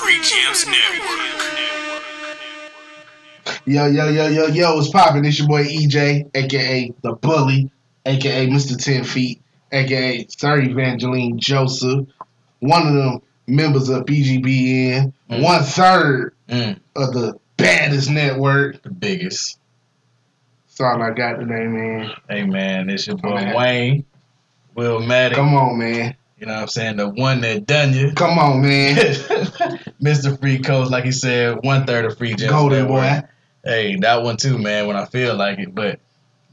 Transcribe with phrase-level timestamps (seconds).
[0.00, 1.20] Free Gems Network.
[3.66, 5.24] Yo, yo, yo, yo, yo, what's poppin'?
[5.24, 7.70] It's your boy EJ, aka The Bully,
[8.06, 8.82] aka Mr.
[8.82, 9.40] 10 Feet,
[9.72, 12.06] aka Sir Evangeline Joseph,
[12.60, 15.42] one of them members of BGBN, Mm.
[15.42, 18.82] one third Mm, of the baddest network.
[18.82, 19.58] the biggest.
[20.66, 22.10] That's all I got today, man.
[22.28, 23.54] Hey man, it's your boy Man.
[23.54, 24.04] Wayne,
[24.74, 25.36] Will Maddox.
[25.36, 26.16] Come on, man.
[26.40, 26.96] You know what I'm saying?
[26.96, 28.12] The one that done you.
[28.12, 28.96] Come on, man.
[30.02, 30.40] Mr.
[30.40, 32.50] Free Coast, like he said, one third of Free Gems.
[32.50, 33.20] Go there, boy.
[33.62, 35.74] Hey, that one too, man, when I feel like it.
[35.74, 36.00] But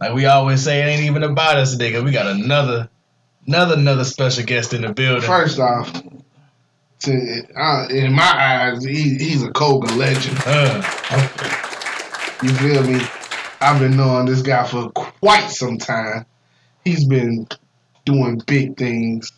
[0.01, 2.89] like we always say, it ain't even about us today, cause we got another
[3.47, 5.21] another another special guest in the building.
[5.21, 5.93] First off,
[6.99, 8.23] to, uh, in my
[8.73, 10.37] eyes, he, he's a Koga legend.
[10.45, 10.83] Uh,
[12.43, 12.99] You feel me?
[13.61, 16.25] I've been knowing this guy for quite some time.
[16.83, 17.47] He's been
[18.05, 19.31] doing big things.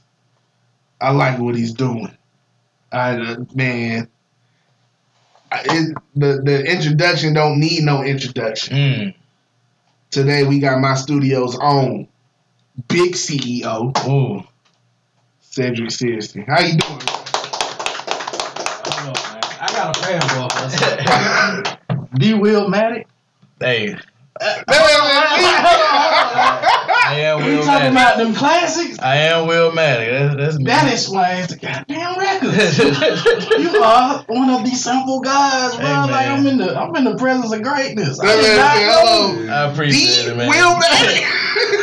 [1.02, 2.16] I like what he's doing.
[2.92, 4.10] I uh, man,
[5.52, 8.76] I, it, the the introduction don't need no introduction.
[8.78, 9.16] mm,
[10.12, 12.08] Today we got my studio's own
[12.88, 14.44] big CEO ooh.
[15.42, 16.44] Cedric Seriously.
[16.48, 17.00] How you doing?
[19.62, 22.10] I got a fanboy for us.
[22.16, 22.34] D.
[22.34, 23.06] Will Matic.
[23.60, 23.96] Hey,
[24.42, 24.64] I
[27.10, 28.16] I am We Will talking Maddox.
[28.16, 29.00] about them classics.
[29.00, 30.12] I am Will Maddox.
[30.12, 30.64] That's, that's me.
[30.66, 32.78] That explains the goddamn records.
[33.74, 35.86] you are one of these simple guys, bro.
[35.86, 36.12] Hey, man.
[36.12, 38.20] like I'm in the I'm in the presence of greatness.
[38.20, 39.44] I That man not said know.
[39.46, 39.54] hello.
[39.54, 40.30] I appreciate D.
[40.32, 40.50] it, man.
[40.50, 41.39] Will Maddox.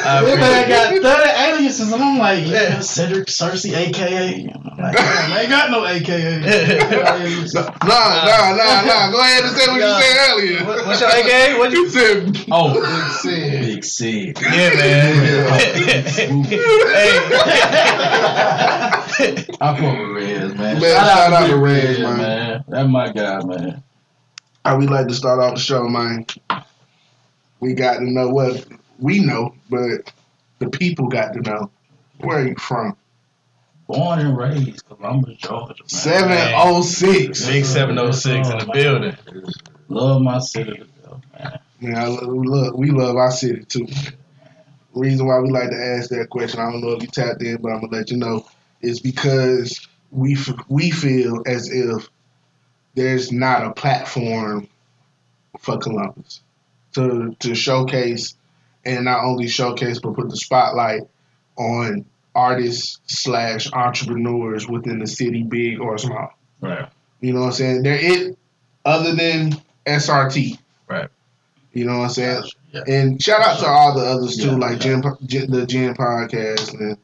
[0.07, 4.49] Uh, I This man appreciate got 30 aliases, and I'm like, yeah, Cedric Cersei, aka.
[4.55, 6.41] I'm like, damn, I ain't got no AKA.
[7.87, 9.11] Nah, nah, nah, nah.
[9.11, 10.61] Go ahead and say what you said earlier.
[10.65, 11.59] What- what's your AKA?
[11.59, 12.47] What you- you said?
[12.51, 12.67] oh,
[13.23, 13.65] said.
[13.67, 14.33] Big C.
[14.41, 15.47] Yeah, man.
[15.49, 17.19] Oh, hey.
[19.61, 20.81] I fuck with Reds, man.
[20.81, 22.65] Man, shout out to Reds, Red, man.
[22.69, 23.83] That's my guy, man.
[24.65, 26.27] How we like to start off the show, man.
[27.61, 28.67] We got to know what
[28.99, 30.13] we know, but
[30.59, 31.71] the people got to know.
[32.21, 32.97] Where are you from?
[33.87, 35.89] Born and raised Columbus, Georgia, man.
[35.89, 37.47] Seven oh six.
[37.47, 39.17] Big 706 in the building.
[39.89, 40.87] Love my city to
[41.39, 41.59] man.
[41.81, 43.87] Man, I lo- we love we love our city too.
[44.95, 47.59] Reason why we like to ask that question, I don't know if you tapped in,
[47.59, 48.47] but I'm gonna let you know,
[48.81, 52.09] is because we f- we feel as if
[52.95, 54.69] there's not a platform
[55.61, 56.41] for Columbus
[56.95, 58.35] to to showcase
[58.87, 61.03] and not only showcase but put the spotlight
[61.59, 62.05] on
[62.35, 66.31] artists slash entrepreneurs within the city, big or small.
[66.61, 66.89] Right.
[67.21, 67.83] You know what I'm saying?
[67.83, 68.39] There it
[68.85, 69.53] other than
[69.87, 70.59] SRT.
[70.89, 71.09] Right.
[71.73, 72.45] You know what I'm saying?
[72.73, 72.83] Yeah.
[72.89, 75.01] And shout out to all the others too, Yeah, like yeah.
[75.01, 76.97] Jim, Jim, the Jim podcast, and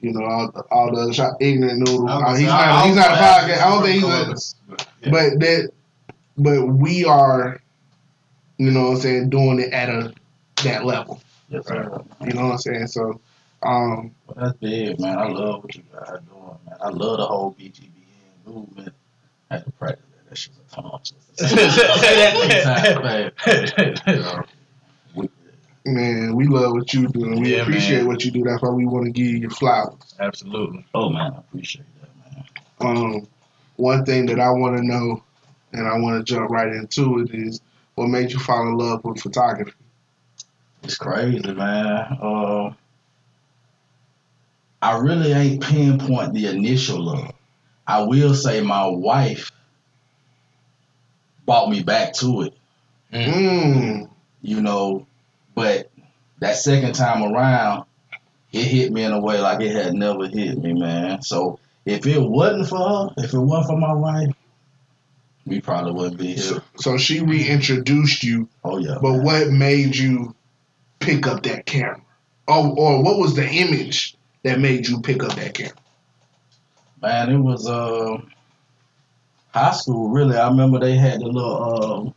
[0.00, 2.08] you know all, all the other shot, ignorant noodle.
[2.08, 2.60] Uh, he's not.
[2.60, 3.62] I- I he's not a gonna podcast.
[3.62, 4.54] I don't think he's a.
[4.68, 5.10] But, yeah.
[5.10, 5.70] But that,
[6.36, 7.60] but we are,
[8.58, 10.12] you know what I'm saying, doing it at a
[10.64, 11.20] that level.
[11.48, 12.02] Yes, sir.
[12.22, 12.86] You know what I'm saying?
[12.88, 13.20] So,
[13.62, 15.18] um, Well, that's big, man.
[15.18, 16.76] I love what you guys are doing, man.
[16.80, 18.94] I love the whole BGBN movement.
[19.50, 20.28] I had to practice that.
[20.30, 21.46] That shit's a tongue twister.
[21.46, 24.48] Say that three times,
[25.14, 25.26] babe.
[25.86, 28.06] man, we love what you do, and we Yeah, appreciate man.
[28.08, 28.42] what you do.
[28.42, 30.14] That's why we want to give you your flowers.
[30.18, 30.84] Absolutely.
[30.94, 32.10] Oh, man, I appreciate that,
[32.80, 32.96] man.
[32.96, 33.28] Um,
[33.76, 35.22] one thing that I want to know,
[35.72, 37.60] and I want to jump right into it, is
[37.96, 39.72] what made you fall in love with photography?
[40.84, 42.18] It's crazy, man.
[42.20, 42.72] Uh,
[44.82, 47.32] I really ain't pinpoint the initial love.
[47.86, 49.50] I will say my wife
[51.46, 52.54] brought me back to it,
[53.12, 54.08] Mm.
[54.42, 55.06] you know,
[55.54, 55.90] but
[56.40, 57.84] that second time around,
[58.52, 61.22] it hit me in a way like it had never hit me, man.
[61.22, 64.32] So if it wasn't for her, if it wasn't for my wife,
[65.46, 66.38] we probably wouldn't be here.
[66.38, 68.96] So, so she reintroduced you, Oh yeah.
[69.00, 69.22] but man.
[69.24, 70.34] what made you
[71.04, 72.00] pick up that camera?
[72.48, 75.74] Oh, or what was the image that made you pick up that camera?
[77.02, 78.18] Man, it was uh,
[79.52, 80.08] high school.
[80.08, 82.14] Really, I remember they had the little um,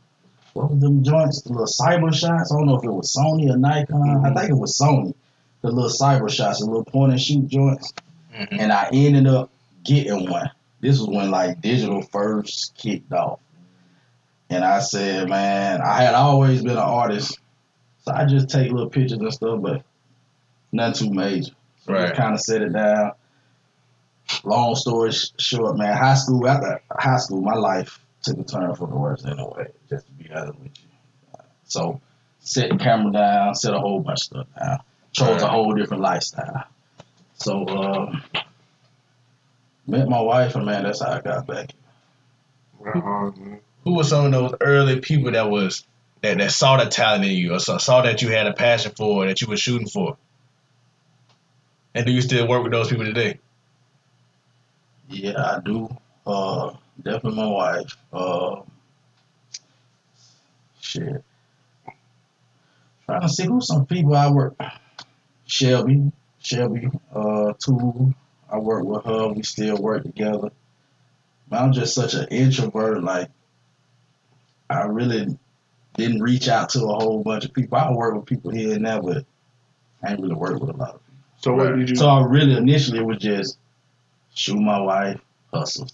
[0.54, 1.42] what was them joints?
[1.42, 2.52] The little Cyber-shots.
[2.52, 4.26] I don't know if it was Sony or Nikon.
[4.26, 5.14] I think it was Sony.
[5.62, 7.94] The little Cyber-shots, the little point and shoot joints.
[8.36, 8.60] Mhm.
[8.60, 9.50] And I ended up
[9.84, 10.50] getting one.
[10.80, 13.40] This was when like digital first kicked off.
[14.50, 17.38] And I said, man, I had always been an artist,
[18.08, 19.84] so I just take little pictures and stuff, but
[20.72, 21.52] nothing too major.
[21.84, 22.14] So Right.
[22.16, 23.12] kind of set it down.
[24.46, 28.88] Long story short, man, high school after high school, my life took a turn for
[28.88, 29.72] the worse anyway.
[29.90, 31.40] Just to be honest with you.
[31.66, 32.00] So
[32.40, 34.80] set the camera down, set a whole bunch of stuff down.
[35.12, 36.64] Chose a whole different lifestyle.
[37.36, 38.24] So um,
[39.86, 41.72] met my wife, and man, that's how I got back.
[43.84, 45.86] Who were some of those early people that was
[46.22, 48.92] that, that saw the talent in you or saw, saw that you had a passion
[48.96, 50.18] for that you were shooting for?
[51.94, 53.40] And do you still work with those people today?
[55.10, 55.90] Yeah, I do.
[56.26, 57.98] Uh, definitely my wife.
[58.12, 58.62] Uh,
[60.82, 61.24] shit.
[63.06, 64.56] Trying to see who some people I work.
[65.46, 67.54] Shelby, Shelby, uh.
[68.50, 69.28] I work with her.
[69.30, 70.52] We still work together.
[71.50, 73.04] But I'm just such an introvert.
[73.04, 73.30] Like,
[74.70, 75.38] I really
[75.98, 77.78] didn't reach out to a whole bunch of people.
[77.78, 79.26] I work with people here and there, but
[80.04, 81.04] I ain't really work with a lot of people.
[81.40, 81.96] So what did you?
[81.96, 83.58] So I really initially it was just
[84.34, 85.20] shoot my wife,
[85.54, 85.90] hustle.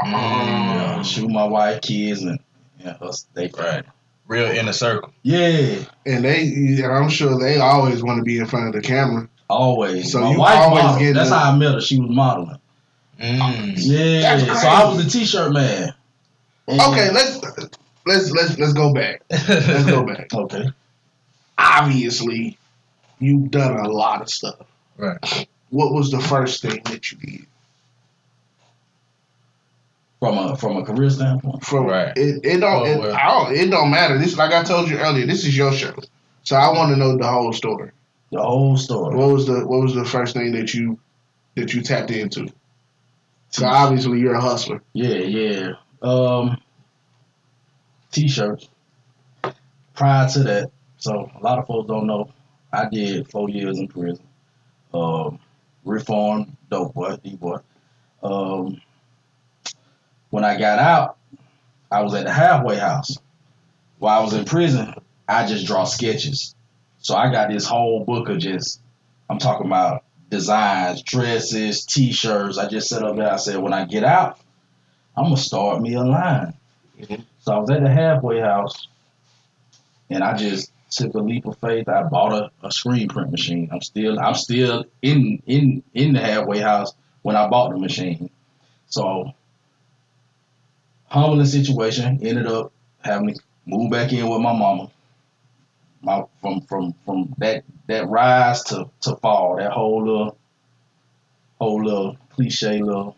[0.00, 2.38] Um, Yeah, shoot my wife, kids, and,
[2.84, 3.26] and us.
[3.34, 3.84] They Right.
[4.28, 5.12] Real inner circle.
[5.22, 8.80] Yeah, and they, and I'm sure they always want to be in front of the
[8.86, 9.28] camera.
[9.48, 10.10] always.
[10.10, 11.00] So my you wife always modeled.
[11.00, 11.80] get That's the- how I met her.
[11.80, 12.58] She was modeling.
[13.20, 13.74] Mm.
[13.76, 15.04] Yeah, so I was crazy.
[15.04, 15.94] the t-shirt man.
[16.66, 17.40] And- Okay, let's
[18.06, 19.22] let's let's let's go back.
[19.30, 20.28] Let's go back.
[20.34, 20.64] Okay.
[21.58, 22.58] Obviously,
[23.18, 24.66] you've done a lot of stuff.
[24.96, 25.48] Right.
[25.70, 27.46] What was the first thing that you did?
[30.20, 31.64] From a from a career standpoint.
[31.64, 32.16] From Right.
[32.16, 34.18] it, it don't Oh, it, don't it don't matter.
[34.18, 35.26] This like I told you earlier.
[35.26, 35.94] This is your show,
[36.42, 37.90] so I want to know the whole story.
[38.32, 39.14] The whole story.
[39.16, 40.98] What was the what was the first thing that you
[41.54, 42.48] that you tapped into?
[43.50, 44.82] So obviously you're a hustler.
[44.94, 45.72] Yeah, yeah.
[46.02, 46.58] Um,
[48.10, 48.68] t-shirts.
[49.94, 52.30] Prior to that, so a lot of folks don't know,
[52.72, 54.24] I did four years in prison.
[54.92, 55.38] Um,
[55.84, 57.58] reformed, dope boy, D boy.
[58.22, 58.80] Um,
[60.30, 61.16] when I got out,
[61.90, 63.16] I was at the halfway house.
[63.98, 64.94] While I was in prison,
[65.28, 66.54] I just draw sketches.
[66.98, 68.80] So I got this whole book of just,
[69.30, 72.58] I'm talking about designs, dresses, t-shirts.
[72.58, 73.32] I just set up there.
[73.32, 74.38] I said, when I get out,
[75.16, 76.54] I'm gonna start me a line.
[76.98, 77.24] Mhm.
[77.46, 78.88] So I was at the halfway house,
[80.10, 81.88] and I just took a leap of faith.
[81.88, 83.68] I bought a, a screen print machine.
[83.72, 88.30] I'm still I'm still in in in the halfway house when I bought the machine.
[88.88, 89.32] So
[91.06, 92.18] humbling situation.
[92.20, 92.72] Ended up
[93.02, 94.90] having to move back in with my mama.
[96.02, 99.58] My from from from that that rise to to fall.
[99.58, 100.36] That whole little
[101.60, 103.16] whole little cliche little.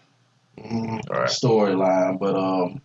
[0.58, 1.30] All right.
[1.30, 2.82] storyline, but um,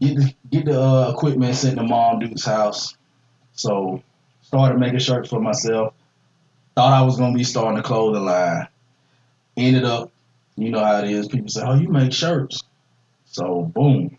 [0.00, 2.96] get the get the uh, equipment sent to Mom Duke's house.
[3.52, 4.02] So
[4.42, 5.94] started making shirts for myself.
[6.74, 8.68] Thought I was gonna be starting a clothing line.
[9.56, 10.10] Ended up,
[10.56, 11.28] you know how it is.
[11.28, 12.62] People say, "Oh, you make shirts."
[13.26, 14.16] So boom,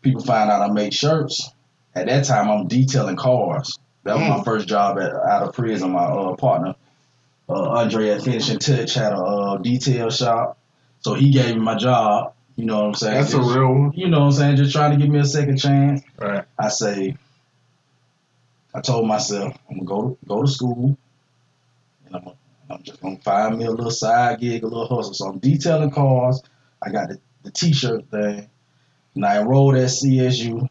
[0.00, 1.50] people find out I make shirts.
[1.94, 3.78] At that time, I'm detailing cars.
[4.04, 5.92] That was my first job at, out of prison.
[5.92, 6.74] My uh, partner
[7.48, 10.58] uh, Andre at Finishing Touch had a uh, detail shop,
[11.00, 12.34] so he gave me my job.
[12.56, 13.14] You know what I'm saying?
[13.14, 13.92] That's a real one.
[13.94, 14.56] You know what I'm saying?
[14.56, 16.02] Just trying to give me a second chance.
[16.18, 16.44] Right.
[16.58, 17.16] I say,
[18.74, 20.96] I told myself I'm gonna go go to school,
[22.06, 22.32] and I'm
[22.70, 25.14] I'm just gonna find me a little side gig, a little hustle.
[25.14, 26.42] So I'm detailing cars.
[26.82, 28.48] I got the, the t-shirt thing,
[29.14, 30.68] and I enrolled at CSU.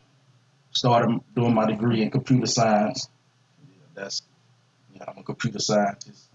[0.71, 3.09] Started doing my degree in computer science.
[3.69, 4.21] Yeah, that's
[4.95, 6.30] yeah, I'm a computer scientist.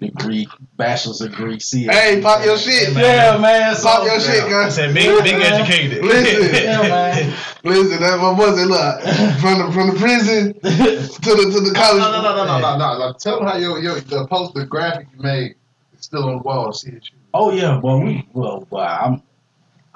[0.00, 0.46] Degree,
[0.76, 1.90] bachelor's degree, CSU.
[1.90, 2.92] Hey, pop your shit.
[2.94, 3.74] Yeah, man.
[3.74, 4.76] So, Pop your shit, I guys.
[4.76, 6.04] said big, big educated.
[6.04, 6.54] Listen.
[6.64, 7.34] Yeah, man.
[7.64, 9.00] Listen, that my boy said, look,
[9.40, 12.00] from the from the prison to the to the No, college.
[12.00, 13.12] no, no, no, no, no, no, no.
[13.14, 15.56] Tell them how your, your the post, the graphic you made
[15.98, 16.72] is still on the wall.
[16.72, 17.10] See it.
[17.34, 19.20] Oh yeah, boy, we well, boy, I'm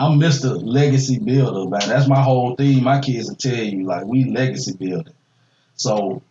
[0.00, 0.61] I'm Mr.
[0.61, 1.88] Legacy Builder, man.
[1.88, 2.83] That's my whole thing.
[2.83, 5.15] My kids will tell you, like, we legacy building.
[5.76, 6.23] So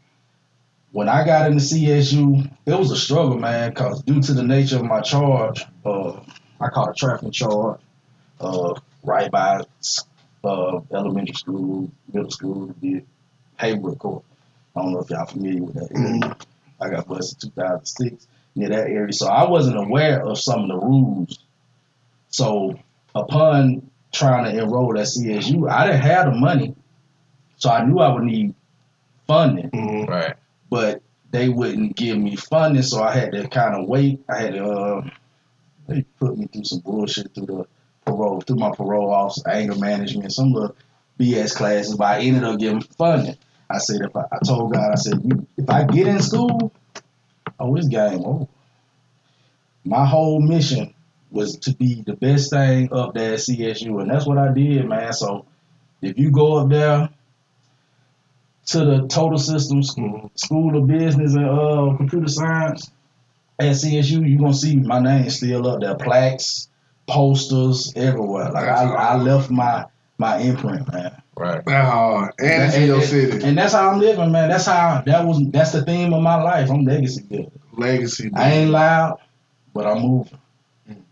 [0.91, 4.77] when I got into CSU, it was a struggle, man, cause due to the nature
[4.77, 6.19] of my charge, uh,
[6.59, 7.79] I caught a traffic charge,
[8.39, 9.61] uh, right by
[10.43, 13.03] uh, elementary school, middle school, the
[13.59, 14.23] Hayward Court.
[14.75, 16.35] I don't know if y'all familiar with that area.
[16.79, 19.13] I got busted in 2006 near that area.
[19.13, 21.39] So I wasn't aware of some of the rules.
[22.29, 22.79] So
[23.13, 26.75] upon trying to enroll at CSU, I didn't have the money.
[27.57, 28.55] So I knew I would need
[29.27, 30.07] funding, Mhm.
[30.07, 30.35] Right.
[30.71, 34.23] But they wouldn't give me funding, so I had to kind of wait.
[34.27, 35.09] I had to, uh,
[35.87, 37.65] they put me through some bullshit through the
[38.05, 40.75] parole, through my parole office, anger management, some little
[41.19, 43.37] BS classes, but I ended up getting funding.
[43.69, 45.19] I said, if I, I told God, I said,
[45.57, 46.73] if I get in school,
[47.59, 48.47] oh, it's game over.
[49.83, 50.93] My whole mission
[51.31, 54.87] was to be the best thing up there at CSU, and that's what I did,
[54.87, 55.11] man.
[55.11, 55.45] So
[56.01, 57.09] if you go up there
[58.71, 59.95] to the total systems.
[60.35, 62.91] School of Business and uh, Computer Science
[63.59, 66.67] at CSU, you're gonna see my name still up there, plaques,
[67.07, 68.51] posters everywhere.
[68.51, 69.85] Like I, I left my
[70.17, 71.21] my imprint, man.
[71.35, 71.63] Right.
[71.65, 72.33] That hard.
[72.39, 73.43] And it's in your city.
[73.45, 74.49] And that's how I'm living, man.
[74.49, 75.41] That's how that was.
[75.49, 76.69] That's the theme of my life.
[76.69, 77.51] I'm legacy building.
[77.73, 78.31] Legacy.
[78.35, 79.19] I ain't loud,
[79.73, 80.37] but I'm moving.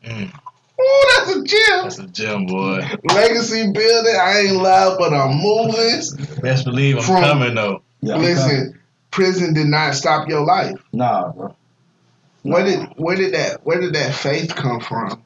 [0.03, 0.39] Mm,
[0.81, 1.83] Oh, that's a gem.
[1.83, 2.81] that's a gem, boy.
[3.13, 4.15] Legacy building.
[4.19, 6.41] I ain't loud, but I'm moving.
[6.41, 7.81] Best believe I'm From- coming though.
[8.01, 8.35] Yeah, I'm coming.
[8.35, 8.79] Listen,
[9.11, 10.79] prison did not stop your life.
[10.93, 11.55] Nah, bro.
[12.43, 15.21] Where did where did that where did that faith come from?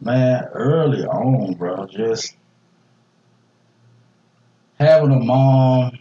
[0.00, 2.34] Man, early on, bro, just
[4.78, 5.98] having a mom,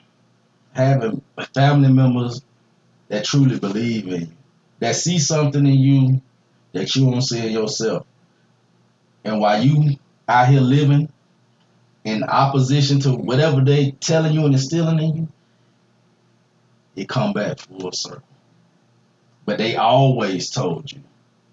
[0.73, 1.21] having
[1.53, 2.41] family members
[3.09, 4.27] that truly believe in you,
[4.79, 6.21] that see something in you
[6.73, 8.05] that you don't see in yourself.
[9.23, 9.97] And while you
[10.27, 11.09] out here living
[12.03, 15.27] in opposition to whatever they telling you and instilling in you,
[16.95, 18.23] it come back full circle.
[19.45, 21.01] But they always told you.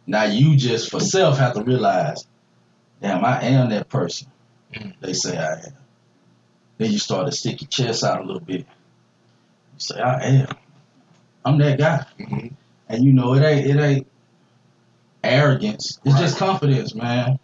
[0.07, 2.27] Now you just for self have to realize
[3.01, 4.29] damn, I am that person.
[4.75, 4.95] Mm.
[5.01, 5.73] They say I am.
[6.79, 8.61] Then you start to stick your chest out a little bit.
[8.61, 8.67] You
[9.79, 10.49] say, I am.
[11.45, 12.07] I'm that guy.
[12.19, 12.53] Mhm.
[12.89, 14.07] And you know, it ain't it ain't
[15.25, 15.99] arrogance.
[16.05, 16.21] It's Right.
[16.23, 17.39] just confidence, man.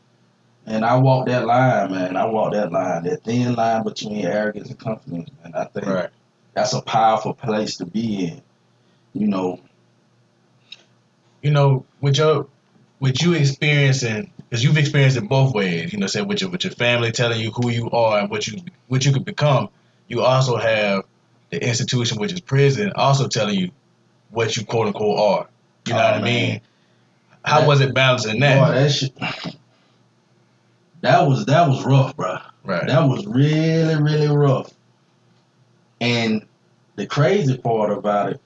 [0.67, 2.17] And I walk that line, man.
[2.17, 5.53] I walk that line, that thin line between arrogance and confidence, man.
[5.55, 6.09] I think Right.
[6.55, 8.43] that's a powerful place to be in.
[9.13, 9.61] You know,
[11.43, 12.47] You know, with your
[13.01, 16.65] with you experiencing because you've experienced it both ways, you know, say with your with
[16.65, 19.69] your family telling you who you are and what you what you could become,
[20.09, 21.05] you also have
[21.51, 23.71] the institution which is prison also telling you
[24.31, 25.49] what you quote unquote are.
[25.87, 26.61] You know Oh, what I oh, mean?
[27.45, 28.67] How That- was it balancing that?
[28.67, 29.13] boy, that shit.
[31.05, 32.39] That was that was rough, bro.
[32.65, 32.87] right.
[32.87, 34.73] That was really, really rough.
[36.01, 36.47] And
[36.97, 38.41] the crazy part about it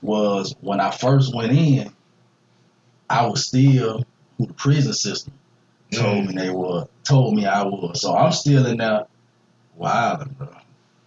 [0.00, 1.92] was when I first went in,
[3.10, 4.04] I was still
[4.36, 5.32] who the prison system
[5.90, 6.26] told mm.
[6.28, 8.02] me they were, told me I was.
[8.02, 9.06] So I'm still in there
[9.74, 10.56] wilding, bro.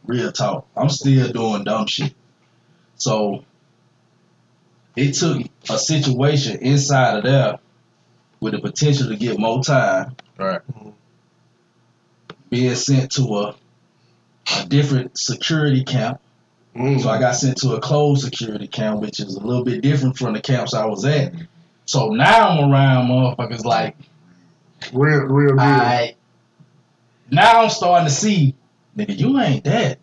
[0.06, 0.68] Real talk.
[0.76, 2.14] I'm still doing dumb shit.
[2.98, 3.46] So
[4.98, 7.60] it took a situation inside of there
[8.42, 10.60] with the potential to get more time Right.
[12.50, 13.56] being sent to a
[14.60, 16.20] a different security camp.
[16.76, 17.00] Mm.
[17.02, 20.18] So I got sent to a closed security camp, which is a little bit different
[20.18, 21.34] from the camps I was at.
[21.86, 23.96] So now I'm around motherfuckers like
[24.92, 25.60] real real.
[25.60, 26.16] I
[27.30, 28.56] now I'm starting to see,
[28.98, 30.00] nigga, you ain't that.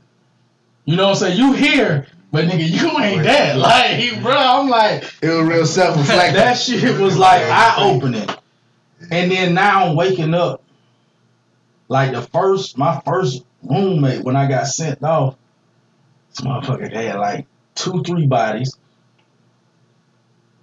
[0.85, 1.39] You know what I'm saying?
[1.39, 3.57] You here, but nigga, you ain't that.
[3.57, 6.35] Like, bro, I'm like, it was real self reflective.
[6.35, 8.29] that shit was like eye opening.
[9.11, 10.63] And then now I'm waking up.
[11.89, 15.37] Like the first, my first roommate when I got sent off,
[16.31, 18.77] this motherfucker had like two, three bodies.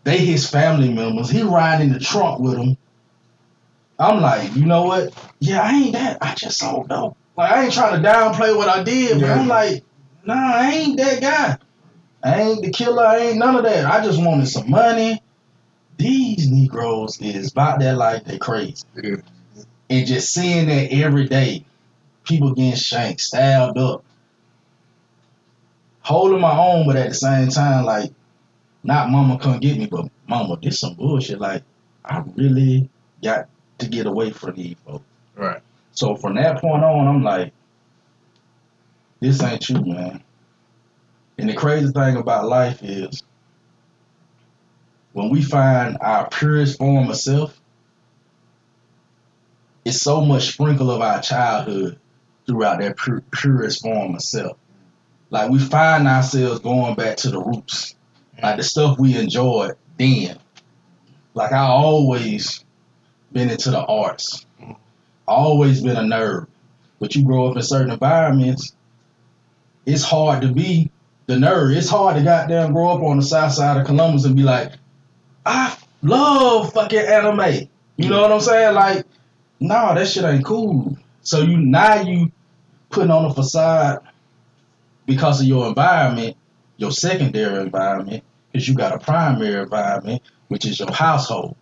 [0.04, 1.32] They his family members.
[1.32, 2.78] He riding in the trunk with them.
[3.98, 5.14] I'm like, you know what?
[5.40, 6.20] Yeah, I ain't that.
[6.22, 7.16] I just don't know.
[7.36, 9.40] Like I ain't trying to downplay what I did, but Yeah.
[9.40, 9.84] I'm like,
[10.26, 11.58] nah, I ain't that guy.
[12.24, 13.06] I ain't the killer.
[13.06, 13.86] I ain't none of that.
[13.86, 15.22] I just wanted some money.
[15.98, 18.26] These Negroes is about that life.
[18.26, 18.84] They crazy.
[18.96, 19.18] Yeah.
[19.90, 21.66] And just seeing that every day,
[22.24, 24.04] people getting shanked, stabbed up,
[26.02, 28.12] holding my own, but at the same time, like,
[28.84, 31.40] not mama come get me, but mama, this some bullshit.
[31.40, 31.64] Like,
[32.04, 32.90] I really
[33.24, 33.48] got
[33.80, 35.06] to get away from these folks.
[35.36, 35.62] Right.
[35.92, 37.54] So from that point on, I'm like,
[39.20, 40.24] this ain't you, man.
[41.38, 43.24] And the crazy thing about life is
[45.14, 47.60] when we find our purest form of self,
[49.86, 52.00] it's so much sprinkle of our childhood
[52.46, 54.58] throughout that pure, purest form of self.
[55.30, 57.96] Like we find ourselves going back to the roots,
[58.42, 60.38] like the stuff we enjoyed then.
[61.34, 62.64] Like I always
[63.32, 64.46] been into the arts,
[65.28, 66.48] always been a nerd.
[67.00, 68.75] But you grow up in certain environments,
[69.86, 70.92] it's hard to be
[71.28, 71.76] the nerd.
[71.76, 74.74] It's hard to goddamn grow up on the south side of Columbus and be like,
[75.46, 77.70] I love fucking anime.
[77.98, 78.76] You know what I'm saying?
[78.76, 79.06] Like,
[79.60, 80.98] no, that shit ain't cool.
[81.22, 82.32] So you now you
[82.90, 84.00] putting on a facade
[85.06, 86.38] because of your environment,
[86.78, 91.56] your secondary environment, because you got a primary environment, which is your household.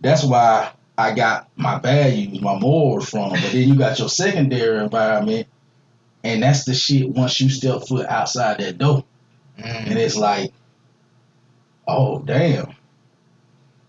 [0.00, 3.30] That's why I got my values, my morals from.
[3.30, 5.46] But then you got your secondary environment,
[6.24, 9.04] and that's the shit once you step foot outside that door.
[9.56, 9.96] And Mm.
[9.96, 10.52] it's like,
[11.86, 12.74] oh damn,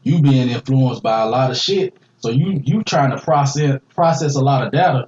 [0.04, 1.96] you being influenced by a lot of shit.
[2.20, 5.08] So you you trying to process process a lot of data,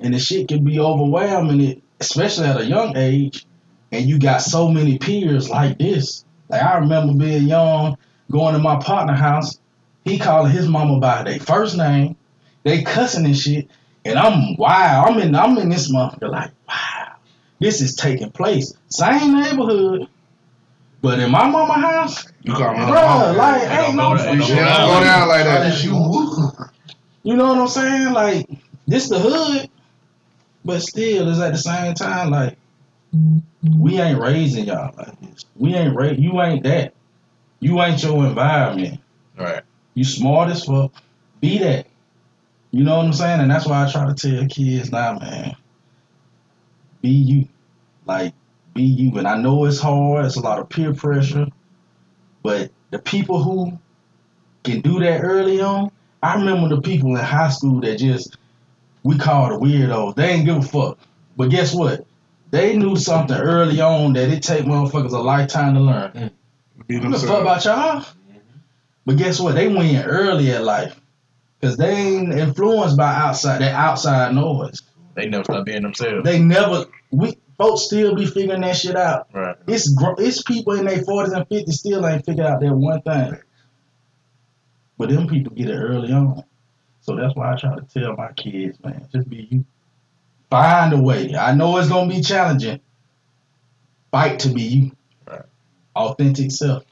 [0.00, 1.60] and the shit can be overwhelming.
[1.60, 3.46] It especially at a young age,
[3.92, 6.24] and you got so many peers like this.
[6.48, 7.96] Like I remember being young,
[8.30, 9.58] going to my partner house.
[10.04, 12.16] He calling his mama by their first name.
[12.62, 13.68] They cussing and shit.
[14.08, 15.04] And I'm wow.
[15.06, 17.14] I'm in I'm in this motherfucker like, wow.
[17.60, 18.72] This is taking place.
[18.88, 20.08] Same neighborhood.
[21.02, 24.16] But in my mama house, You call me bruh, like They ain't don't no go
[24.16, 25.84] there, they don't don't go down like that.
[25.84, 26.50] you?
[27.24, 28.12] You know what I'm saying?
[28.12, 28.48] Like,
[28.86, 29.68] this the hood,
[30.64, 32.56] but still, it's at the same time, like,
[33.78, 35.44] we ain't raising y'all like this.
[35.56, 36.94] We ain't ra- You ain't that.
[37.60, 39.00] You ain't your environment.
[39.36, 39.62] Right.
[39.94, 40.92] You smart as fuck.
[41.40, 41.86] Be that.
[42.70, 43.40] You know what I'm saying?
[43.40, 45.56] And that's why I try to tell kids now, man.
[47.00, 47.48] Be you.
[48.04, 48.34] Like,
[48.74, 49.16] be you.
[49.18, 50.26] And I know it's hard.
[50.26, 51.46] It's a lot of peer pressure.
[52.42, 53.78] But the people who
[54.64, 55.90] can do that early on,
[56.22, 58.36] I remember the people in high school that just
[59.02, 60.16] we called the weirdos.
[60.16, 60.98] They ain't give a fuck.
[61.36, 62.04] But guess what?
[62.50, 66.12] They knew something early on that it take motherfuckers a lifetime to learn.
[66.12, 66.30] Mm.
[66.86, 68.00] Be Give a fuck about y'all.
[68.00, 68.38] Mm-hmm.
[69.04, 69.54] But guess what?
[69.54, 70.98] They win early at life.
[71.60, 74.82] Cause they ain't influenced by outside that outside noise.
[75.14, 76.24] They never stop being themselves.
[76.24, 79.26] They never we folks still be figuring that shit out.
[79.32, 79.56] Right.
[79.66, 83.02] It's gr- it's people in their forties and fifties still ain't figured out that one
[83.02, 83.38] thing.
[84.96, 86.44] But them people get it early on.
[87.00, 89.64] So that's why I try to tell my kids, man, just be you.
[90.50, 91.34] Find a way.
[91.34, 92.80] I know it's gonna be challenging.
[94.12, 94.92] Fight to be you.
[95.26, 95.42] Right.
[95.96, 96.84] Authentic self.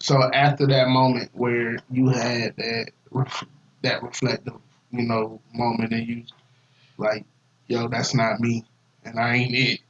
[0.00, 3.44] So after that moment where you had that ref-
[3.82, 4.54] that reflective,
[4.90, 6.24] you know, moment, and you
[6.98, 7.24] like,
[7.66, 8.64] yo, that's not me,
[9.04, 9.80] and I ain't it.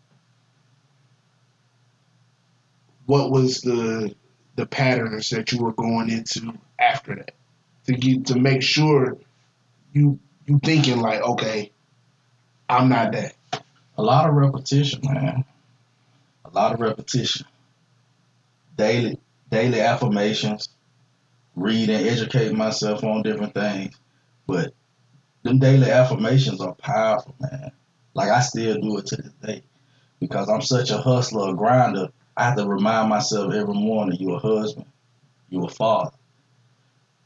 [3.07, 4.15] What was the
[4.57, 7.35] the patterns that you were going into after that
[7.87, 9.19] to get to make sure
[9.93, 11.73] you you thinking like, okay,
[12.69, 13.35] I'm not that.
[13.99, 15.45] A lot of repetition, man.
[16.45, 17.47] A lot of repetition.
[18.77, 19.19] Daily
[19.51, 20.69] daily affirmations,
[21.57, 23.95] read and educate myself on different things.
[24.47, 24.75] But
[25.43, 27.73] them daily affirmations are powerful, man.
[28.15, 29.63] Like I still do it to this day.
[30.21, 34.33] Because I'm such a hustler, a grinder, I have to remind myself every morning, you
[34.35, 34.87] a husband,
[35.49, 36.13] you a father.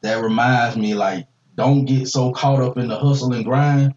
[0.00, 3.94] That reminds me like don't get so caught up in the hustle and grind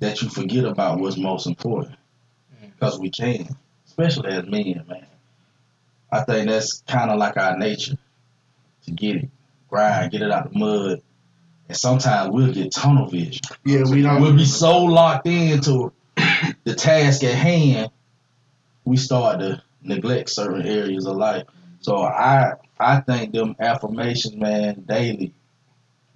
[0.00, 1.96] that you forget about what's most important.
[2.54, 2.70] Mm-hmm.
[2.70, 5.06] Because we can, especially as men, man.
[6.10, 7.98] I think that's kind of like our nature
[8.84, 9.30] to get it,
[9.68, 11.02] grind, get it out the mud.
[11.68, 13.42] And sometimes we'll get tunnel vision.
[13.64, 14.22] Yeah, we don't.
[14.22, 15.92] We'll be so locked into
[16.64, 17.90] the task at hand,
[18.84, 21.44] we start to neglect certain areas of life.
[21.80, 25.34] So I I think them affirmations, man, daily,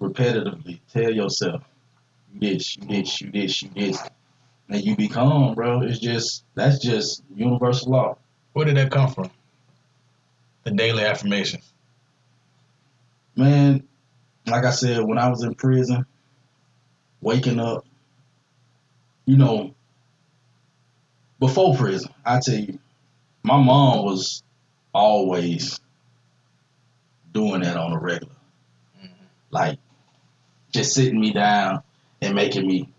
[0.01, 1.63] repetitively, tell yourself,
[2.33, 4.01] you this, you this, you this, you this.
[4.69, 5.81] And you become, bro.
[5.81, 8.17] It's just that's just universal law.
[8.53, 9.29] Where did that come from?
[10.63, 11.72] The daily affirmations.
[13.35, 13.83] Man,
[14.45, 16.05] like I said, when I was in prison,
[17.21, 17.85] waking up,
[19.25, 19.73] you know,
[21.39, 22.79] before prison, I tell you,
[23.43, 24.43] my mom was
[24.93, 25.79] always
[27.33, 28.33] doing that on a regular.
[28.97, 29.23] Mm-hmm.
[29.49, 29.79] Like,
[30.71, 31.83] just sitting me down
[32.21, 32.89] and making me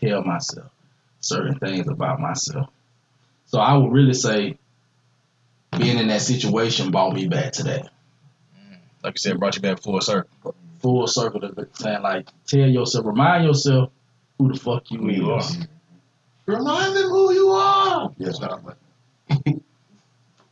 [0.00, 0.70] tell myself
[1.20, 2.68] certain things about myself.
[3.46, 4.58] So I would really say
[5.78, 7.90] being in that situation brought me back to that.
[9.06, 10.56] Like you said, brought you back full circle.
[10.80, 13.92] full circle to saying like tell yourself, remind yourself
[14.36, 15.58] who the fuck you Who you is.
[16.44, 18.10] Remind them who you are.
[18.18, 18.76] Yeah, That's I'm like.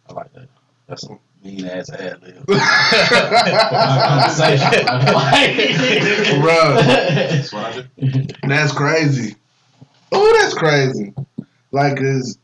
[0.09, 0.49] I like that.
[0.87, 2.47] That's a mean ass ad lib.
[2.47, 2.57] Bruh,
[6.87, 7.87] That's what
[8.47, 9.35] that's crazy.
[10.13, 11.13] Oh, that's crazy.
[11.73, 12.39] Like, cause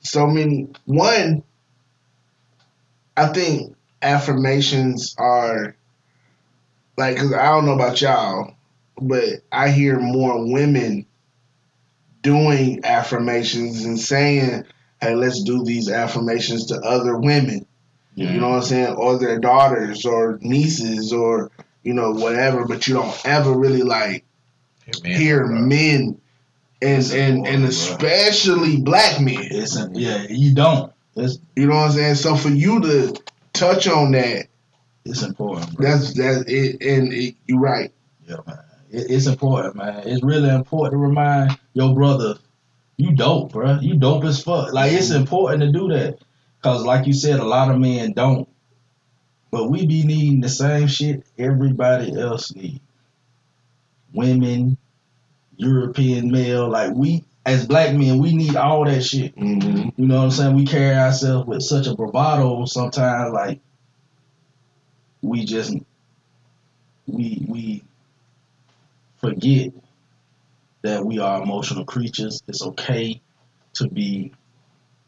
[0.00, 0.66] so many.
[0.86, 1.44] One,
[3.16, 5.76] I think affirmations are
[6.96, 8.54] like, cause I don't know about y'all,
[9.00, 11.06] but I hear more women
[12.22, 14.64] doing affirmations and saying,
[15.00, 17.66] "Hey, let's do these affirmations to other women."
[18.14, 18.94] You know what I'm saying?
[18.96, 21.52] Or their daughters or nieces or
[21.84, 22.66] you know whatever.
[22.66, 24.24] But you don't ever really like
[25.04, 25.60] Man, hear bro.
[25.60, 26.20] men
[26.82, 27.68] and It's and and bro.
[27.68, 29.46] especially black men.
[29.52, 30.92] It's a, yeah, you don't.
[31.14, 32.14] It's You know what I'm saying?
[32.16, 33.14] So for you to
[33.52, 34.46] touch on that,
[35.04, 35.88] it's important, bro.
[35.88, 37.92] that's that it and it, you're right.
[38.26, 38.58] Yeah, man.
[38.90, 40.02] It, it's important, man.
[40.06, 42.34] It's really important to remind your brother,
[42.96, 43.78] you dope, bro.
[43.80, 44.72] You dope as fuck.
[44.72, 46.18] Like it's important to do that,
[46.62, 48.48] cause like you said, a lot of men don't.
[49.50, 52.80] But we be needing the same shit everybody else need.
[54.12, 54.76] Women,
[55.56, 59.34] European male, like we as black men, we need all that shit.
[59.36, 60.00] Mm-hmm.
[60.00, 60.54] You know what I'm saying?
[60.54, 63.60] We carry ourselves with such a bravado sometimes, like
[65.22, 65.74] we just
[67.06, 67.84] we we
[69.16, 69.72] forget
[70.82, 72.42] that we are emotional creatures.
[72.46, 73.20] It's okay
[73.74, 74.32] to be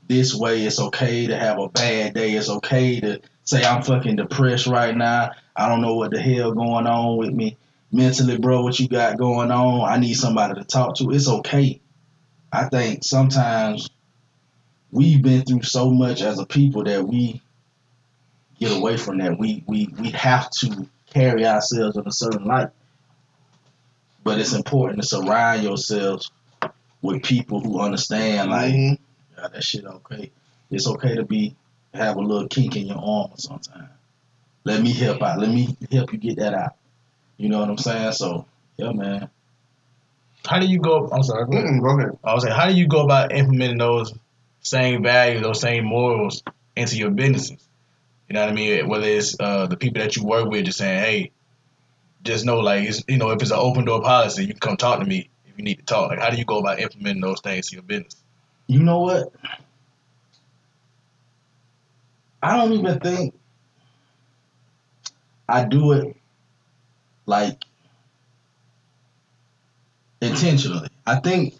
[0.09, 0.65] this way.
[0.65, 2.33] It's okay to have a bad day.
[2.33, 5.33] It's okay to say I'm fucking depressed right now.
[5.55, 7.57] I don't know what the hell going on with me
[7.93, 8.63] mentally, bro.
[8.63, 9.89] What you got going on?
[9.89, 11.11] I need somebody to talk to.
[11.11, 11.81] It's okay.
[12.53, 13.89] I think sometimes
[14.91, 17.43] we've been through so much as a people that we
[18.59, 19.39] get away from that.
[19.39, 22.71] We we we have to carry ourselves in a certain light.
[24.25, 26.31] But it's important to surround yourselves
[27.03, 28.99] with people who understand like Mhm.
[29.39, 30.31] yeah, that shit okay.
[30.71, 31.57] It's okay to be
[31.95, 33.91] have a little kink in your armor sometimes.
[34.65, 35.39] Let me help out.
[35.41, 36.75] Let me help you get that out.
[37.39, 38.13] You know what I'm saying?
[38.13, 39.31] So yeah, man.
[40.47, 41.09] How do you go?
[41.09, 41.47] I'm sorry.
[41.47, 41.81] Go ahead.
[41.81, 42.19] Go ahead.
[42.25, 44.15] I was saying, how do you go about implementing those
[44.63, 46.43] same values, those same morals
[46.77, 47.67] into your businesses?
[48.29, 48.89] You know what I mean?
[48.89, 51.31] Whether it's uh, the people that you work with, just saying, hey,
[52.23, 54.77] just know, like, it's, you know, if it's an open door policy, you can come
[54.77, 56.11] talk to me if you need to talk.
[56.11, 58.17] Like, how do you go about implementing those things to your business?
[58.67, 59.33] You know what?
[62.43, 63.35] I don't even think
[65.49, 66.17] I do it
[67.27, 67.65] like
[70.21, 70.89] intentionally.
[71.07, 71.55] I think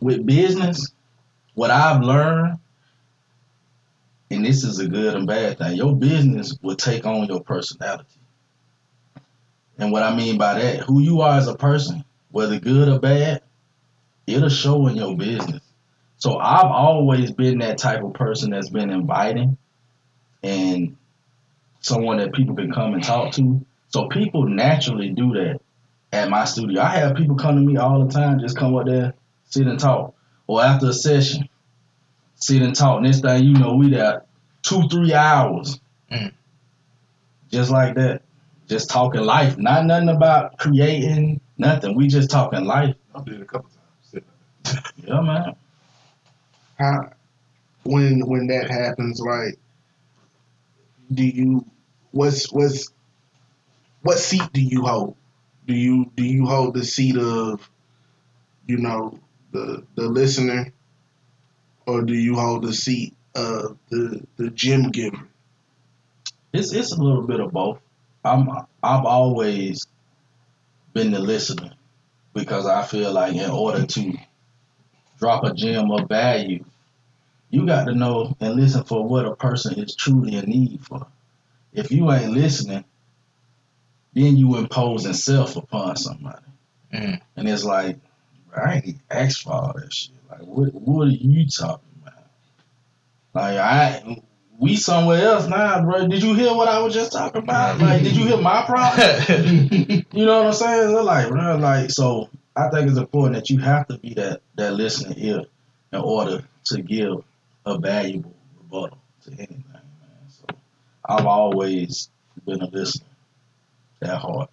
[0.00, 0.92] with business,
[1.54, 2.58] what I've learned,
[4.30, 8.04] and this is a good and bad thing, your business will take on your personality.
[9.78, 12.98] And what I mean by that, who you are as a person, whether good or
[12.98, 13.42] bad,
[14.26, 15.62] it'll show in your business.
[16.18, 19.56] So I've always been that type of person that's been inviting
[20.42, 20.96] and
[21.80, 23.64] someone that people can come and talk to.
[23.88, 25.60] So people naturally do that
[26.12, 26.80] at my studio.
[26.80, 29.78] I have people come to me all the time, just come up there, sit and
[29.78, 30.14] talk.
[30.46, 31.48] Or after a session,
[32.36, 33.02] sit and talk.
[33.02, 34.24] Next thing you know, we there
[34.62, 35.80] two, three hours.
[36.10, 36.32] Mm.
[37.50, 38.22] Just like that.
[38.68, 39.56] Just talking life.
[39.56, 41.96] Not nothing about creating, nothing.
[41.96, 42.94] We just talking life.
[43.14, 44.24] I did it a couple times.
[45.06, 45.56] Yeah, man.
[46.78, 47.10] How
[47.84, 49.58] when when that happens, like,
[51.10, 51.64] do you
[52.10, 52.92] what's what's
[54.02, 55.16] what seat do you hold?
[55.68, 57.70] Do you do you hold the seat of,
[58.66, 59.20] you know,
[59.52, 60.72] the the listener,
[61.86, 65.28] or do you hold the seat of the the gym giver?
[66.54, 67.80] It's it's a little bit of both.
[68.24, 68.48] I'm
[68.82, 69.86] I've always
[70.94, 71.72] been the listener
[72.32, 74.14] because I feel like in order to
[75.18, 76.64] drop a gem of value,
[77.50, 81.06] you got to know and listen for what a person is truly in need for.
[81.74, 82.84] If you ain't listening,
[84.18, 86.44] then you imposing self upon somebody.
[86.92, 87.20] Mhm.
[87.36, 87.98] And it's like,
[88.56, 90.14] I ain't asked for all that shit.
[90.30, 92.24] Like, what what are you talking about?
[93.34, 94.22] Like, I
[94.58, 96.08] we somewhere else now, bro.
[96.08, 97.78] Did you hear what I was just talking about?
[97.78, 100.04] Like, did you hear my problem?
[100.12, 100.94] You know what I'm saying?
[100.94, 104.40] They're like, bro, like, so I think it's important that you have to be that
[104.56, 105.42] that listening ear
[105.92, 107.22] in order to give
[107.64, 109.82] a valuable rebuttal to anything, man.
[110.28, 110.44] So
[111.04, 112.08] I've always
[112.44, 113.06] been a listener
[114.00, 114.48] that hard.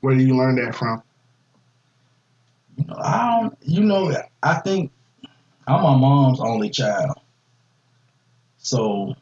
[0.00, 1.02] Where do you learn that from?
[2.76, 4.92] You know, I don't, you know, I think
[5.66, 7.18] I'm my mom's only child.
[8.58, 9.14] So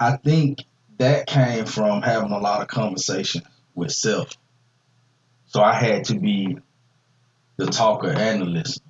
[0.00, 0.64] I think
[0.98, 3.42] that came from having a lot of conversation
[3.74, 4.30] with self.
[5.46, 6.58] So I had to be
[7.56, 8.84] the talker and the listener.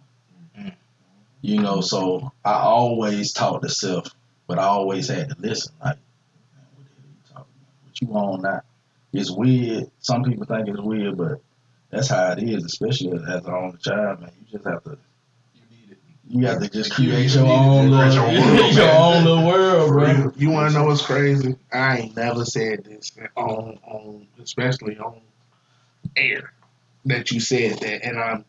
[1.40, 4.08] You know, so I always talked to self,
[4.46, 5.72] but I always had to listen.
[5.82, 7.87] Like, man, what the hell you talking about?
[8.00, 8.62] What you on now?
[9.12, 9.90] It's weird.
[10.00, 11.40] Some people think it's weird, but
[11.90, 14.30] that's how it is, especially as as an only child, man.
[14.40, 14.98] You just have to
[15.54, 15.98] You need it.
[16.28, 19.90] you have to just create you your own little, your world, your own little world,
[19.90, 20.10] bro.
[20.10, 21.56] You, you want to know what's crazy?
[21.72, 25.20] I ain't never said this on on especially on
[26.16, 26.52] air
[27.06, 28.44] that you said that, and I'm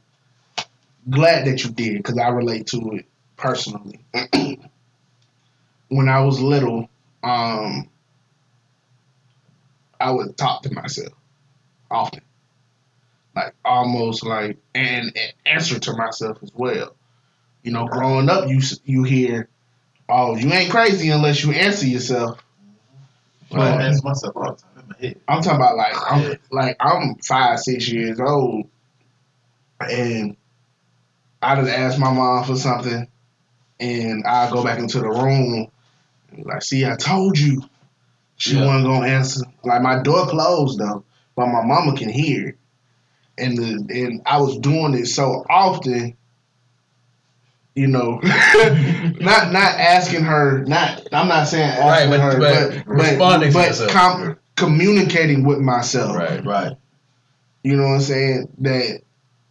[1.09, 3.05] glad that you did because I relate to it
[3.37, 4.01] personally.
[5.89, 6.89] when I was little,
[7.23, 7.89] um,
[9.99, 11.13] I would talk to myself
[11.91, 12.21] often,
[13.35, 16.95] like almost like and, and answer to myself as well.
[17.63, 19.49] You know, growing up, you you hear,
[20.07, 22.37] "Oh, you ain't crazy unless you answer yourself."
[23.45, 23.57] Mm-hmm.
[23.57, 25.21] Well, I ask myself all the time in my head.
[25.27, 28.69] I'm talking about like I'm like I'm five, six years old,
[29.81, 30.37] and
[31.41, 33.07] I just ask my mom for something,
[33.79, 35.69] and I go back into the room,
[36.29, 37.61] and be like, "See, I told you."
[38.39, 38.65] She Yeah.
[38.65, 39.41] wasn't gonna answer.
[39.63, 41.03] Like my door closed though,
[41.35, 42.55] but my mama can hear,
[43.37, 46.15] and the and I was doing it so often.
[47.75, 50.63] You know, not not asking her.
[50.65, 54.37] Not I'm not saying asking Right, but- her, but but but responding to but com-
[54.55, 56.15] communicating with myself.
[56.15, 56.43] Right.
[56.43, 56.77] Right.
[57.63, 58.49] You know what I'm saying?
[58.59, 59.01] That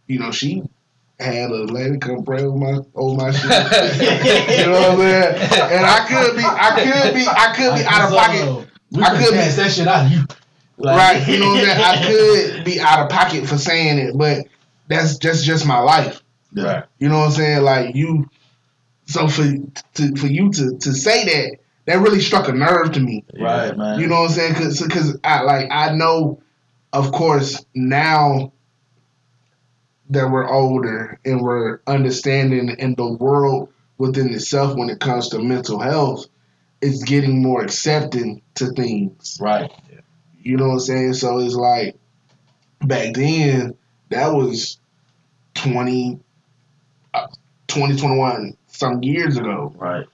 [0.07, 0.63] you know she
[1.19, 3.43] had a lady come pray over my over my shit.
[4.59, 5.71] you know what I'm saying?
[5.77, 8.67] And I could be, I could be, I could be out of pocket.
[8.91, 10.25] We I I could could be- pass that shit out of you.
[10.77, 11.27] Like- Right.
[11.27, 11.81] You know what I'm saying?
[11.83, 12.07] I
[12.55, 14.47] could be out of pocket for saying it, but
[14.87, 16.21] that's just just my life.
[16.55, 16.83] Right.
[16.99, 17.63] You know what I'm saying?
[17.63, 18.29] Like you.
[19.05, 19.43] So for
[19.95, 23.23] to for you to to say that that really struck a nerve to me.
[23.39, 23.99] Right, man.
[23.99, 24.53] You know what I'm saying?
[24.53, 26.41] Because because I like I know,
[26.93, 28.51] of course, now
[30.11, 35.39] that we're older and we're understanding in the world within itself when it comes to
[35.39, 36.25] mental health
[36.81, 39.37] is getting more accepting to things.
[39.41, 39.71] Right.
[40.41, 41.13] You know what I'm saying?
[41.15, 41.95] So it's like
[42.81, 43.75] back then
[44.09, 44.79] that was
[45.55, 46.19] 20,
[47.13, 47.27] uh,
[47.67, 50.05] 20 21 some years ago Right.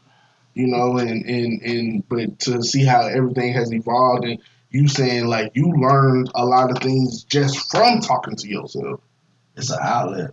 [0.55, 4.39] you know, and and and but to see how everything has evolved and
[4.71, 8.99] you saying like you learned a lot of things just from talking to yourself.
[9.55, 10.31] It's an outlet.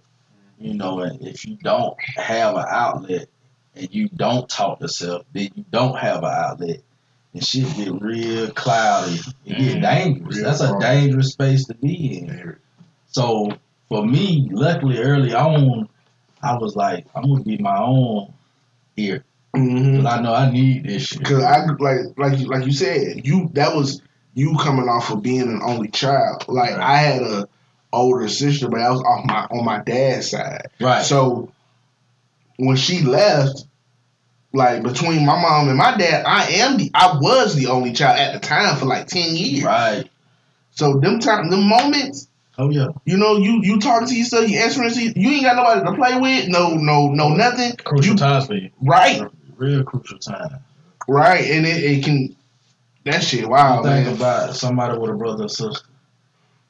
[0.58, 3.28] You know, and if you don't have an outlet
[3.74, 6.80] and you don't talk to self, then you don't have an outlet.
[7.34, 9.20] And shit get real cloudy.
[9.46, 9.82] It get Mhm.
[9.82, 10.42] dangerous.
[10.42, 12.56] That's a dangerous space to be in.
[13.10, 13.52] So
[13.88, 15.88] for me, luckily early on,
[16.42, 18.32] I was like, I'm gonna be my own
[18.96, 19.24] here.
[19.56, 20.06] Mm-hmm.
[20.06, 21.24] I know I need this shit.
[21.24, 24.00] Cause I like like you like you said you that was
[24.34, 26.44] you coming off of being an only child.
[26.48, 26.80] Like Right.
[26.80, 27.48] I had a
[27.92, 30.68] older sister, but I was off my on my dad's side.
[30.80, 31.04] Right.
[31.04, 31.50] So
[32.56, 33.64] when she left,
[34.52, 38.18] like between my mom and my dad, I am the I was the only child
[38.18, 39.64] at the time for like ten years.
[39.64, 40.08] Right.
[40.72, 42.88] So them time them moments, Oh yeah.
[43.04, 45.94] you know, you you talking to yourself, you answering to you ain't got nobody to
[45.94, 47.76] play with, no no no nothing.
[47.76, 48.70] Crucial You- times for you.
[48.80, 49.22] Right,
[49.56, 50.58] Real crucial time.
[51.08, 52.34] right, and it, it can
[53.04, 53.48] that shit.
[53.48, 54.16] Wow, you think man.
[54.16, 55.86] about somebody with a brother or sister.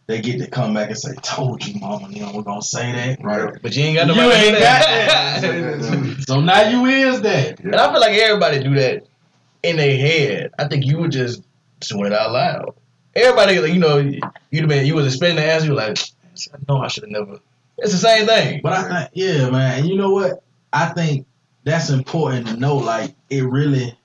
[0.09, 2.91] They get to come back and say, "Told you, mama, you know we're gonna say
[2.93, 3.55] that." Right.
[3.63, 4.47] But you ain't got You nobody.
[4.47, 4.81] ain't got
[5.41, 6.17] that.
[6.27, 7.61] So now you is that.
[7.61, 9.05] And I feel like everybody do that
[9.63, 10.51] in their head.
[10.59, 11.43] I think you would just
[11.81, 12.75] doing it out loud.
[13.15, 14.23] Everybody, like, you know, you'd
[14.61, 15.67] have been, you was expecting the answer.
[15.67, 17.39] You were like, I know I should have never.
[17.79, 18.61] It's the same thing.
[18.63, 19.79] But I think, yeah, man.
[19.81, 20.43] And you know what?
[20.73, 21.27] I think
[21.65, 22.77] that's important to know.
[22.77, 23.97] Like, it really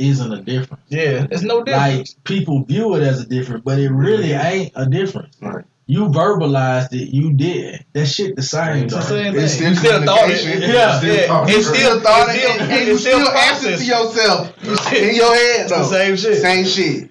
[0.00, 0.82] isn't a difference.
[0.88, 2.10] yeah, it's no difference.
[2.16, 5.36] Like, people view it as a difference, but it really ain't a difference.
[5.40, 5.64] Right.
[5.86, 7.12] You verbalized it.
[7.12, 7.84] You did.
[7.94, 8.84] That shit the same.
[8.84, 9.06] it's the though.
[9.06, 9.74] same It's thing.
[9.74, 10.38] still You still thought it.
[10.40, 10.70] communication.
[10.74, 11.26] Yeah, It's still yeah.
[11.26, 11.48] thought.
[11.50, 15.14] It's You still thought it, still- and, and you still, still answer to yourself in
[15.16, 16.36] your head It's the same shit.
[16.42, 17.10] Same shit.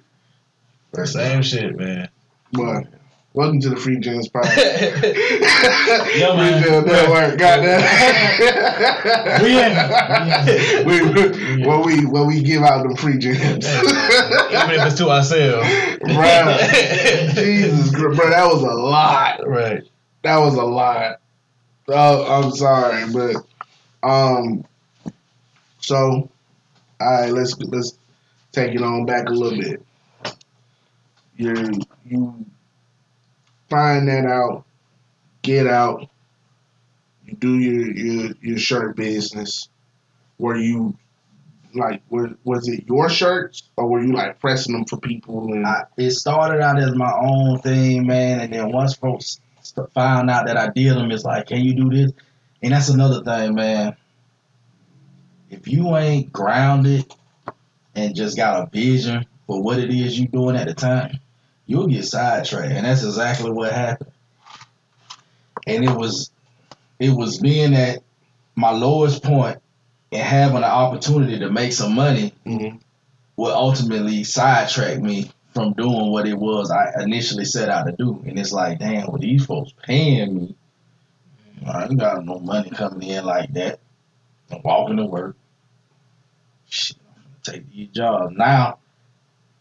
[1.06, 2.10] Same shit, man.
[2.54, 2.86] But
[3.34, 5.02] welcome to the Free Gems Podcast.
[6.18, 6.64] Yeah, Free man.
[6.64, 7.38] Gems Network.
[7.40, 7.82] Goddamn.
[9.44, 9.74] We in.
[10.86, 13.68] we, well, we well we give out them free gems.
[13.68, 13.82] Even
[14.72, 15.68] if it's to ourselves.
[16.00, 16.58] bro,
[17.34, 19.48] Jesus, Christ, bro, that was a lot.
[19.48, 19.84] Right.
[20.24, 21.20] That was a lot.
[21.88, 23.36] Oh, I'm sorry, but
[24.08, 24.66] um,
[25.80, 26.30] so
[27.00, 27.98] all right, let's let's
[28.52, 29.82] take it on back a little bit.
[31.38, 32.46] You you
[33.70, 34.66] find that out,
[35.42, 36.10] get out.
[37.26, 39.70] You do your your your shirt business.
[40.38, 40.98] Were you
[41.74, 45.84] like was it your shirts or were you like pressing them for people and I,
[45.98, 49.40] it started out as my own thing, man, and then once folks
[49.94, 52.12] found out that I did them, it's like, can you do this?
[52.62, 53.96] And that's another thing, man.
[55.50, 57.14] If you ain't grounded
[57.96, 61.20] and just got a vision for what it is you doing at the time,
[61.70, 64.12] you'll get sidetracked, and that's exactly what happened.
[65.68, 66.32] And it was,
[66.98, 68.00] it was being at
[68.56, 69.60] my lowest point
[70.12, 72.80] and having an opportunity to make some money Mhm.
[73.38, 78.24] will ultimately sidetrack me from doing what it was I initially set out to do.
[78.26, 80.56] And it's like, damn, well, these folks paying me.
[81.68, 83.80] I ain't got no money coming in like that.
[84.52, 85.36] I'm walking to work.
[86.68, 88.34] Shit, I'm gonna take these jobs.
[88.36, 88.80] Now,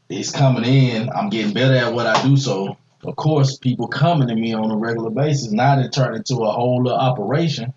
[0.09, 1.11] it's coming in.
[1.11, 2.37] I'm getting better at what I do.
[2.37, 5.53] So, of course, people coming to me on a regular basis.
[5.53, 7.73] Now they turn into a whole little operation.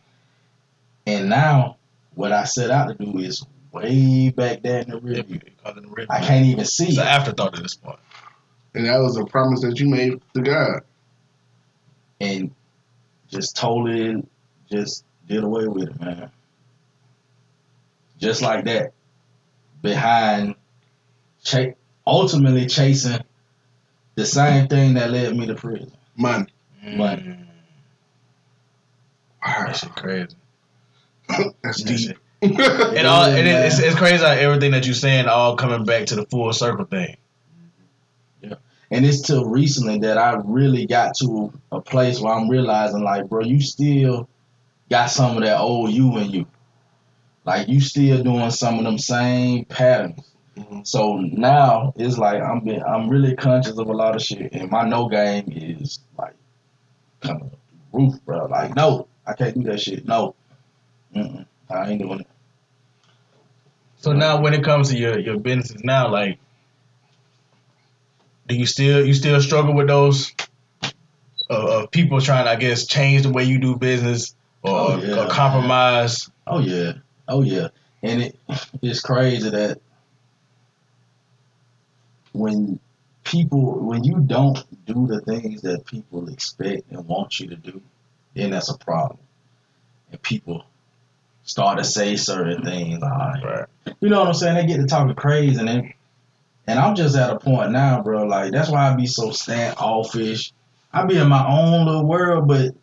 [1.05, 1.77] And now,
[2.15, 5.39] what I set out to do is way back there in the rear view.
[6.09, 7.99] I can't even see It's an afterthought at this point.
[8.75, 10.81] and that was a promise that you made to God.
[12.19, 12.51] and
[13.29, 14.23] just totally
[14.69, 16.29] just did away with it, man.
[18.19, 18.91] Just like that.
[19.81, 20.55] Behind
[21.43, 21.73] cha-
[22.05, 23.19] ultimately chasing
[24.15, 25.91] the same thing that led me to prison.
[26.15, 26.47] Money.
[26.83, 27.21] Money.
[27.23, 27.37] Mm,
[29.45, 29.65] Wow.
[29.67, 30.27] that shit crazy.
[31.63, 31.99] That's That deep.
[31.99, 35.85] shit- And all and it, it's, it's crazy how everything that you're saying all coming
[35.85, 37.17] back to the full circle thing.
[38.93, 43.29] And it's till recently that I really got to a place where I'm realizing, like,
[43.29, 44.27] bro, you still
[44.89, 46.45] got some of that old you in you.
[47.45, 50.30] Like, you still doing some of them same patterns.
[50.83, 54.69] So now it's like I'm being, I'm really conscious of a lot of shit, and
[54.69, 56.35] my no game is like
[57.21, 58.45] coming up the roof, bro.
[58.45, 60.05] Like, no, I can't do that shit.
[60.05, 60.35] No,
[61.15, 62.27] Mm-mm, I ain't doing it.
[63.99, 66.39] So now, when it comes to your your businesses now, like,
[68.47, 70.33] do you still you still struggle with those
[71.49, 75.01] uh, of people trying to, I guess, change the way you do business or, Oh,
[75.01, 76.29] yeah, or compromise?
[76.47, 76.93] Oh yeah,
[77.27, 77.67] oh yeah,
[78.03, 78.39] and it
[78.81, 79.79] it's crazy that
[82.33, 82.79] when
[83.23, 87.81] people when you don't do the things that people expect and want you to do,
[88.33, 89.19] then that's a problem.
[90.11, 90.65] And people
[91.43, 93.65] start to say certain things like, Right.
[93.99, 94.55] you know what I'm saying?
[94.55, 95.93] They get to talking crazy and
[96.67, 98.23] and I'm just at a point now, bro.
[98.23, 100.53] Like that's why I be so standoffish.
[100.93, 102.75] I be in my own little world, but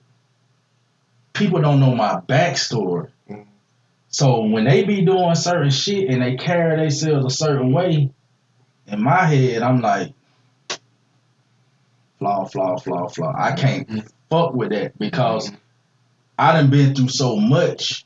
[1.33, 3.09] people don't know my backstory.
[3.31, 3.47] Mhm.
[4.09, 8.11] So when they be doing certain shit and they carry themselves a certain way,
[8.91, 10.13] in my head I'm like,
[12.19, 13.33] flaw, flaw, flaw, flaw.
[13.37, 14.09] I can't Mhm.
[14.31, 15.53] fuck with that because
[16.39, 18.05] I done been through so much.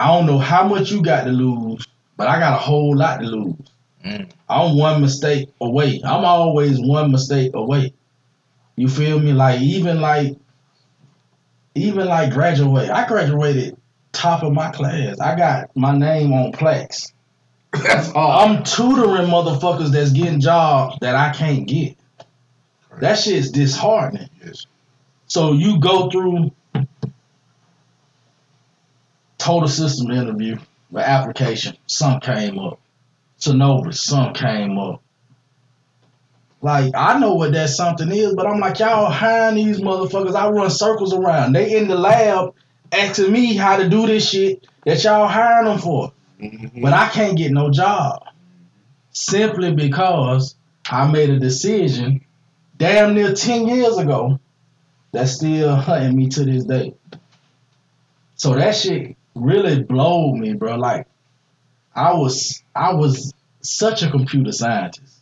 [0.00, 3.20] I don't know how much you got to lose, but I got a whole lot
[3.20, 3.56] to lose.
[4.04, 4.30] Mm.
[4.48, 6.00] I'm one mistake away.
[6.04, 7.92] I'm always one mistake away.
[8.76, 9.32] You feel me?
[9.32, 10.36] Like even like
[11.74, 12.90] even like graduate.
[12.90, 13.76] I graduated
[14.12, 15.18] top of my class.
[15.20, 17.12] I got my name on plaques.
[17.72, 18.40] That's all.
[18.40, 21.96] I'm tutoring motherfuckers that's getting jobs that I can't get.
[23.00, 24.28] That shit's disheartening.
[24.44, 24.66] Yes.
[25.26, 26.50] So you go through
[29.36, 30.58] total system interview,
[30.90, 32.80] the application, some came up.
[33.38, 35.02] Synovus, some came up.
[36.60, 40.34] Like I know what that something is, but I'm like y'all hiring these motherfuckers.
[40.34, 41.52] I run circles around.
[41.52, 42.54] They in the lab
[42.90, 46.82] asking me how to do this shit that y'all hiring them for, Mhm.
[46.82, 48.22] but I can't get no job
[49.10, 50.54] simply because
[50.88, 52.20] I made a decision
[52.76, 54.38] damn near ten years ago
[55.12, 56.94] that's still hunting me to this day.
[58.36, 60.76] So that shit really blowed me, bro.
[60.76, 61.06] Like
[61.94, 65.14] I was I was such a computer scientist.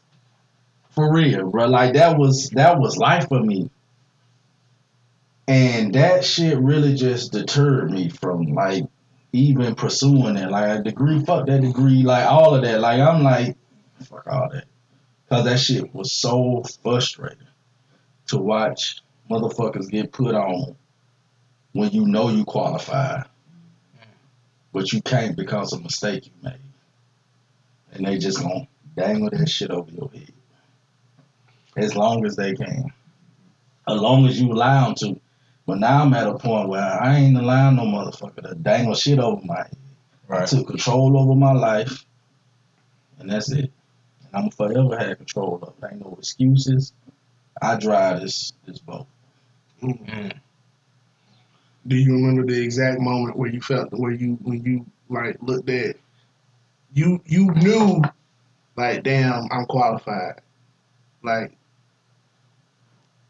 [0.90, 1.66] For real, bro.
[1.66, 3.70] Like that was that was life for me.
[5.48, 8.84] And that shit really just deterred me from like
[9.32, 10.50] even pursuing it.
[10.50, 12.80] Like a degree, fuck that degree, like all of that.
[12.80, 13.56] Like I'm like,
[14.04, 14.64] fuck all that.
[15.28, 17.48] Cause that shit was so frustrating
[18.28, 20.76] to watch motherfuckers get put on
[21.72, 23.22] when you know you qualify,
[24.72, 26.60] but you can't because of a mistake you made.
[27.92, 30.32] And they just gonna dangle that shit over your head.
[31.76, 32.92] As long as they can.
[33.88, 35.20] As long as you allow them to.
[35.66, 39.18] But now I'm at a point where I ain't allowing no motherfucker to dangle shit
[39.18, 39.76] over my head.
[40.30, 42.04] I took control over my life,
[43.18, 43.70] and that's it.
[44.22, 45.92] And I'm forever have control of it.
[45.92, 46.92] Ain't no excuses.
[47.60, 49.06] I drive this this boat.
[49.82, 50.32] Mm.
[51.86, 55.70] Do you remember the exact moment where you felt where you when you like looked
[55.70, 55.96] at
[56.92, 58.02] you you knew
[58.76, 60.40] like damn I'm qualified.
[61.22, 61.56] Like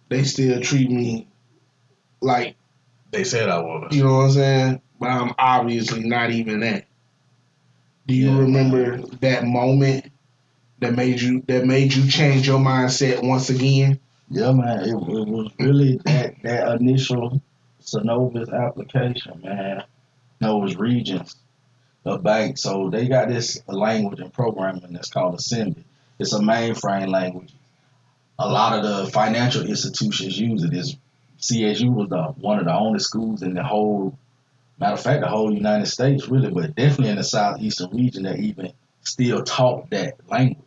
[0.09, 1.29] they still treat me
[2.21, 2.57] like
[3.11, 3.95] They said I was.
[3.95, 4.83] you know what I'm saying?
[4.99, 6.87] But I'm obviously not even that.
[8.07, 8.39] Do you Yeah.
[8.39, 10.11] remember that moment
[10.79, 13.99] that made you that made you change your mindset once again?
[14.31, 14.81] Yeah, man.
[14.81, 14.95] It, it
[15.29, 17.41] was really that that initial
[17.83, 19.85] Synovus application, man.
[20.41, 21.37] No, it was Regions,
[22.03, 22.59] the bank.
[22.59, 25.85] So they got this language and programming that's called Assembly.
[26.19, 27.53] It's a mainframe language.
[28.39, 30.73] A lot of the financial institutions use it.
[30.73, 30.79] it.
[30.79, 30.97] Is
[31.41, 34.19] CSU was the one of the only schools in the whole,
[34.79, 38.39] matter of fact, the whole United States, really, but definitely in the southeastern region that
[38.39, 38.73] even
[39.03, 40.63] still taught that language.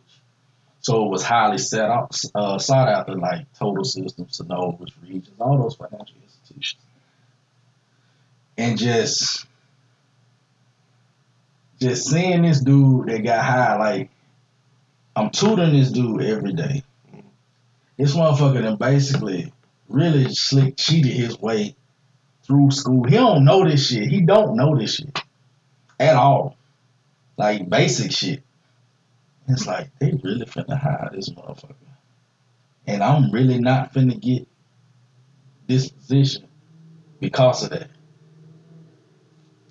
[0.80, 5.58] So it was highly set up, uh, sought after, like Total Systems, Synovus, Regions, all
[5.58, 6.82] those financial institutions,
[8.56, 9.46] and just,
[11.80, 14.10] just seeing this dude that got high, like
[15.14, 16.82] I'm tutoring this dude every day.
[17.98, 19.52] This motherfucker then basically
[19.90, 21.74] really slick cheated his way
[22.44, 23.04] through school.
[23.04, 24.08] He don't know this shit.
[24.08, 25.20] He don't know this shit
[25.98, 26.56] at all.
[27.36, 28.42] Like basic shit.
[29.48, 31.74] It's like they really finna hire this motherfucker.
[32.86, 34.46] And I'm really not finna get
[35.66, 36.46] this position
[37.20, 37.90] because of that.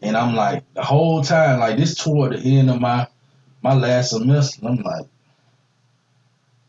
[0.02, 3.08] And I'm like, the whole time, like this toward the end of my
[3.62, 5.06] my last semester, I'm like,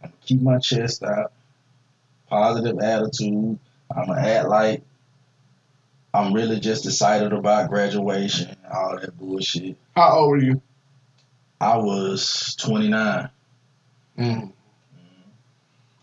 [0.02, 1.32] I'm keep my chest out,
[2.30, 3.58] positive attitude.
[3.94, 4.82] I'ma act like
[6.14, 9.76] I'm really just excited about graduation, all that bullshit.
[9.94, 10.62] How old were you?
[11.60, 13.28] I was 29.
[14.18, 14.52] Mm.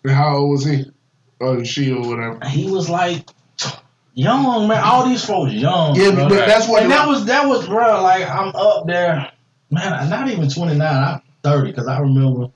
[0.03, 0.91] And how old was he?
[1.39, 2.45] Or she or whatever.
[2.47, 3.27] He was like
[4.13, 4.83] young, man.
[4.83, 5.95] All these folks young.
[5.95, 6.29] Yeah, bro.
[6.29, 8.01] but that's what and that was that was bro.
[8.01, 9.31] Like I'm up there,
[9.69, 9.93] man.
[9.93, 10.81] I'm Not even 29.
[10.81, 12.47] I'm 30 because I remember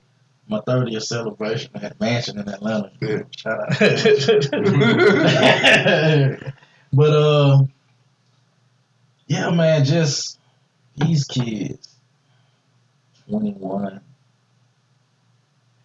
[0.52, 2.90] my 30th celebration at Mansion in Atlanta.
[3.00, 3.22] Yeah.
[3.36, 3.78] Shout out.
[6.92, 7.62] but uh,
[9.26, 9.84] yeah, man.
[9.84, 10.38] Just
[10.96, 11.96] these kids,
[13.28, 14.00] 21,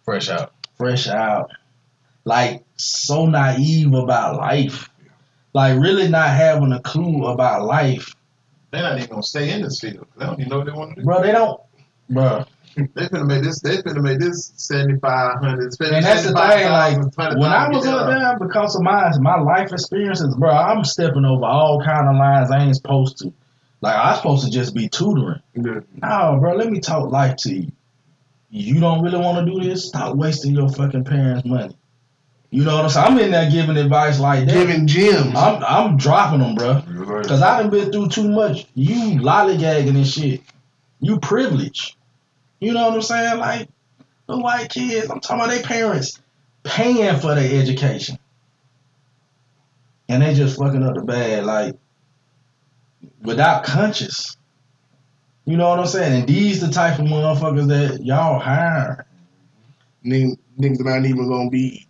[0.04, 0.52] Fresh out.
[0.76, 1.50] fresh out,
[2.24, 4.88] like so naive about life,
[5.54, 8.14] like really not having a clue about life,
[8.70, 10.06] They're not even gonna stay in this field.
[10.16, 11.04] They don't even know what they want to do.
[11.04, 11.22] bro.
[11.22, 11.60] They don't,
[12.10, 12.44] bro.
[12.94, 13.60] They finna make this.
[13.60, 15.74] They finna make this seventy five hundred.
[15.80, 19.72] And that's the thing, like when I was up there, because of my my life
[19.72, 23.32] experiences, bro, I'm stepping over all kind of lines I ain't supposed to.
[23.80, 25.42] Like I'm supposed to just be tutoring.
[25.54, 25.80] Yeah.
[26.02, 27.72] No, bro, let me talk life to you.
[28.50, 29.86] You don't really want to do this?
[29.86, 31.76] Stop wasting your fucking parents' money.
[32.50, 33.06] You know what I'm saying?
[33.06, 34.54] I'm in there giving advice like that.
[34.54, 35.34] Giving gems.
[35.36, 36.82] I'm I'm dropping them, bro.
[37.24, 38.66] Cause I done been through too much.
[38.74, 40.40] You lollygagging and shit.
[41.00, 41.94] You privileged.
[42.60, 43.38] You know what I'm saying?
[43.38, 43.68] Like
[44.26, 45.10] the white kids.
[45.10, 46.20] I'm talking about their parents
[46.64, 48.18] paying for their education,
[50.08, 51.76] and they just fucking up the bag like
[53.22, 54.36] without conscious.
[55.44, 56.20] You know what I'm saying?
[56.20, 59.06] And these the type of motherfuckers that y'all hire.
[60.04, 61.87] Niggas not even gonna be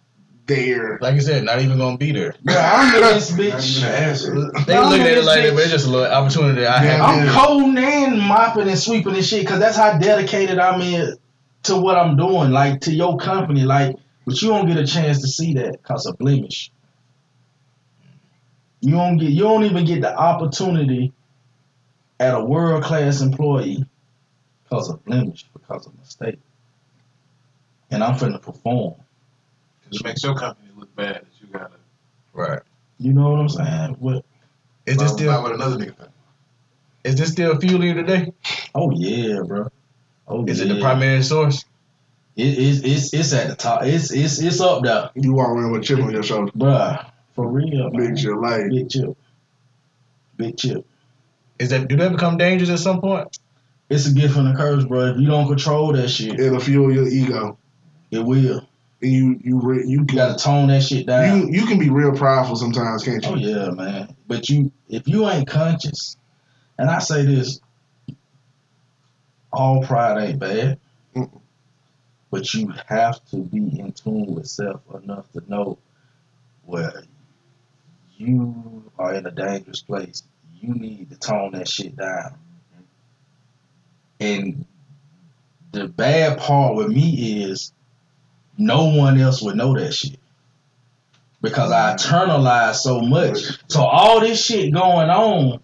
[0.49, 0.99] there.
[1.01, 2.35] Like I said, not even gonna be there.
[2.43, 4.25] Bro, I'm in this Not even bitch.
[4.25, 4.65] the.
[4.67, 6.91] They I'm looking at it like this but it's just a little opportunity I Yeah.
[6.91, 7.01] have.
[7.03, 7.33] I'm Yeah.
[7.35, 11.15] coding and mopping and sweeping and shit because that's how dedicated I'm in
[11.65, 13.63] to what I'm doing, like to your company.
[13.63, 13.97] Like,
[14.27, 16.73] but you don't get a chance to see that because of blemish.
[18.81, 21.13] You don't get, you don't even get the opportunity
[22.21, 23.85] at a world class employee
[24.65, 26.39] because of blemish, because of mistake.
[27.91, 28.95] And I'm finna perform.
[29.91, 31.75] It makes your company look bad that you gotta.
[32.33, 32.61] Right.
[32.99, 33.97] You know what I'm saying?
[33.99, 34.25] What?
[34.87, 36.11] Is this Buy still what another nigga think.
[37.05, 38.33] is this still fueling you today?
[38.75, 39.69] Oh yeah, bro.
[40.27, 40.67] Oh Is yeah.
[40.67, 41.65] it the primary source?
[42.37, 43.83] It, it's it's it's at the top.
[43.85, 45.11] It's it's it's up there.
[45.15, 46.53] You walk around with a chip on your shoulder.
[46.53, 48.09] Bruh, for real, man.
[48.11, 48.71] Makes your life.
[48.71, 49.17] Big chip.
[50.37, 50.87] Big chip.
[51.59, 53.37] Is that do that become dangerous at some point?
[53.91, 55.07] It's a gift and a curse, bro.
[55.13, 57.59] If you don't control that shit, It'll fuel your ego.
[58.11, 58.67] it will.
[59.01, 61.49] And you you re, you You can gotta tone that shit down.
[61.53, 63.31] you you can be real prideful sometimes, can't you?
[63.31, 64.17] oh yeah, man.
[64.27, 66.17] But you, if you ain't conscious,
[66.79, 67.61] and I say this,
[69.53, 70.79] all pride ain't bad,
[71.15, 71.41] Mm-mm.
[72.31, 75.79] but you have to be in tune with self enough to know
[76.67, 77.05] where
[78.17, 80.25] you are in a dangerous place.
[80.61, 82.35] You need to tone that shit down.
[84.21, 84.67] And
[85.71, 87.73] the bad part with me is
[88.59, 90.19] no one else would know that shit.
[91.41, 93.39] Because I internalize so much.
[93.69, 95.61] So all this shit going on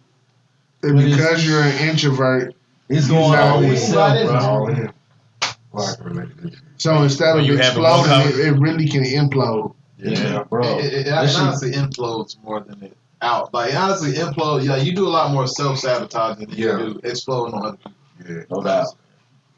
[0.85, 2.55] And because you're an introvert,
[2.89, 4.39] is you going on with Right self, bro.
[4.41, 4.93] all in.
[6.77, 9.75] So instead of you having more exploding, it, it really can implode.
[9.99, 10.79] Yeah, bro.
[10.79, 13.53] It, it, it That shit- honestly implodes more than it out.
[13.55, 14.65] Like honestly implode.
[14.65, 16.79] Yeah, you do a lot more self sabotaging than Yeah.
[16.79, 17.93] you do exploding on other people.
[18.29, 18.43] Yeah.
[18.51, 18.87] No doubt.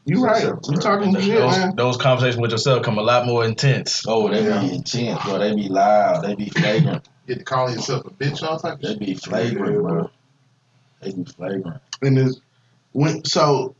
[0.06, 0.44] You right.
[0.44, 1.74] You talking Those, shit, man.
[1.74, 4.04] those conversations with yourself come a lot more intense.
[4.06, 4.60] Oh, they Yeah.
[4.60, 5.38] be intense, bro.
[5.40, 6.22] They be loud.
[6.24, 7.08] They be flagrant.
[7.26, 10.10] Get to calling yourself a bitch, all type of They be flagrant, bro.
[11.02, 11.82] They be flagrant.
[12.02, 12.40] And it's
[12.92, 13.74] when so,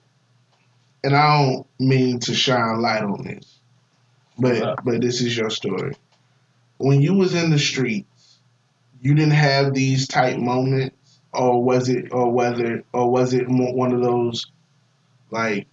[1.05, 3.61] and I don't mean to shine light on this,
[4.37, 4.75] but Yeah.
[4.85, 5.95] but this is your story.
[6.79, 8.39] When you was in the streets,
[9.01, 13.93] you didn't have these type moments, or was it, or whether, or was it one
[13.93, 14.47] of those,
[15.31, 15.69] like,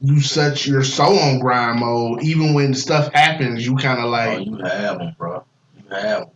[0.00, 4.38] you such you're so on grind mode, even when stuff happens, you kind of like
[4.38, 5.44] Oh, you have them, bro.
[5.76, 6.30] You have them.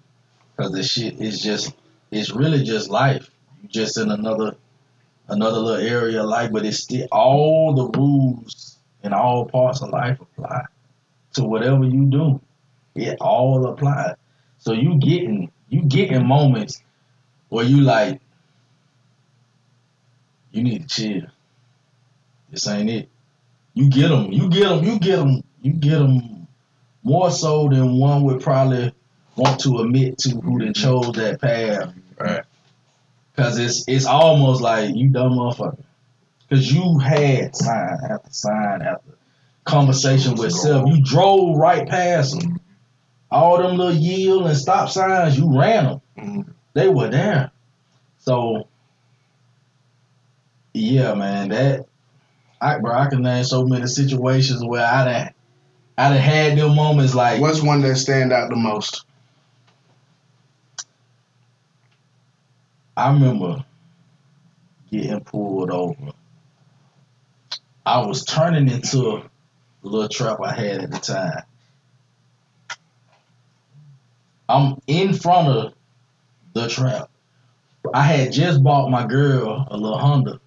[0.57, 1.75] Cause this shit is just,
[2.11, 3.31] it's really just life.
[3.63, 4.57] You just in another,
[5.29, 9.91] another little area of life, but it's still all the rules in all parts of
[9.91, 10.65] life apply
[11.35, 12.41] to whatever you do.
[12.95, 14.17] It all applies.
[14.59, 16.83] So you getting, you getting moments
[17.49, 18.21] where you like,
[20.53, 21.27] you need to chill.
[22.51, 23.09] This ain't it.
[23.75, 26.47] You get them, you get them, you get them, you get them
[27.03, 28.93] more so than one would probably
[29.37, 31.93] want to admit to who then chose that path.
[32.19, 32.45] Right.
[33.37, 35.83] Cause it's it's almost like you dumb motherfucker.
[36.49, 39.15] Cause you had sign after sign after
[39.65, 40.89] conversation with self.
[40.89, 42.61] You drove right past them.
[43.31, 46.01] All them little yield and stop signs, you ran them.
[46.17, 46.53] Mhm.
[46.75, 47.51] They were there.
[48.19, 48.69] So,
[50.73, 51.87] yeah, man, that
[52.61, 55.31] I bro, I can name so many situations where I done,
[55.99, 59.05] I done had them moments like What's one that stand out the most?
[62.97, 63.65] I remember
[64.91, 66.13] getting pulled over.
[67.85, 69.23] I was turning into a
[69.83, 71.43] little trap I had at the time.
[74.49, 75.75] I'm in front of
[76.53, 77.11] the trap.
[77.93, 80.41] I had just bought my girl a little Honda.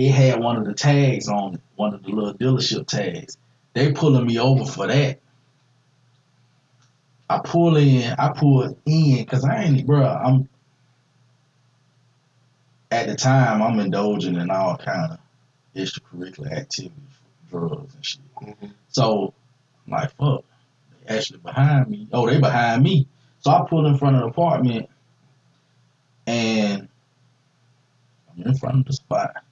[0.00, 3.36] It had one of the tags on it, one of the little dealership tags.
[3.74, 5.20] They pulling me over for that.
[7.28, 10.48] I pull in, I pull in, because I ain't, bro, I'm
[12.90, 15.18] at the time I'm indulging in all kind of
[15.76, 16.92] extracurricular activities,
[17.50, 18.20] drugs and shit.
[18.40, 18.72] Mhm.
[18.88, 19.34] So
[19.86, 20.44] I'm like, fuck,
[21.04, 22.08] they actually behind me.
[22.10, 23.06] Oh, they behind me.
[23.40, 24.88] So I pull in front of the apartment
[26.26, 26.88] and
[28.30, 29.44] I'm in front of the spot.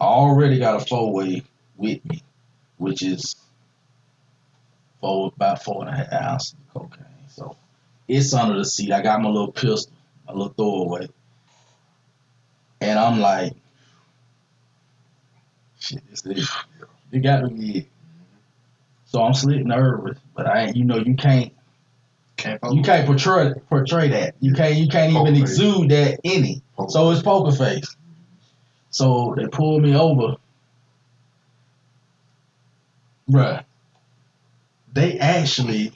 [0.00, 1.42] I already got a four way
[1.76, 2.22] with me,
[2.78, 3.36] which is
[5.00, 7.04] four about four and a half ounces of cocaine.
[7.28, 7.56] So
[8.08, 8.92] it's under the seat.
[8.92, 9.92] I got my little pistol,
[10.26, 11.08] my little throwaway.
[12.80, 13.54] And I'm like,
[15.80, 16.50] shit, this is
[17.12, 17.86] it got to be it.
[19.06, 21.52] So I'm slick nervous, but I ain't you know you can't
[22.36, 24.34] Can't you can't portray portray that.
[24.40, 26.62] You can't you can't even exude that any.
[26.88, 27.96] So it's poker face.
[28.98, 30.38] So they pulled me over.
[33.30, 33.62] Bruh.
[34.92, 35.92] They actually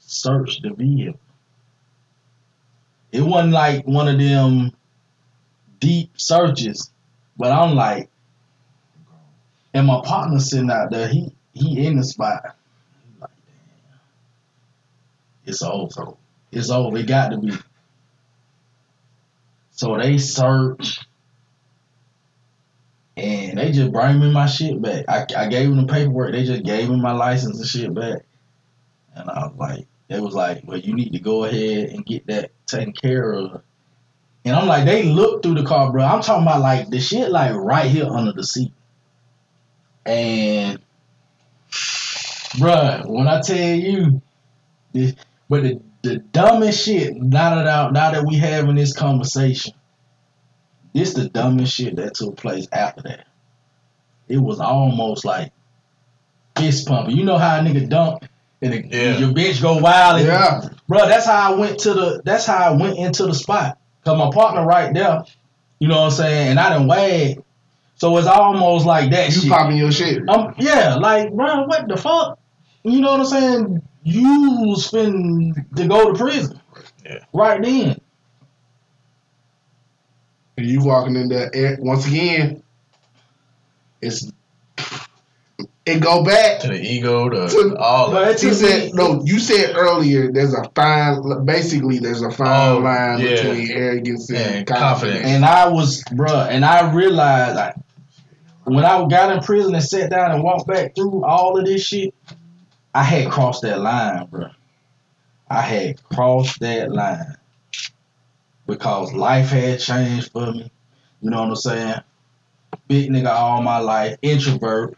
[0.00, 1.18] searched the vehicle.
[3.10, 4.72] It wasn't like one of them
[5.80, 6.90] deep searches,
[7.38, 8.10] but I'm like,
[9.72, 12.54] and my partner sitting out there, he he in the spot.
[13.18, 13.30] Like,
[15.46, 16.12] it's over.
[16.52, 16.98] It's over.
[16.98, 17.54] It got to be.
[19.70, 21.00] So they search,
[23.16, 25.06] and they just bring me my shit back.
[25.08, 26.32] I, I gave them the paperwork.
[26.32, 28.22] They just gave me my license and shit back.
[29.14, 32.26] And I was like, they was like, well, you need to go ahead and get
[32.26, 33.62] that taken care of.
[34.44, 36.04] And I'm like, they looked through the car, bro.
[36.04, 38.72] I'm talking about like the shit like right here under the seat.
[40.04, 40.78] And,
[41.70, 44.22] bruh, when I tell you,
[44.92, 45.14] this,
[45.48, 49.72] but the, the dumbest shit, now that, now that we having this conversation,
[50.96, 53.26] this the dumbest shit that took place after that.
[54.28, 55.52] It was almost like
[56.56, 57.16] fist pumping.
[57.16, 58.24] You know how a nigga dump
[58.62, 59.18] and the, Yeah.
[59.18, 60.18] your bitch go wild.
[60.20, 60.68] And Yeah.
[60.88, 62.22] Bro, that's how I went to the.
[62.24, 63.78] That's how I went into the spot.
[64.04, 65.24] Cause my partner right there.
[65.78, 66.48] You know what I'm saying?
[66.50, 67.42] And I didn't wag.
[67.96, 69.34] So it's almost like that shit.
[69.36, 69.50] You shit.
[69.50, 70.28] popping your shit.
[70.28, 72.38] Um, yeah, like, bro, what the fuck?
[72.82, 73.82] You know what I'm saying?
[74.02, 76.60] You was finna to go to prison.
[77.04, 77.18] Yeah.
[77.32, 78.00] Right then.
[80.56, 82.62] And you walking in there eh, once again.
[84.00, 84.30] It's
[85.84, 88.42] it go back to the ego, to To- all But that.
[88.44, 89.22] it said me- no.
[89.24, 91.44] You said earlier there's a fine.
[91.44, 93.30] Basically, there's a fine Oh, line yeah.
[93.42, 94.80] between arrogance and, And confidence.
[95.20, 95.26] confidence.
[95.26, 97.74] And I was, bruh, and I realized I,
[98.64, 101.84] when I got in prison and sat down and walked back through all of this
[101.84, 102.12] shit,
[102.94, 104.50] I had crossed that line, bruh.
[105.48, 107.36] I had crossed that line
[108.66, 110.70] because life had changed for me.
[111.20, 112.00] You know what I'm saying?
[112.88, 114.96] Big nigga all my life, introvert,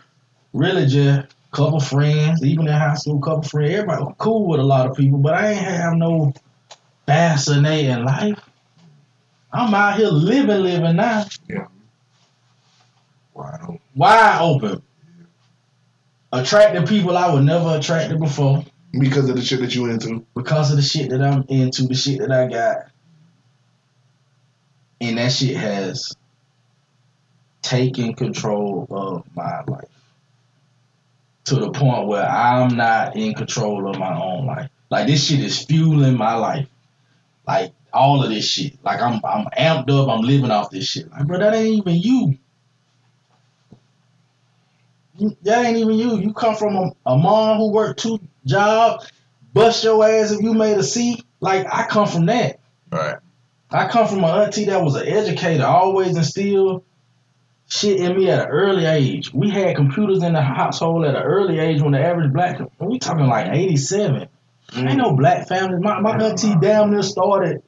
[0.52, 3.72] really just couple friends, even in high school, couple friends.
[3.74, 6.32] Everybody was cool with a lot of people, but I ain't have no
[7.06, 8.38] fascinating life.
[9.52, 11.66] I'm out here living, living now, Yeah.
[13.94, 14.82] wide open.
[16.32, 18.62] Attracting people I would never attracted before
[18.92, 20.26] because of the shit that you into.
[20.36, 22.88] because of the shit that I'm into, the shit that I got.
[25.00, 26.12] And that shit has
[27.62, 29.88] taken control of my life
[31.44, 34.70] to the point where I'm not in control of my own life.
[34.90, 36.68] Like this shit is fueling my life.
[37.46, 38.82] Like all of this shit.
[38.84, 40.08] Like I'm I'm amped up.
[40.08, 41.10] I'm living off this shit.
[41.10, 42.38] Like bro, that ain't even you.
[45.42, 46.18] That ain't even you.
[46.18, 49.10] You come from a, a mom who worked two jobs,
[49.52, 51.22] bust your ass if you made a C.
[51.40, 52.60] Like I come from that.
[52.90, 53.16] Right.
[53.70, 56.84] I come from an auntie that was an educator, always instilled
[57.68, 59.32] shit in me at an early age.
[59.32, 62.98] We had computers in the household at an early age when the average black, we
[62.98, 64.28] talking like 87.
[64.76, 65.78] Ain't no black family.
[65.80, 67.62] My, my auntie damn near started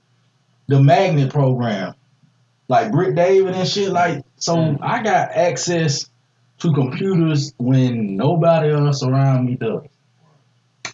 [0.68, 1.94] the magnet program.
[2.68, 3.90] Like Britt David and shit.
[3.90, 4.78] Like, so mm.
[4.80, 6.08] I got access
[6.58, 9.82] to computers when nobody else around me does.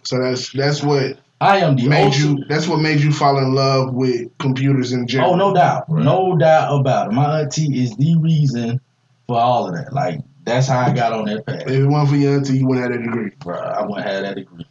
[0.05, 2.45] So that's that's what I am the made ultimate- you.
[2.49, 5.33] That's what made you fall in love with computers in general.
[5.33, 5.85] Oh, no doubt.
[5.89, 6.05] Right.
[6.05, 7.13] No doubt about it.
[7.13, 8.81] My auntie is the reason
[9.27, 9.93] for all of that.
[9.93, 11.63] Like, that's how I got on that path.
[11.63, 13.31] If it wasn't for your auntie, you wouldn't have that degree.
[13.41, 14.67] Bruh, I wouldn't have that degree.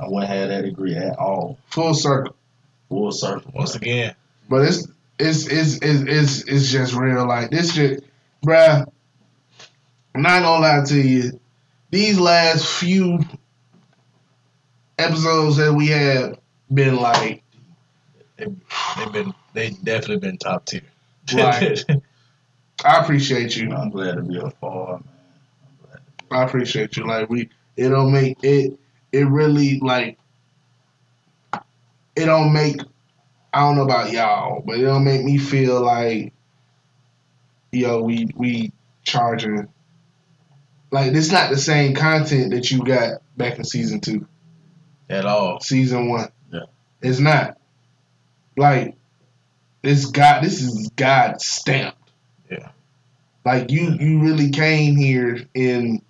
[0.00, 1.58] I wouldn't have that degree at all.
[1.66, 2.34] Full circle.
[2.88, 3.52] Full circle.
[3.54, 4.14] Once again,
[4.48, 4.88] But it's
[5.18, 7.26] it's it's it's it's, it's just real.
[7.26, 8.04] Like this shit,
[8.44, 8.86] bruh.
[10.14, 11.40] I'm not gonna lie to you.
[11.90, 13.20] These last few
[14.98, 16.38] episodes that we have
[16.72, 17.42] been like
[18.36, 20.82] they've been they definitely been top tier.
[21.32, 21.84] Right.
[22.84, 23.72] I appreciate you.
[23.72, 25.10] I'm glad to be a part, man.
[25.66, 26.00] I'm glad.
[26.30, 27.06] I appreciate you.
[27.06, 28.78] Like we, it don't make it.
[29.12, 30.18] It really like.
[32.16, 32.80] It don't make.
[33.52, 36.32] I don't know about y'all, but it don't make me feel like.
[37.70, 38.72] Yo, we we
[39.02, 39.68] charging.
[40.90, 44.26] Like it's not the same content that you got back in season two,
[45.08, 45.60] At all.
[45.60, 46.28] season one.
[46.52, 46.64] Yeah.
[47.02, 47.58] It's not.
[48.56, 48.96] Like,
[49.82, 50.42] this God.
[50.42, 51.98] This is God stamped.
[52.50, 52.70] Yeah.
[53.44, 56.02] Like you, you really came here in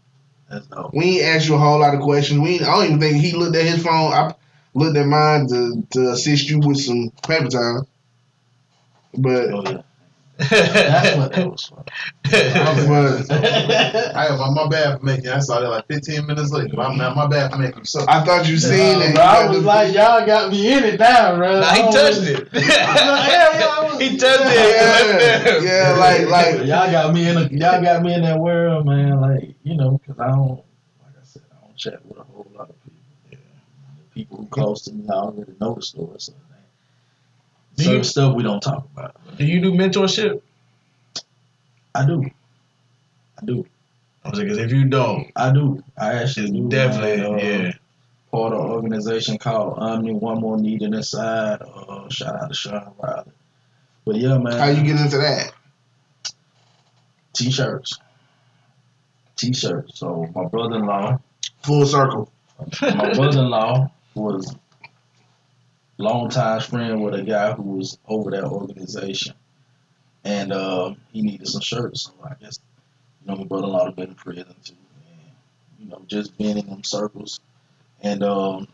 [0.49, 2.41] That's we ain't asked you a whole lot of questions.
[2.41, 4.13] We I don't even think he looked at his phone.
[4.13, 4.35] I
[4.75, 7.83] looked at mine to, to assist you with some paper time.
[9.17, 9.83] But Oh, yeah.
[10.39, 11.85] That's what that was for.
[12.25, 13.31] but
[14.17, 15.29] I my, my bad for making.
[15.29, 16.81] I saw that like 15 minutes later.
[16.81, 18.05] I'm my, my bad for making so.
[18.09, 19.15] I thought you seen it.
[19.15, 21.61] Bro, I was like, y'all got me in it now, bro.
[21.61, 22.49] Nah, he I touched was- it.
[22.53, 25.63] yeah, he touched yeah, it.
[25.63, 29.21] yeah, like like y'all got me in a, y'all got me in that world, man.
[29.21, 32.47] Like you know, cause I don't, like I said, I don't chat with a whole
[32.57, 32.99] lot of people.
[33.31, 33.39] Yeah.
[33.99, 36.17] The people who close to me, I already know the story.
[36.19, 36.33] So
[37.77, 39.17] Do certain you- stuff we don't talk about.
[39.37, 40.41] Do you do mentorship?
[41.95, 42.25] I do,
[43.41, 43.67] I do,
[44.25, 45.83] I was like, 'cause if you don't, I do.
[45.97, 46.69] I actually do.
[46.69, 47.35] definitely, man.
[47.35, 47.73] Uh, yeah.
[48.33, 51.63] Part of an organization called Omni One More Needed Inside.
[51.63, 53.31] Uh, shout out to Sean Riley.
[54.05, 54.59] But yeah, man.
[54.59, 55.53] how you get into that?
[57.35, 57.99] T-shirts.
[59.37, 59.99] T-shirts.
[59.99, 61.19] So my brother-in-law,
[61.63, 62.31] Full circle.
[62.83, 64.55] my brother-in-law was
[65.99, 69.35] long time friend with a guy who was over that organization,
[70.25, 72.05] and um, he needed some shirts.
[72.05, 72.59] So I guess
[73.23, 74.75] you know my brother-in-law had been in prison too,
[75.09, 75.31] and
[75.79, 77.41] you know just being in them circles,
[78.01, 78.69] and um,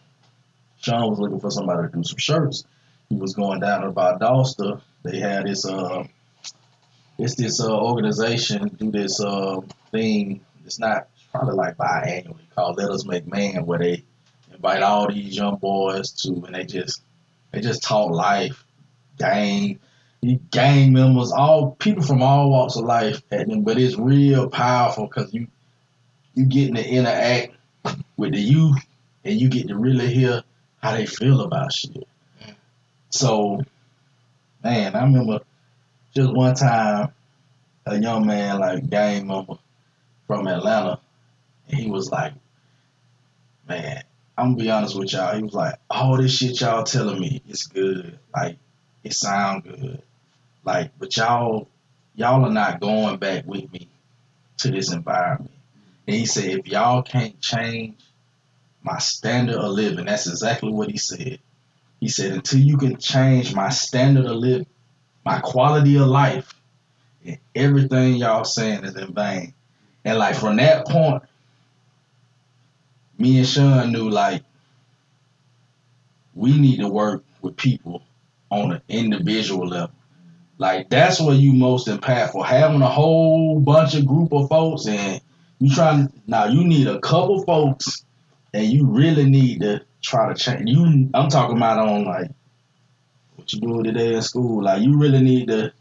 [0.81, 2.64] Sean was looking for somebody to do some shirts.
[3.09, 4.81] He was going down to Valdosta.
[5.03, 6.05] They had this uh,
[7.18, 9.61] it's this uh, organization do this uh,
[9.91, 10.41] thing.
[10.64, 14.05] It's not probably like biannually called Let Us Make Man, where they
[14.53, 17.03] invite all these young boys to, and they just
[17.51, 18.64] they just talk life,
[19.18, 19.80] gang,
[20.51, 23.62] gang members, all people from all walks of life at them.
[23.62, 25.48] But it's real powerful because you
[26.34, 27.55] you getting to interact
[28.16, 28.78] with the youth,
[29.24, 30.42] and you get to really hear
[30.82, 32.07] how they feel about shit.
[33.11, 33.62] So,
[34.62, 35.40] man, I remember
[36.14, 37.12] just one time
[37.86, 39.55] a young man like gang member
[40.26, 41.01] from Atlanta,
[41.68, 42.34] and he was like,
[43.68, 44.05] "Man,
[44.41, 47.43] I'm gonna be honest with y'all." He was like, "All this shit y'all telling me
[47.49, 48.59] is good, like
[49.05, 50.03] it sound good,
[50.64, 51.68] like, but y'all,
[52.14, 53.88] y'all are not going back with me
[54.59, 55.53] to this environment."
[56.07, 57.97] And he said, "If y'all can't change
[58.82, 61.38] my standard of living, that's exactly what he said."
[62.01, 64.66] He said, "Until you can change my standard of living,
[65.24, 66.55] my quality of life."
[67.24, 69.55] and everything y'all saying is in vain.
[70.05, 71.22] And like from that point,
[73.21, 74.43] me and Sean knew like
[76.35, 78.03] we need to work with people
[78.51, 79.95] on an individual level.
[80.59, 82.45] Like that's where you most impactful.
[82.45, 85.21] Having a whole bunch of group of folks and
[85.59, 88.05] you trying now you need a couple folks
[88.53, 92.31] and you really need to try to change you I'm talking about on like
[93.37, 94.62] what you do today in school.
[94.64, 95.73] Like you really need to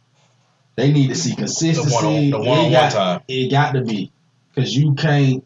[0.76, 1.94] they need to see The consistency.
[1.94, 3.22] one on the one on one time.
[3.28, 4.12] it got to be
[4.54, 5.44] because you can't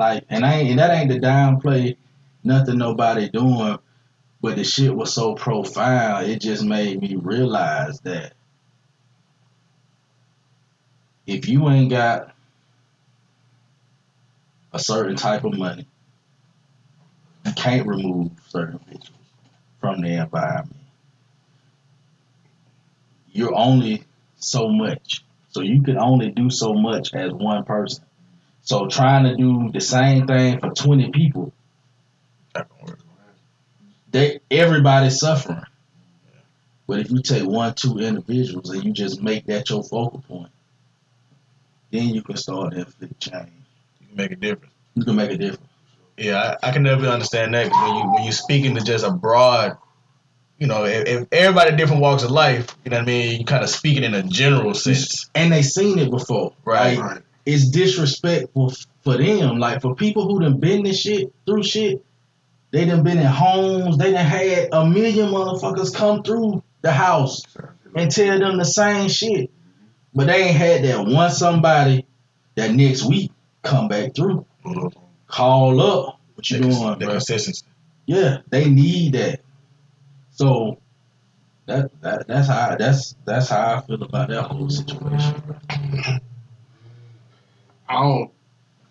[0.00, 1.96] like and I ain't and that ain't the downplay
[2.42, 3.78] nothing nobody doing
[4.40, 8.32] but the shit was so profound it just made me realize that
[11.26, 12.34] if you ain't got
[14.72, 15.86] a certain type of money
[17.44, 19.10] you can't remove certain rituals
[19.80, 20.76] from the environment
[23.32, 24.02] you're only
[24.38, 28.04] so much so you can only do so much as one person.
[28.70, 31.52] So trying to do the same thing for 20 people,
[34.12, 35.64] they everybody's suffering.
[36.86, 40.52] But if you take one, two individuals and you just make that your focal point,
[41.90, 43.48] then you can start to inflict change.
[44.02, 44.72] You can make a difference.
[44.94, 45.66] You can make a difference.
[46.16, 49.04] Yeah, I, I can never understand that 'cause when you when you're speaking to just
[49.04, 49.78] a broad,
[50.58, 53.44] you know, if, if everybody different walks of life, you know what I mean, you
[53.44, 56.52] kind of speaking in a general sense, And they seen it before.
[56.64, 56.96] right?
[56.96, 57.22] Right.
[57.50, 58.72] It's disrespectful
[59.02, 59.58] for them.
[59.58, 62.04] Like for people who done been this shit through shit,
[62.70, 67.42] they done been in homes, they done had a million motherfuckers come through the house
[67.94, 69.50] and tell them the same shit.
[70.14, 72.06] But they ain't had that one somebody
[72.54, 73.32] that next week
[73.62, 74.46] come back through.
[75.26, 76.20] Call up.
[76.34, 77.08] What you doing, bro?
[77.08, 77.66] consistency.
[78.06, 79.40] Yeah, they need that.
[80.30, 80.78] So
[81.66, 85.42] that, that that's how that's that's how I feel about that whole situation.
[85.46, 86.20] bro.
[87.90, 88.30] I don't,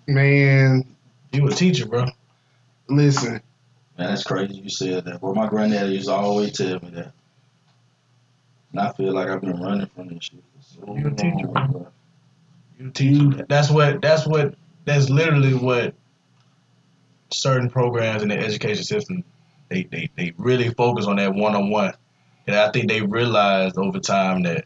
[0.08, 0.84] man.
[1.32, 2.08] You a teacher, bro.
[2.90, 3.42] Listen,
[3.98, 5.22] Man, that's crazy you said that.
[5.22, 7.14] Bro, my granddaddy used to always tell me that.
[8.72, 11.48] And I feel like I've been running from this shit for so You a teacher,
[11.48, 11.88] long, bro.
[12.78, 13.46] You a teacher.
[13.48, 14.02] That's what.
[14.02, 14.56] That's what.
[14.84, 15.94] That's literally what
[17.32, 19.24] certain programs in the education system
[19.70, 21.94] they they, they really focus on that one on one,
[22.48, 24.66] and I think they realized over time that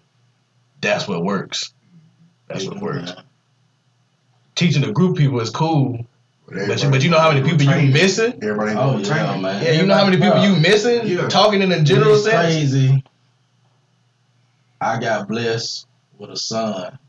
[0.81, 1.71] that's what works.
[2.47, 3.13] That's what works.
[3.13, 3.23] Man.
[4.55, 6.05] Teaching a group of people is cool,
[6.47, 8.33] but you, but you know how many people you missing.
[8.43, 9.41] Everybody ain't Oh going yeah, training.
[9.41, 9.63] man.
[9.63, 11.27] Yeah, you know how many people you missing Yeah.
[11.27, 12.53] talking in a general it's sense.
[12.53, 13.03] crazy.
[14.79, 15.87] I got blessed
[16.17, 16.99] with a son.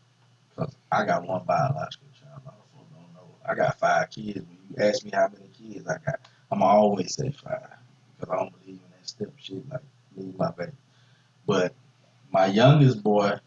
[0.57, 2.41] Cause I got one biological child.
[2.45, 3.35] A lot of folks don't know.
[3.47, 4.39] I got five kids.
[4.39, 6.21] When you ask me how many kids I got,
[6.51, 7.69] I'm always say five.
[8.19, 9.81] Because I don't believe in that step shit like
[10.17, 10.73] leave my baby.
[11.47, 11.75] But
[12.33, 13.39] my youngest boy,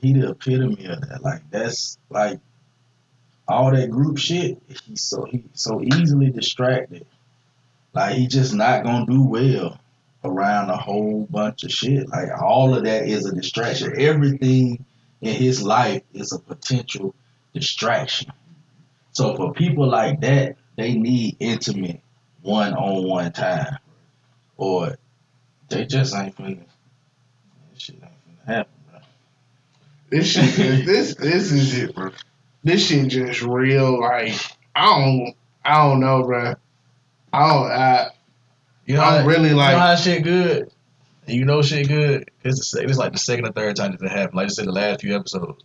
[0.00, 1.22] he the epitome of that.
[1.22, 2.40] Like that's like
[3.48, 4.62] all that group shit.
[4.84, 7.06] He's so he so easily distracted.
[7.92, 9.80] Like he just not gonna do well
[10.24, 12.08] around a whole bunch of shit.
[12.08, 13.94] Like all of that is a distraction.
[13.98, 14.84] Everything
[15.20, 17.14] in his life is a potential
[17.52, 18.32] distraction.
[19.12, 22.00] So for people like that, they need intimate
[22.42, 23.78] one on one time.
[24.56, 24.96] Or
[25.68, 26.64] they just ain't finna
[27.76, 28.72] shit ain't finna happen.
[30.10, 32.10] This shit, this this is it, bro.
[32.64, 34.00] This shit just real.
[34.00, 34.34] Like
[34.74, 35.34] I don't,
[35.64, 36.54] I don't know, bro.
[37.32, 37.70] I don't.
[37.70, 38.10] I,
[38.86, 40.70] You know, I'm how- really you like- know how shit good.
[41.26, 42.28] You know shit good.
[42.42, 44.34] It's the, it's like the second or third time that it happened.
[44.34, 45.62] Like I said, the last few episodes,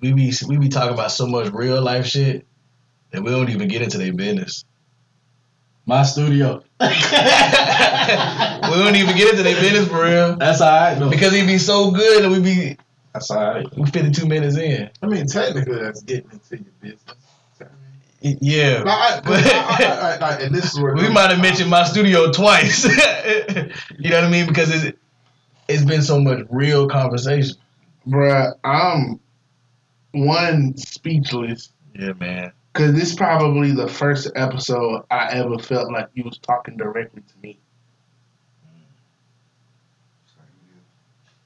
[0.00, 2.44] we be we be talking about so much real life shit
[3.10, 4.64] that we don't even get into their business.
[5.86, 6.62] My studio.
[6.80, 6.86] we
[8.76, 11.08] don't even get into their business for real That's alright though.
[11.10, 12.76] because it be so good and we be
[13.12, 13.66] That's alright.
[13.76, 14.90] We're fifty two minutes in.
[15.02, 17.16] I mean, technically, that's getting into your business.
[18.22, 21.70] Yeah, Like, but I, I, I, like, and this is where we might have mentioned
[21.70, 22.84] my studio twice.
[23.98, 24.46] you know what I mean?
[24.46, 24.98] Because it's
[25.68, 27.56] it's been so much real conversation.
[28.06, 29.20] bruh, I'm
[30.12, 32.52] one speechless Yeah, man.
[32.74, 37.22] because this is probably the first episode I ever felt like you was talking directly
[37.22, 37.58] to me.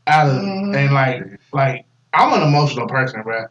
[0.07, 0.75] Out of mm-hmm.
[0.75, 3.47] and like like I'm an emotional person, bro.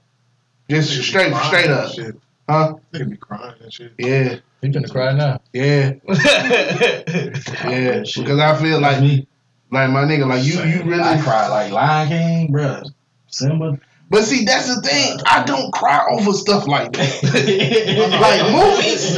[0.70, 2.16] Just Nigga straight straight up, Shit.
[2.48, 2.76] huh?
[2.94, 3.94] Nigga be crying and shit.
[3.98, 5.42] Yeah, You gonna cry now?
[5.52, 8.04] yeah, yeah.
[8.04, 9.28] Because I feel like me.
[9.72, 11.22] like my nigga, like you you I really.
[11.22, 12.82] cried like Lion King, bro.
[13.28, 13.80] Simba.
[14.14, 15.18] But see, that's the thing.
[15.26, 17.24] I don't cry over stuff like that.
[18.22, 19.16] like movies?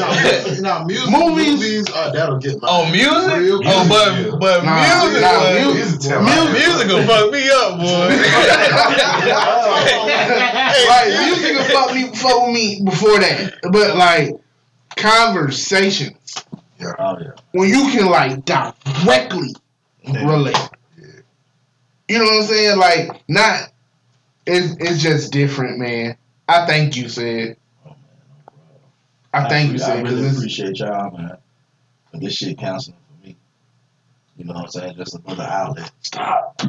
[0.62, 1.52] No, music, music, Movies?
[1.60, 3.38] movies, uh, that'll get my Oh, music?
[3.38, 4.39] Real oh, but music.
[4.39, 5.74] but Nah, music, nah, boy.
[5.76, 8.08] music- Music, music will fuck me up, boy.
[10.88, 13.54] like music can fuck me fuck with me before that.
[13.64, 14.30] But like
[14.96, 16.36] conversations
[16.80, 16.93] Yeah.
[17.00, 17.32] Oh yeah.
[17.52, 19.54] when you can like directly
[20.08, 20.56] relate.
[20.98, 21.06] Yeah.
[22.08, 22.78] You know what I'm saying?
[22.80, 23.72] Like not
[24.46, 26.18] it's it's just different, man.
[26.48, 27.58] I thank you, said.
[27.86, 27.96] Oh.
[29.34, 31.38] I thank you, I said, really because it's appreciate y'all, man.
[32.12, 33.36] But this shit counseling for me.
[34.38, 34.96] You know what I'm saying?
[34.96, 35.91] Just another outlet.
[36.02, 36.62] stop.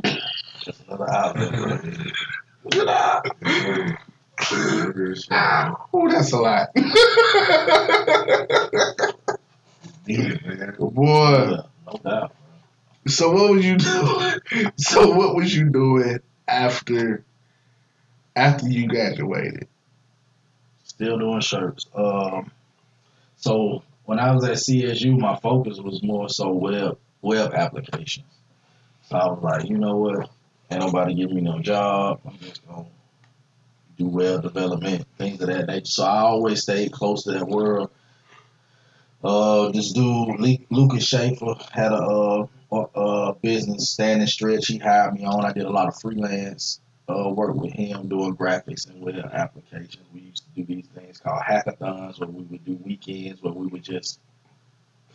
[0.61, 1.85] Just another outlet.
[5.93, 6.75] Oh, that's a lot.
[10.79, 11.31] Boy.
[11.39, 12.33] Yeah, no doubt.
[13.07, 14.73] So what was you doing?
[14.77, 16.19] So what was you doing
[16.49, 17.25] after
[18.37, 19.67] after you graduated?
[20.85, 21.87] Still doing shirts.
[21.95, 22.53] Um,
[23.37, 28.27] so when I was at CSU, my focus was more so web web applications.
[29.09, 30.31] So I was like, you know what?
[30.71, 32.21] Ain't nobody give me no job.
[32.27, 32.87] I'm just gonna
[33.97, 35.87] do web development, things of that nature.
[35.87, 37.91] So I always stayed close to that world.
[39.25, 44.67] Uh, this dude, Lucas Schaefer, had a uh, uh, business, standing Stretch.
[44.67, 45.45] He hired me on.
[45.45, 50.05] I did a lot of freelance uh, work with him doing graphics and web applications.
[50.13, 53.67] We used to do these things called hackathons where we would do weekends where we
[53.67, 54.21] would just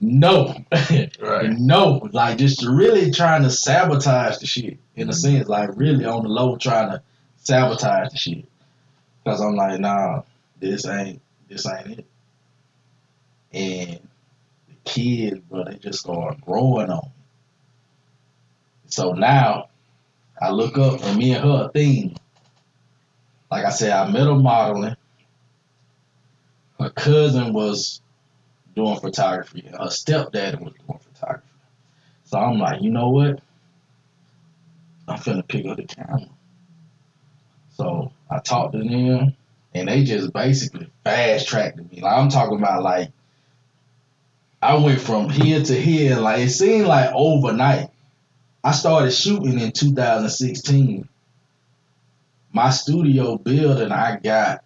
[0.00, 0.54] no,
[1.20, 1.50] Right.
[1.50, 2.08] no.
[2.12, 5.12] Like just really trying to sabotage the shit in a mm-hmm.
[5.12, 7.02] sense, like really on the low trying to
[7.36, 8.44] sabotage the shit.
[9.24, 10.22] Cause I'm like, nah,
[10.58, 12.06] this ain't this ain't it.
[13.52, 14.00] And
[14.84, 17.12] kids, bro, they just start growing on me.
[18.86, 19.68] So now
[20.40, 22.16] I look up and me and her thing.
[23.50, 24.96] Like I said, I met her modeling.
[26.80, 28.00] Her cousin was
[28.74, 29.68] doing photography.
[29.70, 31.46] Her stepdad was doing photography.
[32.24, 33.40] So I'm like, you know what?
[35.06, 36.28] I'm finna pick up the camera.
[37.76, 39.36] So I talked to them
[39.74, 42.00] and they just basically fast tracked me.
[42.00, 43.10] Like I'm talking about like
[44.62, 47.90] I went from here to here, like it seemed like overnight.
[48.62, 51.08] I started shooting in 2016.
[52.52, 54.62] My studio building I got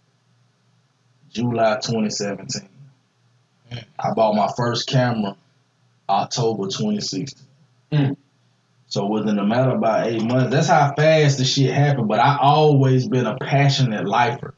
[1.31, 2.69] July 2017.
[3.73, 3.85] Mm.
[3.99, 5.35] I bought my first camera
[6.11, 7.47] October 2016.
[7.93, 8.17] Mm.
[8.89, 12.09] So within a matter of about eight months, that's how fast the shit happened.
[12.09, 14.53] But I always been a passionate lifer,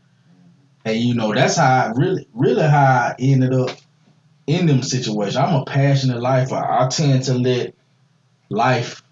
[0.85, 3.71] and you know that's how I really, really how I ended up
[4.49, 5.37] in them situations.
[5.37, 6.57] I'm a passionate lifer.
[6.57, 7.75] I tend to let
[8.49, 9.03] life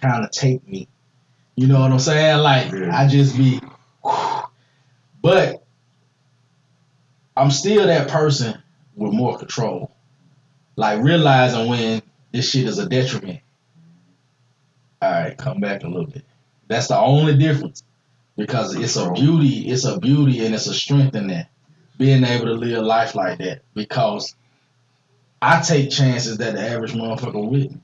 [0.00, 0.88] kind of take me.
[1.56, 2.38] You know what I'm saying?
[2.38, 2.96] Like Yeah.
[2.96, 3.60] I just be,
[5.22, 5.62] but
[7.36, 8.60] I'm still that person
[8.96, 9.92] with more control.
[10.76, 13.40] Like realizing when this shit is a detriment.
[15.02, 16.24] All right, come back a little bit.
[16.66, 17.82] That's the only difference
[18.36, 21.50] because it's a beauty, it's a beauty, and it's a strength in that
[21.98, 23.62] being able to live life like that.
[23.74, 24.34] Because
[25.40, 27.80] I take chances that the average motherfucker wouldn't.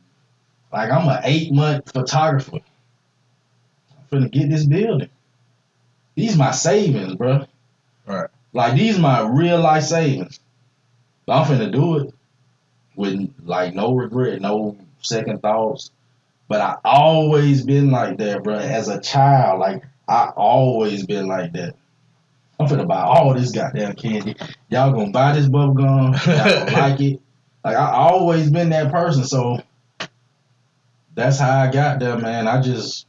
[0.72, 2.59] Like I'm an eight month photographer.
[4.12, 5.11] I'm finna get this building.
[6.16, 7.46] These my savings, bro.
[8.07, 8.28] Right.
[8.52, 10.40] Like these my real life savings.
[11.26, 12.14] But I'm finna do it
[12.96, 15.90] with like no regret, no second thoughts.
[16.48, 18.55] But I always been like that, bro.
[18.55, 21.74] As a child, like I always been like that.
[22.59, 24.36] I'm finna buy all this goddamn candy.
[24.68, 26.12] Y'all gonna buy this bubble gum.
[26.12, 27.20] Y'all gonna like it.
[27.64, 29.24] Like I always been that person.
[29.24, 29.58] So
[31.14, 32.46] that's how I got there, man.
[32.46, 33.06] I just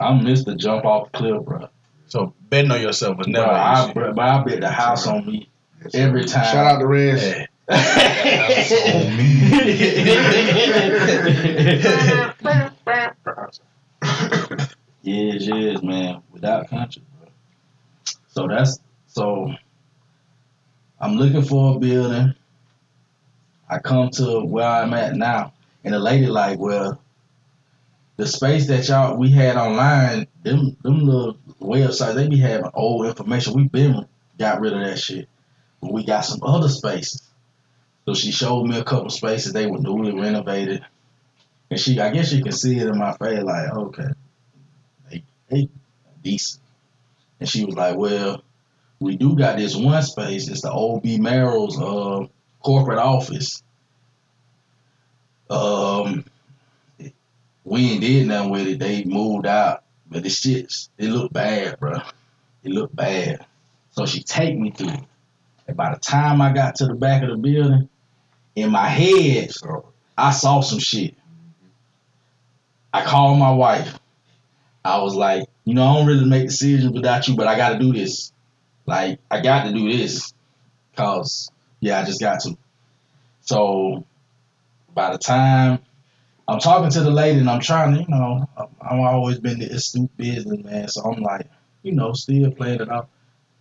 [0.00, 1.68] I missed the jump off the cliff, bro.
[2.08, 3.94] So betting on yourself was never Bro, an I, issue.
[3.94, 5.48] bro, but I bet the house on me
[5.94, 6.44] every time.
[6.44, 7.22] Shout out to Reds.
[7.22, 7.46] Yeah.
[15.02, 16.22] Yes, yes, man.
[16.30, 17.28] Without country, bro.
[18.28, 19.52] So that's so.
[21.00, 22.34] I'm looking for a building.
[23.72, 27.00] I come to where I'm at now, and the lady like, well,
[28.18, 33.06] the space that y'all we had online, them them little websites, they be having old
[33.06, 33.54] information.
[33.54, 34.06] We been
[34.38, 35.26] got rid of that shit,
[35.80, 37.22] but we got some other spaces.
[38.04, 40.84] So she showed me a couple spaces they were newly renovated,
[41.70, 44.08] and she, I guess you can see it in my face, like, okay,
[45.08, 45.68] they, they
[46.22, 46.62] decent.
[47.40, 48.44] And she was like, well,
[49.00, 50.48] we do got this one space.
[50.48, 52.26] It's the old B Merrill's uh,
[52.62, 53.62] corporate office.
[55.50, 56.24] Um,
[57.64, 58.78] we ain't did nothing with it.
[58.78, 61.98] They moved out, but this shit, it looked bad, bro.
[62.64, 63.44] It looked bad.
[63.90, 65.06] So she take me through.
[65.68, 67.88] And by the time I got to the back of the building,
[68.54, 69.50] in my head,
[70.16, 71.14] I saw some shit.
[72.92, 73.98] I called my wife.
[74.84, 77.70] I was like, you know, I don't really make decisions without you, but I got
[77.70, 78.32] to do this.
[78.84, 80.34] Like, I got to do this.
[80.96, 81.50] Cause,
[81.82, 82.56] yeah, I just got to.
[83.40, 84.04] So,
[84.94, 85.80] by the time
[86.46, 88.48] I'm talking to the lady and I'm trying to, you know,
[88.80, 91.48] I'm always been the astute business man, so I'm like,
[91.82, 93.10] you know, still playing it up.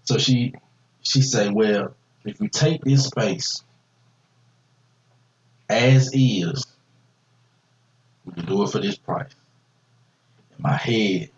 [0.04, 0.54] So she
[1.02, 3.64] she say, well, if we take this space
[5.68, 6.66] as is,
[8.26, 9.34] we can do it for this price.
[10.58, 11.32] In my head,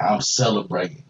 [0.00, 1.02] I'm celebrating.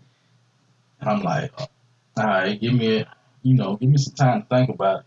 [1.01, 1.69] And I'm like, all
[2.17, 5.07] right, give me a, you know, give me some time to think about it.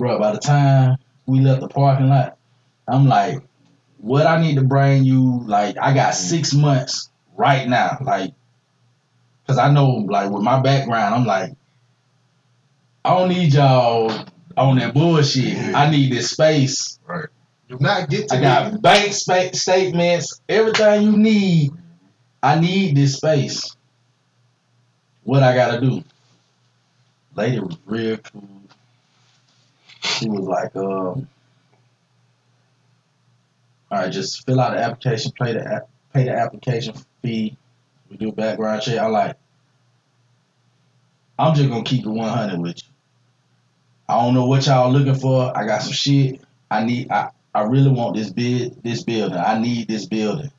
[0.00, 0.96] Bro, by the time
[1.26, 2.38] we left the parking lot,
[2.88, 3.42] I'm like,
[3.98, 6.16] what I need to bring you, like, I got mm.
[6.16, 7.98] six months right now.
[8.00, 8.32] Like,
[9.42, 11.52] because I know, like, with my background, I'm like,
[13.04, 14.10] I don't need y'all
[14.56, 15.58] on that bullshit.
[15.58, 16.98] I need this space.
[17.06, 17.26] Right.
[17.68, 21.72] Do not get to I got bank statements, everything you need.
[22.42, 23.76] I need this space.
[25.24, 26.02] What I gotta do?
[27.36, 28.59] Lady was real cool.
[30.20, 31.28] She was like, um,
[33.90, 37.56] all right, just fill out the application, pay the app, pay the application fee.
[38.10, 38.98] We do background check.
[38.98, 39.36] I like.
[41.38, 42.90] I'm just gonna keep it 100 with you.
[44.08, 45.56] I don't know what y'all looking for.
[45.56, 46.42] I got some shit.
[46.70, 47.10] I need.
[47.10, 49.38] I I really want this bid, this building.
[49.38, 50.50] I need this building.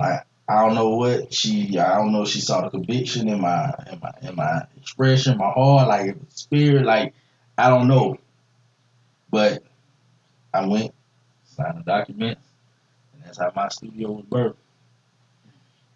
[0.00, 1.78] Like I don't know what she.
[1.78, 2.24] I don't know.
[2.24, 6.84] She saw the conviction in my in my in my expression, my heart, like spirit.
[6.84, 7.14] Like
[7.56, 8.18] I don't know.
[9.30, 9.62] But
[10.52, 10.94] I went,
[11.44, 12.42] signed the documents,
[13.14, 14.56] and that's how my studio was birthed.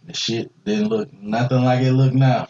[0.07, 2.49] The shit didn't look nothing like it look now.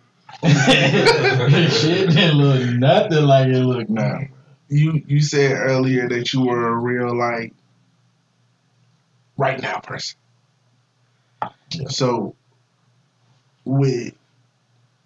[0.42, 4.20] the shit didn't look nothing like it look now.
[4.68, 7.54] You you said earlier that you were a real like
[9.36, 10.18] right now person.
[11.70, 11.88] Yeah.
[11.88, 12.34] So
[13.64, 14.14] with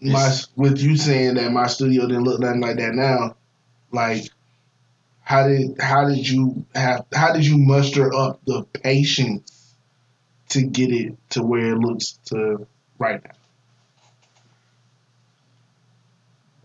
[0.01, 3.37] my with you saying that my studio didn't look nothing like that now,
[3.93, 4.25] like
[5.33, 9.75] how did how did you have how did you muster up the patience
[10.51, 12.67] to get it to where it looks to
[12.99, 13.31] right now?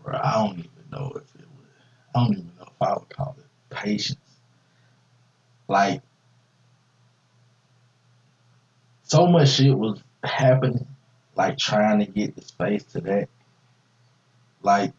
[0.04, 1.48] Bro, I don't even know if it.
[2.14, 4.18] I don't even know if I would call it patience.
[5.66, 6.02] Like,
[9.04, 10.86] so much shit was happening,
[11.36, 13.30] like trying to get the space to that.
[14.62, 14.92] Like,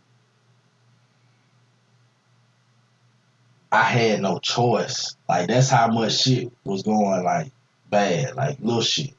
[3.71, 5.15] I had no choice.
[5.27, 7.51] Like, that's how much shit was going, like,
[7.89, 9.13] bad, like, little shit.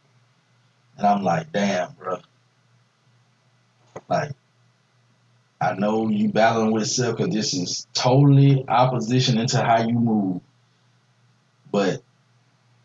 [0.96, 2.18] And I'm like, damn, bro.
[4.08, 4.32] Like,
[5.60, 10.40] I know you battling with self because this is totally opposition into how you move.
[11.70, 12.02] But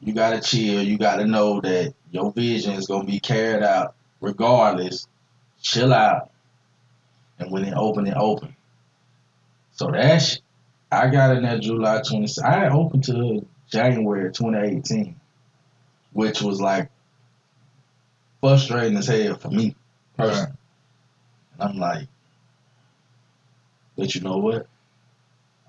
[0.02, 0.84] you gotta chill.
[0.84, 5.08] You gotta know that your vision is gonna be carried out regardless.
[5.62, 6.30] Chill out,
[7.40, 8.56] and when it open, it open.
[9.72, 10.40] So that's
[10.96, 12.40] I got in that July 26.
[12.40, 15.16] I ain't open till January 2018,
[16.14, 16.90] which was like
[18.42, 19.76] frustrating as hell for me
[20.18, 20.52] personally.
[21.54, 22.08] And I'm like.
[23.98, 24.68] But you know what?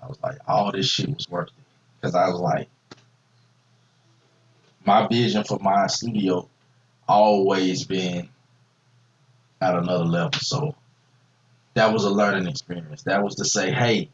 [0.03, 1.53] I was like, all this shit was worth it.
[2.01, 2.67] Because I was like,
[4.85, 6.47] my vision for my studio
[7.07, 8.29] always been
[9.61, 10.39] at another level.
[10.39, 10.75] So
[11.73, 13.03] that was a learning experience.
[13.03, 14.09] That was to say, hey,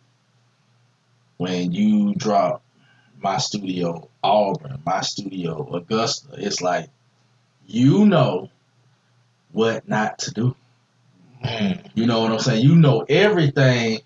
[1.44, 2.64] when you drop
[3.22, 6.89] my studio, Auburn, my studio, Augusta, it's like,
[7.68, 8.50] you know
[9.52, 10.56] what not to do.
[11.44, 11.86] Mm.
[11.96, 12.64] You know what I'm saying?
[12.64, 14.00] You know everything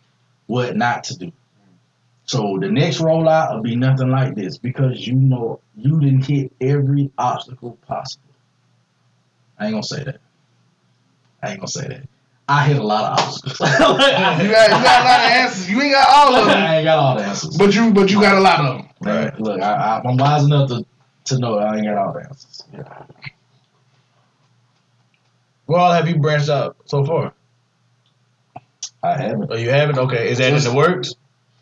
[0.47, 1.31] what not to do.
[2.25, 6.51] So the next rollout will be nothing like this because you know you didn't hit
[6.59, 8.33] every obstacle possible.
[9.59, 10.21] I ain't gonna say that.
[11.43, 12.09] I ain't gonna say that.
[12.49, 13.59] I hit a lot of obstacles.
[13.69, 15.69] You got, you got a lot of answers.
[15.69, 17.57] You ain't got all of them, I ain't got all the answers.
[17.57, 18.89] but you but you got a lot of them.
[19.01, 20.85] Man, look, I, I, I'm wise enough to,
[21.25, 22.63] to know I ain't got all the answers.
[22.73, 23.03] Yeah.
[25.65, 27.33] Where all have you branched out so far?
[29.03, 29.51] I haven't.
[29.51, 29.97] Oh, you haven't?
[29.97, 30.31] Okay.
[30.31, 31.13] Is that in the works?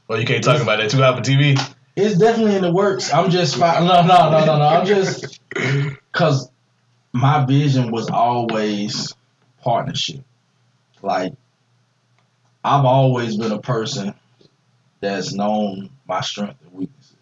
[0.08, 1.60] Well, you can't talk about that too hot for TV?
[1.96, 3.12] It's definitely in the works.
[3.12, 4.66] I'm just fi- no, no, no, no, no.
[4.66, 6.50] I'm just because
[7.14, 9.14] my vision was always
[9.62, 10.22] partnership.
[11.06, 11.34] Like
[12.64, 14.16] I've always been a person
[15.00, 17.16] that's known my strengths and weaknesses,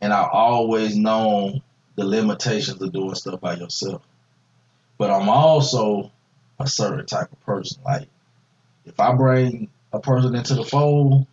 [0.00, 1.60] and I've always known
[1.96, 4.02] the limitations of doing stuff by yourself.
[4.96, 6.10] But I'm also
[6.58, 7.82] a certain type of person.
[7.84, 8.08] Like
[8.86, 11.26] if I bring a person into the fold,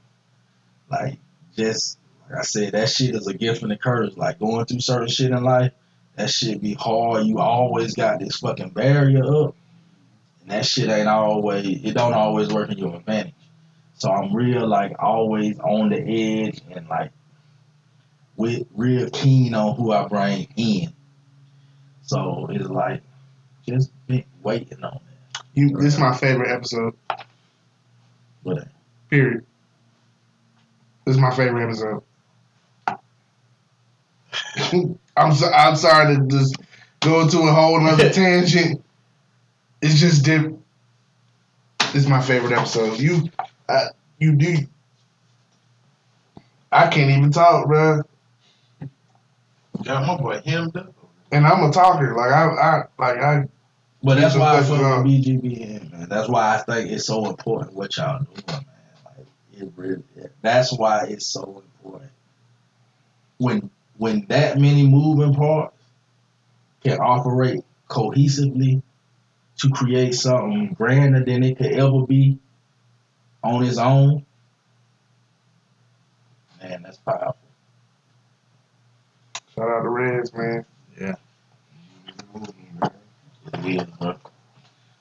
[0.91, 1.17] like
[1.55, 1.97] just
[2.29, 4.17] like I said, that shit is a gift and a curse.
[4.17, 5.71] Like going through certain shit in life,
[6.17, 7.25] that shit be hard.
[7.25, 9.55] You always got this fucking barrier up,
[10.47, 11.83] and that shit ain't always.
[11.83, 13.33] It don't always work in your advantage.
[13.95, 17.11] So I'm real like always on the edge and like
[18.37, 20.93] with real keen on who I bring in.
[22.03, 23.01] So it's like
[23.67, 25.43] just been waiting on that.
[25.53, 26.93] You, this is my favorite episode.
[28.43, 28.69] But
[29.09, 29.45] Period.
[31.05, 32.03] This is my favorite episode.
[35.17, 36.55] I'm so, I'm sorry to just
[36.99, 38.83] go into a whole nother tangent.
[39.82, 40.53] It's just dip.
[41.80, 42.99] This is my favorite episode.
[42.99, 43.30] You,
[43.69, 43.88] I,
[44.19, 44.57] you do.
[46.71, 48.01] I can't even talk, bro.
[49.84, 50.93] Got my boy hemmed up.
[51.32, 52.15] And I'm a talker.
[52.15, 53.47] Like I, I like I.
[54.03, 56.09] but that's why I questions fuck on- with uh, BGBN, man.
[56.09, 58.65] That's why I think it's so important what y'all doing, man.
[59.05, 60.03] Like it really
[60.41, 62.11] that's why it's so important.
[63.38, 65.75] When when that many moving parts
[66.84, 68.82] can operate cohesively
[69.57, 72.39] to create something grander than it could ever be
[73.43, 74.25] on its own,
[76.61, 77.37] man, that's powerful.
[79.55, 80.65] Shout out to Reds, man.
[80.97, 81.15] It
[83.65, 84.15] is, bro.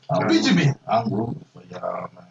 [0.08, 0.56] I'm BGB.
[0.56, 2.24] rooting- I'm rooting for y'all, man.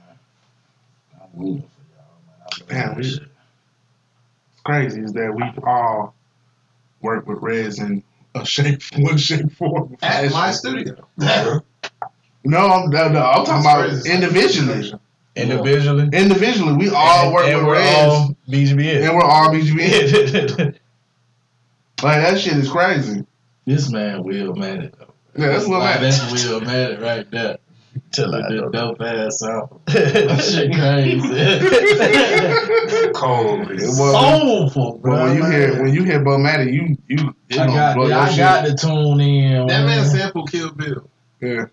[1.21, 2.35] I'm rooting for y'all, man.
[2.39, 3.21] I love Man, that we- shit.
[3.23, 6.15] It's crazy is that we all
[7.01, 8.03] work with Reds in
[8.33, 9.97] a shape, one shape, form.
[10.01, 11.05] At my studio.
[12.45, 14.13] No, I'm, no, no, I'm talking about It's crazy.
[14.13, 14.93] individually.
[15.35, 16.09] Individually.
[16.13, 19.07] Individually, we all and, work and with we're Reds, all BGBN.
[19.07, 20.65] and we're all BGB.
[22.03, 23.25] like that shit is crazy.
[23.65, 24.91] This man Will Madden.
[25.37, 26.09] Yeah, that's Will Like, Madden.
[26.11, 27.57] That's Will Madden right there.
[28.11, 28.69] Till With I the know.
[28.69, 29.81] dope ass sample.
[29.87, 31.19] That shit crazy.
[33.15, 33.67] Cold.
[33.69, 35.23] Well, Soulful, bro.
[35.25, 35.51] When you man.
[35.51, 38.37] hear when you hear Bo Matty, you you it I got, blow yeah, I shit.
[38.37, 39.67] got to tune in.
[39.67, 40.05] That man man.
[40.05, 41.09] sampled Kill Bill.
[41.41, 41.65] Yeah.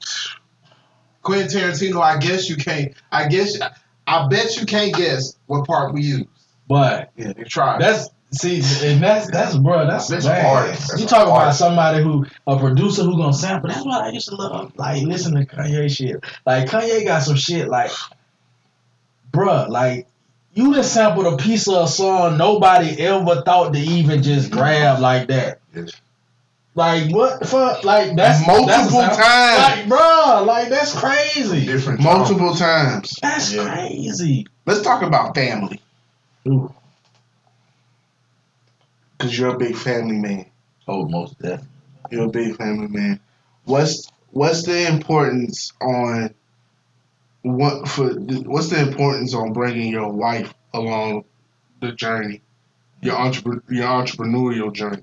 [1.23, 2.93] Quentin Tarantino, I guess you can't.
[3.11, 3.59] I guess
[4.07, 6.27] I bet you can't guess what part we used.
[6.68, 7.81] But Yeah, they tried.
[7.81, 10.79] That's see, and that's that's bro, that's That's bad.
[10.99, 13.68] you talk about somebody who a producer who gonna sample.
[13.70, 14.73] That's what I used to love.
[14.77, 16.25] Like listen to Kanye shit.
[16.47, 17.91] Like Kanye got some shit like,
[19.33, 20.07] bruh, like
[20.55, 25.01] you just sampled a piece of a song nobody ever thought to even just grab
[25.01, 25.61] like that.
[25.75, 25.93] Yes.
[26.75, 27.85] Like what the fuck?
[27.85, 29.59] Like that's Multiple that's times.
[29.91, 31.66] Like bruh, like that's crazy.
[31.66, 32.01] different.
[32.01, 33.18] Multiple times.
[33.20, 33.75] That's Yeah.
[33.75, 34.47] crazy.
[34.64, 35.81] Let's talk about family.
[36.49, 36.73] Ooh.
[39.18, 40.47] Cause you're a big family man.
[40.89, 41.68] Oh, most definitely.
[42.11, 43.20] You're a big family man.
[43.64, 46.35] What's what's the importance on
[47.43, 48.09] what for?
[48.14, 51.25] What's the importance on bringing your wife along
[51.81, 52.41] the journey,
[53.03, 55.03] your entrepre- your entrepreneurial journey?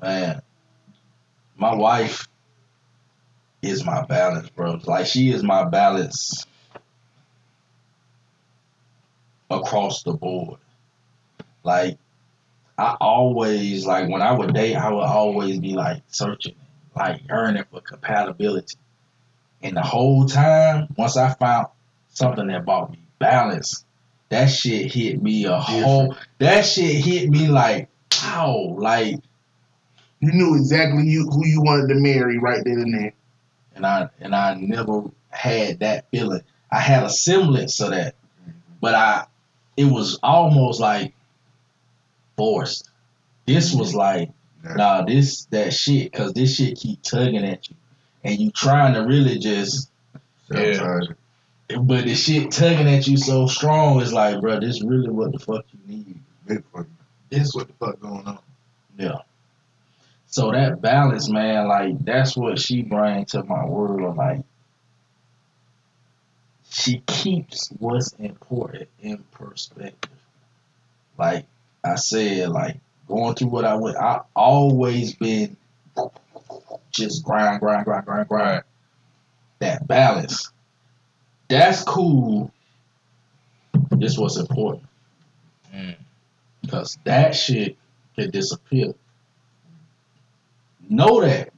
[0.00, 0.42] man,
[1.56, 2.26] my wife
[3.62, 4.78] is my balance, bro.
[4.84, 6.46] Like she is my balance
[9.50, 10.58] across the board.
[11.62, 11.98] Like
[12.76, 16.56] I always like when I would date, I would always be like searching,
[16.96, 18.76] like yearning for compatibility.
[19.62, 21.68] And the whole time, once I found
[22.10, 23.84] something that brought me balance,
[24.28, 26.16] that shit hit me a whole.
[26.38, 27.88] That shit hit me like,
[28.22, 29.20] wow, like
[30.24, 33.12] You knew exactly you who you wanted to marry right then and there.
[33.76, 36.42] and I and I never had that feeling.
[36.70, 38.14] I had a semblance of that,
[38.80, 39.26] but I
[39.76, 41.14] it was almost like
[42.36, 42.90] forced.
[43.46, 44.30] This was like,
[44.62, 47.76] nah, this that shit, cause this shit keep tugging at you,
[48.22, 49.90] and you trying to really just,
[50.50, 51.00] Yeah.
[51.68, 54.00] but the shit tugging at you so strong.
[54.00, 56.20] is like, bro, this really what the fuck you need.
[57.30, 58.38] This what the fuck going on?
[58.96, 59.18] Yeah.
[60.34, 64.16] So that balance, man, like that's what she brings to my world.
[64.16, 64.40] Like
[66.68, 70.10] she keeps what's important in perspective.
[71.16, 71.46] Like
[71.84, 75.56] I said, like going through what I went, I always been
[76.90, 78.64] just grind, grind, grind, grind, grind.
[79.60, 80.50] That balance.
[81.46, 82.50] That's cool.
[83.92, 84.82] This was important.
[85.72, 85.94] Mm.
[86.60, 87.76] Because that shit
[88.16, 88.94] can disappear.
[90.88, 91.52] Know that.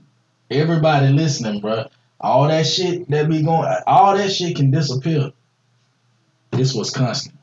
[0.50, 1.88] Everybody listening, bruh.
[2.20, 5.32] All that shit that be going, all that shit can disappear.
[6.50, 7.36] This was constant.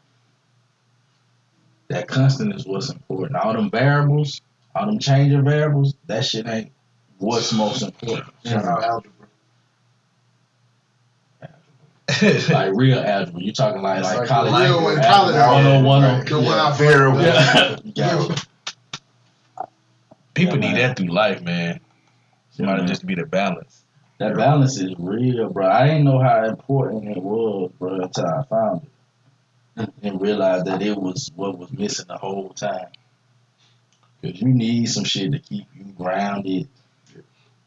[1.90, 3.36] That constant is what's important.
[3.36, 4.42] All them variables,
[4.76, 6.72] all them changing variables, that shit ain't
[7.20, 8.34] what's most important.
[8.46, 9.12] Shout out algebra.
[12.50, 13.42] Like real algebra.
[13.42, 14.52] You talking like like, like college.
[14.54, 15.90] real algebra, college oh algebra, algebra.
[15.90, 16.26] 101.
[16.26, 17.22] The one I Variable.
[17.22, 17.76] Yeah.
[17.96, 18.46] Got it.
[20.34, 21.80] People Yeah, need that through life, man.
[22.52, 23.84] Somebody Yeah, just to be the balance.
[24.20, 25.68] That balance is real, bro.
[25.68, 29.90] I didn't know how important it was, bro, until I found it.
[30.04, 32.88] And realized that it was what was missing the whole time.
[34.22, 36.70] Cause you need some shit to keep you grounded.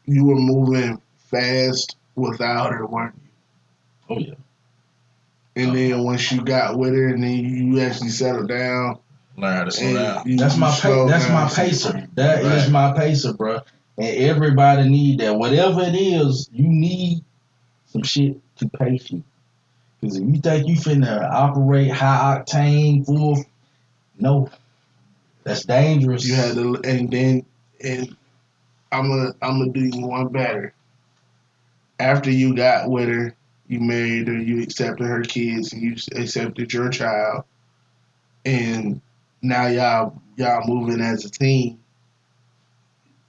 [0.05, 4.15] You were moving fast without her, weren't you?
[4.15, 4.33] Oh yeah.
[5.55, 8.99] And then once you got with her, and then you actually settled down.
[9.37, 10.35] Learn how to slow and down.
[10.37, 12.07] That's my pa- that's my pacer.
[12.15, 12.71] That is Right.
[12.71, 13.59] my pacer, bro.
[13.97, 15.37] And everybody need that.
[15.37, 17.23] Whatever it is, you need
[17.87, 19.23] some shit to pace you.
[20.01, 23.43] Cause if you think you finna operate high octane full,
[24.19, 24.49] no,
[25.43, 26.25] that's dangerous.
[26.25, 27.45] You had to, and then,
[27.83, 28.15] and
[28.91, 30.73] I'm gonna, I'm gonna do you one better.
[31.99, 33.35] After you got with her,
[33.67, 37.43] you married her, you accepted her kids, and you accepted your child,
[38.45, 39.01] and
[39.41, 41.79] now y'all, y'all moving as a team.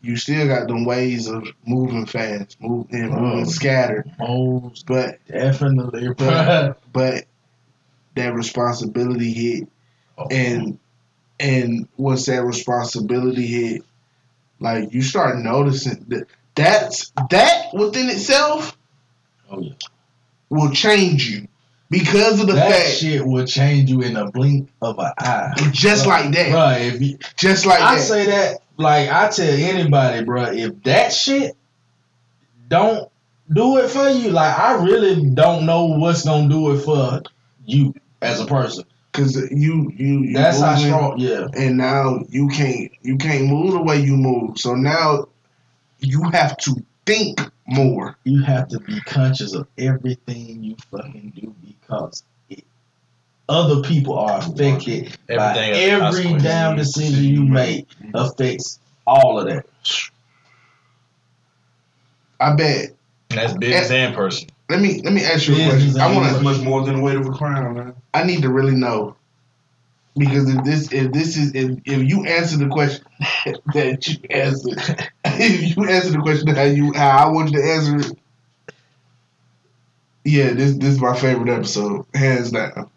[0.00, 2.68] You still got them ways of moving fast, oh.
[2.68, 3.44] moving, and moving Oh.
[3.44, 7.24] scattered, most but definitely, but but
[8.14, 9.68] that responsibility hit
[10.16, 10.26] oh.
[10.30, 10.78] and
[11.40, 13.84] and once that responsibility hit
[14.60, 18.76] like you start noticing that that's that within itself
[19.50, 19.72] oh yeah.
[20.48, 21.46] will change you
[21.90, 25.12] because of the fact that fact shit will change you in a blink of an
[25.18, 25.52] eye.
[25.72, 29.48] just like that Bro, if you, just like I that say that like I tell
[29.48, 31.56] anybody, bro, if that shit
[32.68, 33.10] don't
[33.50, 37.22] do it for you, like I really don't know what's gonna do it for
[37.64, 38.84] you as a person.
[39.10, 41.18] because you you, you That's how strong.
[41.18, 45.28] Yeah, and now you can't you can't move the way you move so now
[46.00, 48.16] you have to think more.
[48.24, 52.64] You have to be conscious of everything you fucking do because it,
[53.48, 59.46] other people are affected by Everything is every damn decision you make affects all of
[59.46, 59.66] that.
[62.40, 62.94] i bet.
[63.30, 66.00] And that's business and Person, let me let me ask you a question.
[66.00, 67.94] i want That's to much more than the weight of a crown, man.
[68.14, 69.16] I need to really know
[70.18, 73.04] because if this if this is if, if you answer the question
[73.74, 74.70] that you answer
[75.24, 78.18] if you answer the question how you how I want you to answer it.
[80.24, 82.90] Yeah this this is my favorite episode hands down.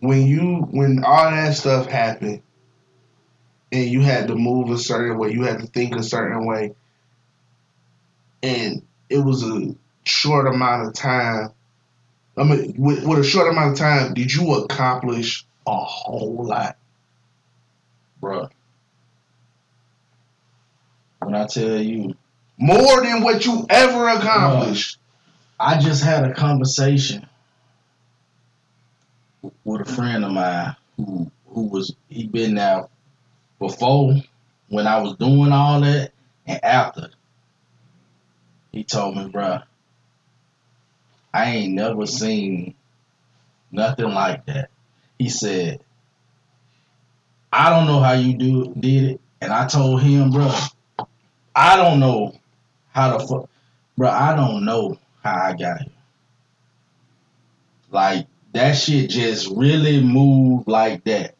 [0.00, 2.42] When you when all that stuff happened
[3.70, 6.74] and you had to move a certain way you had to think a certain way
[8.42, 9.74] and it was a
[10.04, 11.52] short amount of time
[12.36, 16.76] I mean, with, with a short amount of time, did you accomplish a whole lot?
[18.20, 18.50] Bruh.
[21.20, 22.14] When I tell you,
[22.58, 24.98] More than what you ever accomplished.
[25.58, 27.26] I just had a conversation
[29.64, 32.88] with a friend of mine who who was he been there
[33.58, 34.14] before
[34.68, 36.12] when I was doing all that
[36.46, 37.10] and after.
[38.72, 39.62] He told me, bruh,
[41.32, 42.74] I ain't never seen
[43.70, 44.70] nothing like that.
[45.22, 45.78] He said,
[47.52, 50.52] I don't know how you do did it, and I told him, bro,
[51.54, 52.34] I don't know
[52.90, 53.48] how the fuck,
[53.96, 55.92] bruh, I don't know how I got here.
[57.92, 61.36] Like that shit just really moved like that.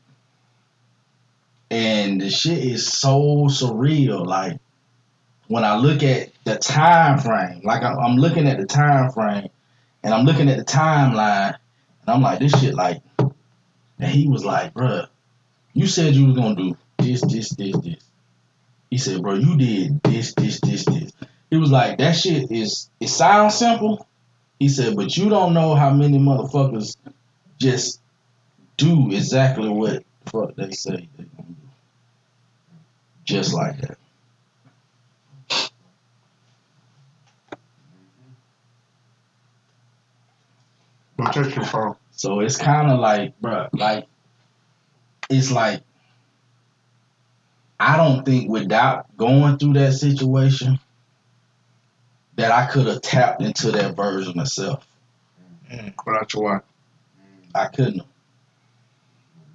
[1.69, 4.25] And the shit is so surreal.
[4.25, 4.61] Like
[5.49, 9.49] when I look at the time frame, like I'm looking at the time frame
[10.05, 11.57] and I'm looking at the timeline
[12.03, 13.03] and I'm like, this shit like
[14.03, 15.07] and he was like, bruh,
[15.75, 18.05] you said you was gonna do this, this, this, this.
[18.91, 21.13] He said, bro, you did this, this, this, this.
[21.51, 24.05] He was like, that shit is it sounds simple.
[24.59, 26.97] He said, but you don't know how many motherfuckers
[27.59, 28.01] just
[28.77, 31.57] do exactly what the fuck they say they gonna do.
[33.25, 33.99] Just like that.
[41.33, 41.95] Touch your phone.
[42.23, 44.07] So it's kind of like, bruh, like,
[45.29, 45.83] it's like,
[47.81, 50.79] I don't think without going through that situation
[52.37, 54.87] that I could have tapped into that version of self.
[55.69, 56.63] Mm, without your wife.
[57.57, 58.03] I couldn't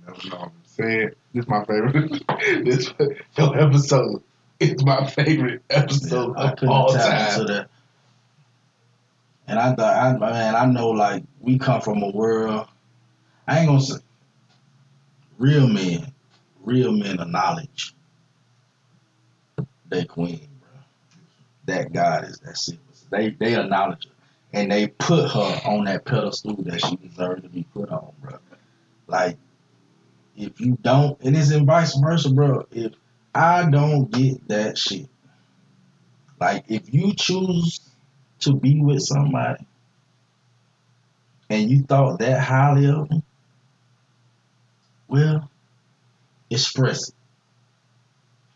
[0.06, 1.12] what I'm saying.
[1.34, 2.24] This is my favorite.
[2.66, 2.94] this
[3.38, 4.24] your episode.
[4.60, 7.68] It's my favorite episode I of all time.
[9.48, 9.52] That.
[9.52, 12.68] And I thought, I, man, I know like we come from a world.
[13.48, 14.00] I ain't gonna say
[15.38, 16.14] real men,
[16.64, 17.96] real men of knowledge.
[19.90, 20.70] They queen, bro.
[21.66, 22.82] That goddess, that silver.
[23.10, 24.14] They they acknowledge her,
[24.54, 28.40] and they put her on that pedestal that she deserved to be put on, bro.
[29.08, 29.38] Like
[30.36, 32.68] if you don't, and it's in vice versa, bro.
[32.72, 32.94] If
[33.34, 35.08] I don't get that shit,
[36.40, 37.80] like if you choose
[38.40, 39.66] to be with somebody
[41.50, 43.24] and you thought that highly of them,
[45.08, 45.50] well,
[46.50, 47.16] express it.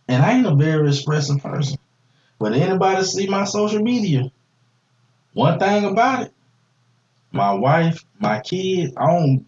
[0.08, 1.78] And I ain't a very expressive person.
[2.38, 4.32] But anybody see my social media,
[5.34, 6.34] one thing about it,
[7.32, 9.46] my wife, my kids, I don't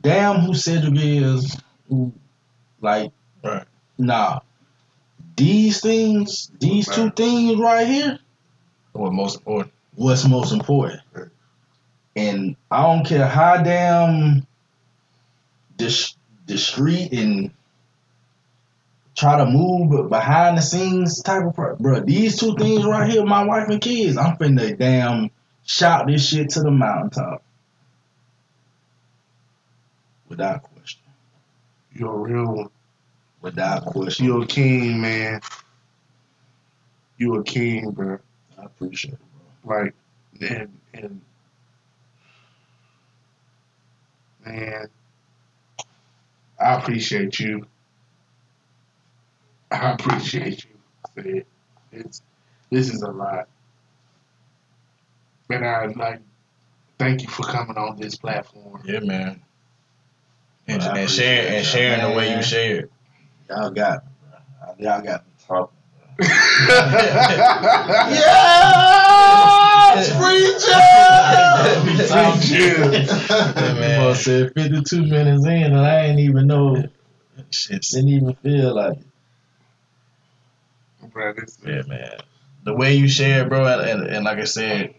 [0.00, 2.12] damn who Cedric is, who
[2.80, 3.12] like
[3.42, 3.64] Right.
[3.98, 4.40] nah.
[5.36, 8.18] These things, these two things right here,
[9.00, 9.72] What most important?
[9.94, 11.00] what's most important.
[12.14, 14.46] And I don't care how damn
[15.78, 16.14] dis-
[16.46, 17.50] discreet and
[19.16, 22.00] try to move behind the scenes type of per- bro.
[22.00, 25.30] These two things right here, my wife and kids, I'm finna damn
[25.64, 27.42] shout this shit to the mountaintop.
[30.28, 31.02] Without question.
[31.94, 32.70] You're a real one.
[33.40, 34.26] Without question.
[34.26, 35.40] You're a king, man.
[37.16, 38.18] You're a king, bro.
[38.60, 39.20] I appreciate it,
[39.64, 39.82] Bro.
[39.84, 39.94] Like,
[40.40, 41.20] and and
[44.44, 44.86] man,
[46.60, 47.66] I appreciate you.
[49.70, 51.22] I appreciate you.
[51.22, 51.44] Man.
[51.92, 52.22] It's
[52.70, 53.48] this is a lot,
[55.48, 56.20] and I like
[56.98, 58.82] thank you for coming on this platform.
[58.84, 59.40] Yeah, man.
[60.68, 62.42] And, and sharing and sharing the way you man.
[62.44, 62.90] shared.
[63.48, 64.74] Y'all got me, bro.
[64.78, 65.79] Y'all got me talking.
[66.20, 68.16] Yes,
[70.16, 70.50] free
[72.08, 72.40] Talking.
[72.40, 72.92] Jim.
[72.92, 74.04] Yeah, man.
[74.04, 76.84] must said 52 minutes in and I ain't even know,
[77.50, 79.06] Shit's didn't even feel like it.
[81.12, 82.18] Bro, this Yeah, man.
[82.64, 84.94] The way you share, bro, and, and, and like I said,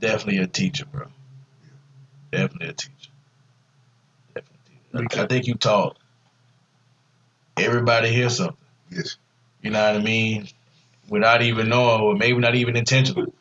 [0.00, 1.06] definitely a teacher, bro.
[2.32, 3.10] Definitely a teacher.
[4.34, 5.18] Definitely.
[5.18, 5.96] I, I think you taught
[7.56, 8.56] everybody here something.
[8.90, 9.16] Yes.
[9.64, 10.46] You know what I mean?
[11.08, 13.32] Without even knowing, or maybe not even intentionally.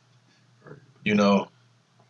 [1.04, 1.50] You know,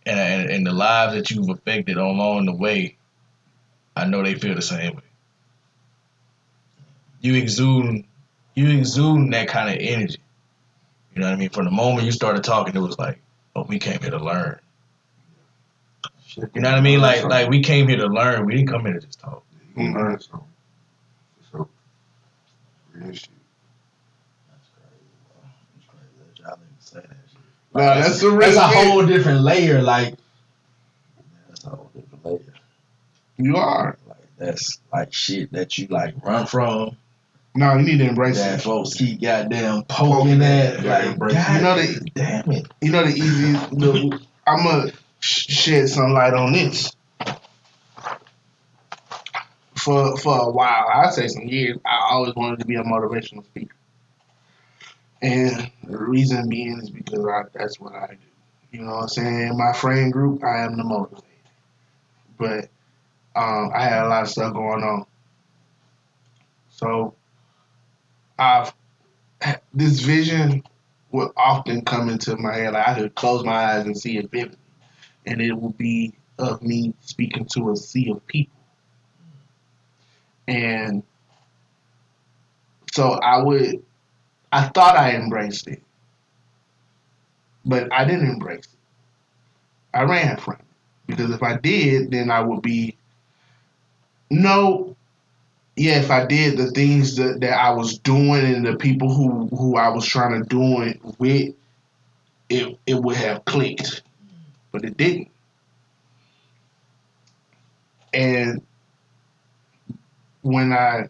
[0.06, 2.98] and, and the lives that you've affected along the way,
[3.95, 5.02] I know they feel the same way.
[7.22, 8.06] You exude,
[8.53, 10.19] you exude that kind of energy.
[11.15, 11.49] You know what I mean?
[11.49, 13.19] From the moment you started talking, it was like,
[13.56, 14.60] oh, we came here to learn.
[16.53, 16.99] You know what I mean?
[17.02, 18.45] Like like we came here to learn.
[18.45, 19.44] We didn't come here to just talk.
[21.52, 21.69] So.
[24.49, 25.41] That's crazy, bro.
[25.76, 27.18] That's crazy that y'all even say that
[27.74, 27.82] shit.
[27.82, 30.16] Nah, that's the That's a whole different layer, like
[31.50, 32.54] that's a whole different layer.
[33.38, 33.98] You are.
[34.08, 36.98] Like that's like shit that you like run from.
[37.56, 38.64] No, you need to embrace That it.
[38.64, 40.86] folks keep goddamn poking Poking at.
[40.86, 41.20] at, Like, it.
[41.20, 42.68] God You know the- damn it.
[42.82, 43.70] You know the easiest.
[43.80, 46.91] The, I'm gonna shed some light on this.
[49.76, 53.44] For for a while, I'd say some years, I always wanted to be a motivational
[53.45, 53.76] speaker,
[55.24, 58.78] and the reason being is because I, that's what I do.
[58.78, 59.48] You know what I'm saying?
[59.48, 61.24] In my friend group, I am the motivator,
[62.38, 62.70] but
[63.36, 65.06] um, I had a lot of stuff going on,
[66.70, 67.16] so
[68.38, 68.74] I've
[69.74, 70.64] this vision
[71.12, 72.74] would often come into my head.
[72.74, 74.58] Like I could close my eyes and see it vividly,
[75.26, 78.58] and it would be of me speaking to a sea of people.
[80.48, 81.04] And
[82.91, 83.84] so I would,
[84.54, 85.82] I thought I embraced it,
[87.66, 89.98] but I didn't embrace it.
[89.98, 90.66] I ran from it
[91.08, 92.96] because if I did, then I would be.
[94.30, 94.96] No,
[95.76, 99.48] yeah, if I did the things that, that I was doing and the people who,
[99.56, 101.56] who I was trying to do it with,
[102.50, 104.04] it it would have clicked,
[104.72, 105.30] but it didn't.
[108.14, 108.62] And
[110.42, 111.10] when I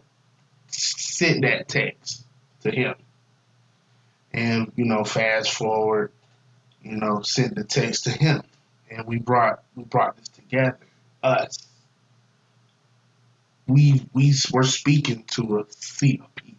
[0.69, 2.25] sent that text
[2.61, 2.95] to him,
[4.33, 6.11] and you know, fast forward,
[6.81, 8.41] you know, sent the text to him,
[8.89, 10.77] and we brought we brought this together,
[11.21, 11.67] us.
[13.67, 16.57] We we were speaking to a sea of people.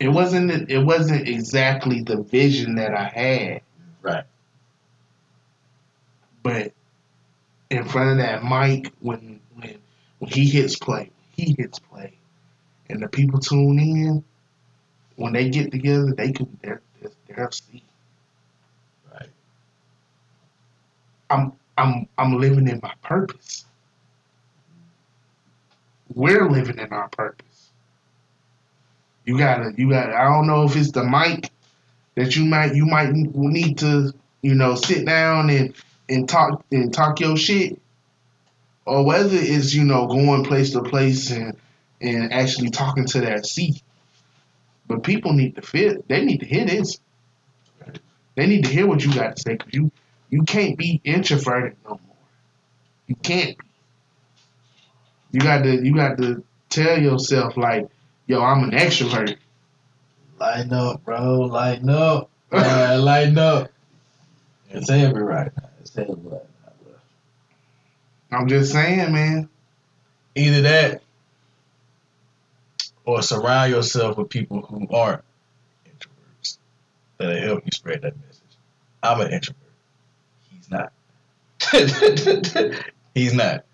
[0.00, 3.60] It wasn't it wasn't exactly the vision that I had,
[4.00, 4.24] Right.
[6.42, 6.72] but
[7.68, 9.78] in front of that mic when when
[10.20, 12.14] when he hits play, he hits play,
[12.88, 14.24] and the people tune in.
[15.18, 16.80] When they get together, they can they're
[17.26, 17.50] they're.
[19.12, 19.28] Right.
[21.28, 23.64] I'm I'm I'm living in my purpose.
[26.14, 27.70] We're living in our purpose.
[29.24, 31.50] You gotta you gotta I don't know if it's the mic
[32.14, 35.74] that you might you might need to, you know, sit down and
[36.08, 37.82] and talk and talk your shit.
[38.86, 41.56] Or whether it's, you know, going place to place and
[42.00, 43.82] and actually talking to that seat.
[44.88, 46.98] But people need to feel they need to hear this.
[48.34, 49.92] They need to hear what you got to say because you
[50.30, 52.16] you can't be introverted no more.
[53.06, 53.64] You can't be.
[55.32, 57.88] You got to you got to tell yourself like,
[58.26, 59.36] yo, I'm an extrovert.
[60.40, 61.40] Lighten up, bro.
[61.40, 62.30] Lighten up.
[62.50, 63.70] Man, lighten up.
[64.70, 65.68] It's heavy right now.
[65.80, 66.30] It's heavy right
[66.64, 66.92] now, bro.
[68.38, 69.48] I'm just saying, man.
[70.34, 71.02] Either that,
[73.08, 75.22] or surround yourself with people who aren't
[75.86, 76.58] introverts
[77.16, 78.42] that'll help you spread that message.
[79.02, 79.62] I'm an introvert.
[80.50, 80.92] He's not.
[83.14, 83.64] He's not.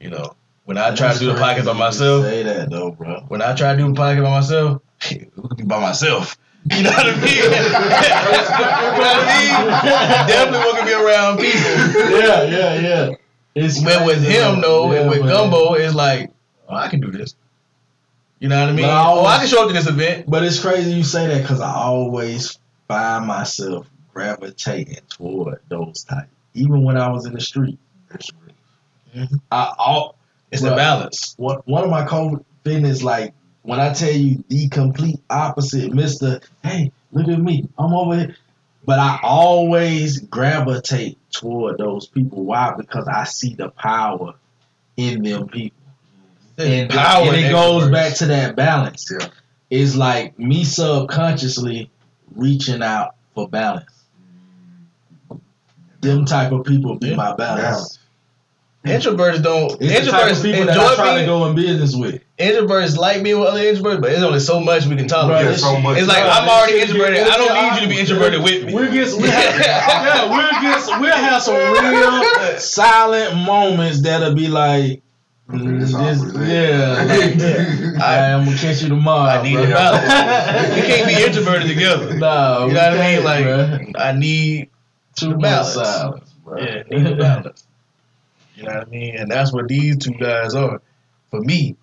[0.00, 0.34] You know,
[0.64, 3.24] when I try to do the podcast by myself, Say that though, bro.
[3.28, 6.38] when I try to do the podcast by myself, it could be by myself.
[6.70, 7.34] You know what I mean?
[7.34, 10.26] you know what I mean?
[10.26, 12.18] Definitely want to be around people.
[12.18, 13.14] yeah, yeah, yeah.
[13.54, 15.20] It's But with him though, Yeah, and with.
[15.28, 16.30] Gumbo, uh, it's like,
[16.66, 17.34] oh, I can do this.
[18.44, 18.84] You know what I mean?
[18.84, 20.26] But I oh, I can show up to this event.
[20.28, 26.28] But it's crazy you say that because I always find myself gravitating toward those type.
[26.52, 27.78] Even when I was in the street,
[28.12, 29.36] mm-hmm.
[29.50, 30.16] I all
[30.52, 30.68] It's Right.
[30.68, 31.32] the balance.
[31.38, 36.40] one one of my COVID fitness like when I tell you the complete opposite, Mister.
[36.62, 38.36] Hey, look at me, I'm over here.
[38.84, 42.44] But I always gravitate toward those people.
[42.44, 42.74] Why?
[42.76, 44.34] Because I see the power
[44.98, 45.78] in them people.
[46.58, 49.10] And, power and it goes back to that balance.
[49.10, 49.28] Yeah.
[49.70, 51.90] It's like me subconsciously
[52.34, 53.90] reaching out for balance.
[56.00, 57.16] Them type of people be Yeah.
[57.16, 57.98] my balance.
[58.84, 59.80] Introverts don't.
[59.80, 62.22] It's the type of introverts people that I enjoy try to go in business with.
[62.38, 65.42] Introverts like being with other introverts, but there's only so much we can tolerate.
[65.42, 65.96] Yeah, this so much.
[65.96, 67.20] It's like I'm already introverted.
[67.20, 68.74] I don't need you to be introverted with me.
[68.74, 74.48] We'll get, we'll have, yeah, we'll get, we'll have some real silent moments that'll be
[74.48, 75.03] like, it's
[75.48, 77.98] this, yeah, like that.
[78.02, 79.28] I- I'm gonna catch you tomorrow.
[79.30, 79.64] I need bro.
[79.64, 80.74] a balance.
[80.76, 82.14] we can't be introverted together.
[82.14, 83.24] No, You know what I mean?
[83.24, 83.92] Like bruh.
[83.96, 84.70] I need
[85.20, 85.74] the balance.
[85.74, 86.58] silence, bro.
[86.58, 87.66] Yeah, need balance.
[88.56, 89.16] You know what I mean?
[89.16, 90.80] And that's what these two guys are.
[91.30, 91.76] For me,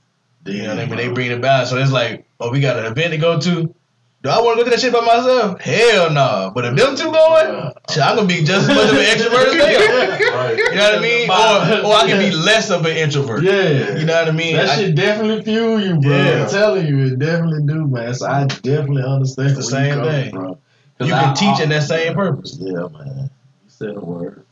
[0.46, 0.96] you know what I mean?
[0.98, 1.70] They bring the balance.
[1.70, 3.76] So it's like, oh, we got an event to go to.
[4.24, 5.60] Do I want to go to that shit by myself?
[5.62, 6.52] Hell no.
[6.54, 9.46] But if them two going, shit, I'm gonna be just as much of an extrovert
[9.48, 10.32] as they are.
[10.42, 10.58] Right.
[10.58, 11.30] You know what I mean?
[11.30, 13.44] Or, or I can be less of an introvert.
[13.44, 13.98] Yeah.
[13.98, 14.56] You know what I mean?
[14.56, 16.12] That I- shit definitely fuel you, bro.
[16.12, 16.44] Yeah.
[16.44, 18.14] I'm telling you, it definitely do, man.
[18.14, 20.32] So I definitely understand It's the where same thing.
[20.32, 20.58] from.
[21.00, 22.58] 'Cause you I- can teach I- in that same purpose.
[22.60, 23.30] Yeah, man.
[23.64, 24.46] You said a word.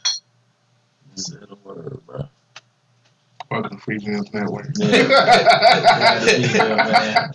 [1.15, 2.27] You said a word, bro.
[3.51, 4.67] Welcome to Free Gems Network.
[4.75, 6.23] Yeah.
[6.23, 7.33] Be man.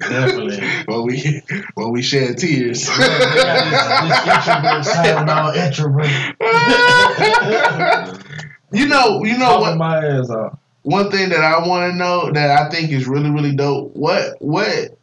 [0.00, 0.58] Definitely.
[0.88, 1.40] Well, we
[1.76, 2.88] well we shed tears.
[2.98, 6.10] Got this, this introvert sound introvert.
[8.72, 9.76] you know, you know what?
[9.76, 10.58] my ass off.
[10.82, 13.94] One thing that I want to know that I think is really really dope.
[13.94, 14.98] What what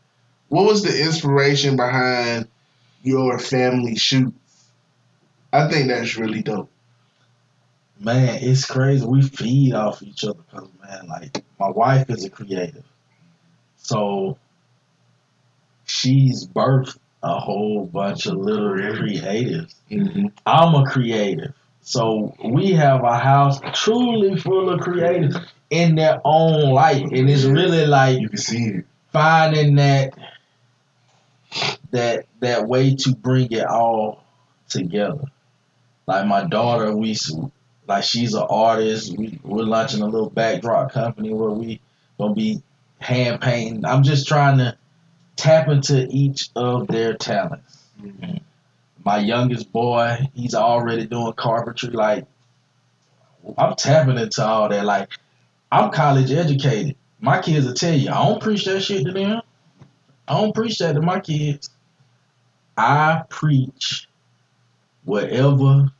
[0.49, 2.49] what was the inspiration behind
[3.01, 4.35] your family shoots?
[5.53, 6.69] I think that's really dope.
[8.03, 9.05] Man, it's crazy.
[9.05, 12.83] We feed off each other because, man, like, my wife is a creative.
[13.77, 14.37] So,
[15.85, 19.75] she's birthed a whole bunch of little creatives.
[19.91, 20.27] Mm-hmm.
[20.47, 21.53] I'm a creative.
[21.81, 27.03] So, we have a house truly full of creatives in their own light.
[27.03, 28.85] And it's really like You can see it.
[29.13, 30.13] finding that
[31.91, 34.23] that that way to bring it all
[34.69, 35.25] together.
[36.07, 37.13] Like my daughter, we
[37.91, 39.17] like she's an artist.
[39.17, 41.81] We we're launching a little backdrop company where we
[42.17, 42.63] gonna be
[42.99, 43.85] hand painting.
[43.85, 44.77] I'm just trying to
[45.35, 47.83] tap into each of their talents.
[48.01, 48.37] Mm-hmm.
[49.03, 51.89] My youngest boy, he's already doing carpentry.
[51.89, 52.25] Like
[53.57, 54.85] I'm tapping into all that.
[54.85, 55.09] Like
[55.71, 56.95] I'm college educated.
[57.19, 59.41] My kids will tell you, I don't preach that shit to them.
[60.27, 61.69] I don't preach that to my kids.
[62.77, 64.07] I preach
[65.03, 65.91] whatever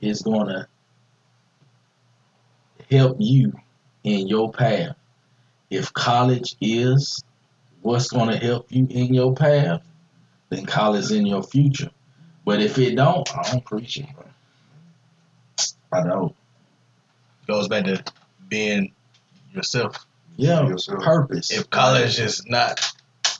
[0.00, 0.68] is gonna
[2.90, 3.52] help you
[4.04, 4.96] in your path.
[5.70, 7.22] If college is
[7.82, 9.82] what's gonna help you in your path,
[10.48, 11.90] then college is in your future.
[12.44, 14.24] But if it don't, I don't preach it, bro.
[15.92, 16.34] I don't.
[17.46, 18.02] Goes back to
[18.48, 18.92] being
[19.52, 20.04] yourself.
[20.36, 21.02] Yeah, Yourself.
[21.02, 21.50] purpose.
[21.50, 22.80] If college is not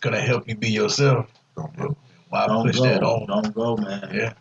[0.00, 1.96] gonna help you be yourself, Don't know.
[2.30, 3.26] why don't push go, that on?
[3.26, 4.10] don't go, man.
[4.14, 4.32] Yeah.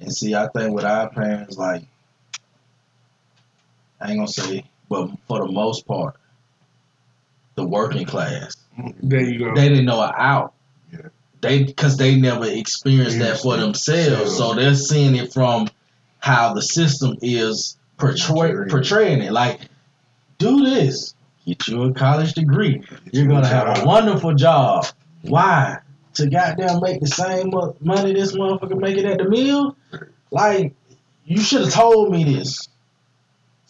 [0.00, 1.84] And see, I think with our parents, like,
[4.02, 6.16] I ain't gonna say, but for the most part,
[7.54, 8.56] the working class,
[9.02, 9.54] There you go.
[9.54, 10.54] they didn't know an out.
[10.92, 11.08] Yeah.
[11.40, 15.68] They, cause they never experienced that for themselves, so they're seeing it from
[16.18, 19.32] how the system is portray, portraying it.
[19.32, 19.60] Like,
[20.38, 21.14] do this,
[21.46, 24.86] get you a college degree, you're gonna have a wonderful job.
[25.22, 25.78] Why?
[26.14, 27.50] To goddamn make the same
[27.80, 29.76] money this motherfucker making at the mill?
[30.30, 30.74] Like,
[31.24, 32.68] you should have told me this.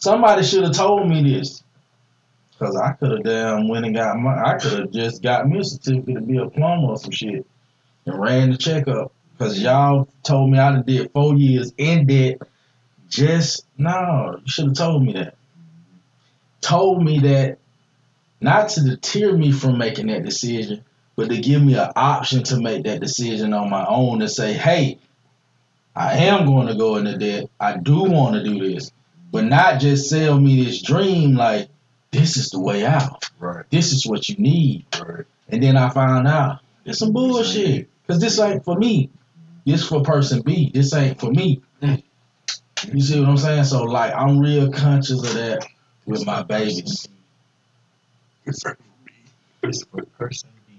[0.03, 1.63] Somebody should have told me this.
[2.59, 4.37] Cause I could have damn went and got my.
[4.37, 7.47] I could have just got me a certificate to be a plumber or some shit,
[8.05, 9.13] and ran the checkup.
[9.39, 12.39] Cause y'all told me I done did four years in debt.
[13.09, 15.37] Just no, you should have told me that.
[16.61, 17.59] Told me that,
[18.41, 20.85] not to deter me from making that decision,
[21.15, 24.53] but to give me an option to make that decision on my own and say,
[24.53, 24.99] hey,
[25.95, 27.51] I am going to go into debt.
[27.61, 28.91] I do want to do this,
[29.33, 31.69] but not just sell me this dream like
[32.13, 33.25] this is the way out.
[33.41, 33.65] Right.
[33.71, 34.85] This is what you need.
[34.95, 35.25] Right.
[35.49, 37.89] And then I found out it's some bullshit.
[38.07, 39.11] Cause this ain't for me.
[39.65, 40.71] This for person B.
[40.73, 41.63] This ain't for me.
[41.81, 41.95] Hmm.
[42.93, 43.65] You see what I'm saying?
[43.65, 45.67] So like I'm real conscious of that
[46.05, 47.09] with my babies.
[48.45, 48.77] It's for
[49.07, 49.13] me.
[49.63, 50.75] It's for person B,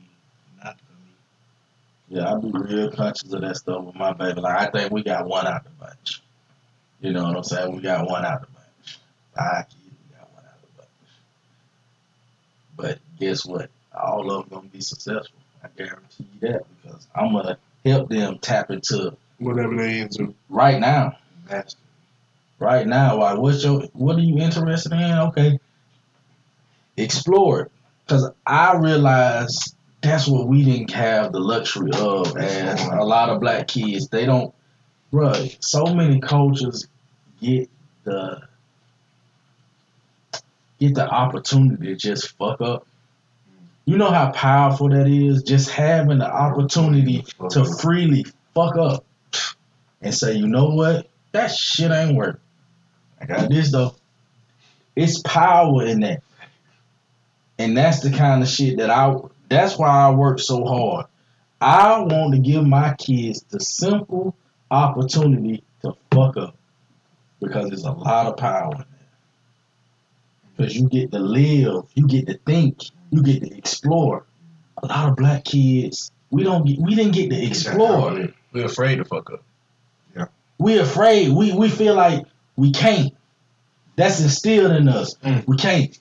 [0.64, 2.20] not for me.
[2.20, 4.42] Yeah, I be real conscious of that stuff with my baby.
[4.42, 6.23] Like I think we got one out of the bunch.
[7.04, 7.76] You know what I'm saying?
[7.76, 9.68] We got one out of the bunch.
[9.68, 9.76] Kids,
[10.10, 10.90] we got one out of the bunch.
[12.78, 13.70] But guess what?
[13.94, 15.38] All of them gonna be successful.
[15.62, 20.34] I guarantee you that because I'm gonna help them tap into Whatever they into.
[20.48, 21.18] right now.
[21.50, 21.78] Master.
[22.58, 25.02] Right now, like what's your what are you interested in?
[25.28, 25.60] Okay.
[26.96, 27.72] Explore it.
[28.08, 33.42] Cause I realize that's what we didn't have the luxury of as a lot of
[33.42, 34.08] black kids.
[34.08, 34.56] They don't
[35.12, 36.88] bruh, so many cultures
[37.44, 37.70] get
[38.04, 38.42] the
[40.80, 42.88] get the opportunity to just fuck up.
[43.86, 45.44] You know how powerful that is?
[45.44, 49.06] Just having the opportunity to freely fuck up
[50.02, 51.10] and say, you know what?
[51.34, 52.40] That shit ain't work.
[53.20, 53.96] I got this though.
[54.96, 56.24] It's power in that.
[57.58, 59.16] And that's the kind of shit that I
[59.50, 61.06] that's why I work so hard.
[61.62, 64.36] I want to give my kids the simple
[64.70, 66.56] opportunity to fuck up.
[67.44, 68.88] Because there's a lot of power in that.
[70.56, 74.26] Because you get to live, you get to think, you get to explore.
[74.82, 78.28] A lot of black kids, we don't get we didn't get to explore.
[78.52, 79.44] We're afraid to fuck up.
[80.16, 80.26] Yeah.
[80.58, 81.32] We're afraid.
[81.32, 82.26] We we feel like
[82.56, 83.14] we can't.
[83.96, 85.16] That's instilled in us.
[85.16, 85.48] Mm.
[85.48, 85.98] We can't.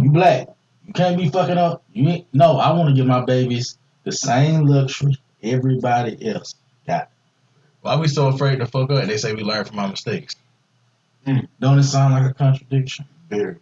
[0.00, 0.48] You black.
[0.86, 1.82] You can't be fucking up.
[1.92, 2.26] You ain't.
[2.32, 6.54] No, I want to give my babies the same luxury everybody else
[6.86, 7.10] got.
[7.82, 9.02] Why we so afraid to fuck up?
[9.02, 10.36] And they say we learn from our mistakes.
[11.26, 11.48] Mm.
[11.60, 13.06] Don't it sound like a contradiction?
[13.28, 13.56] Very.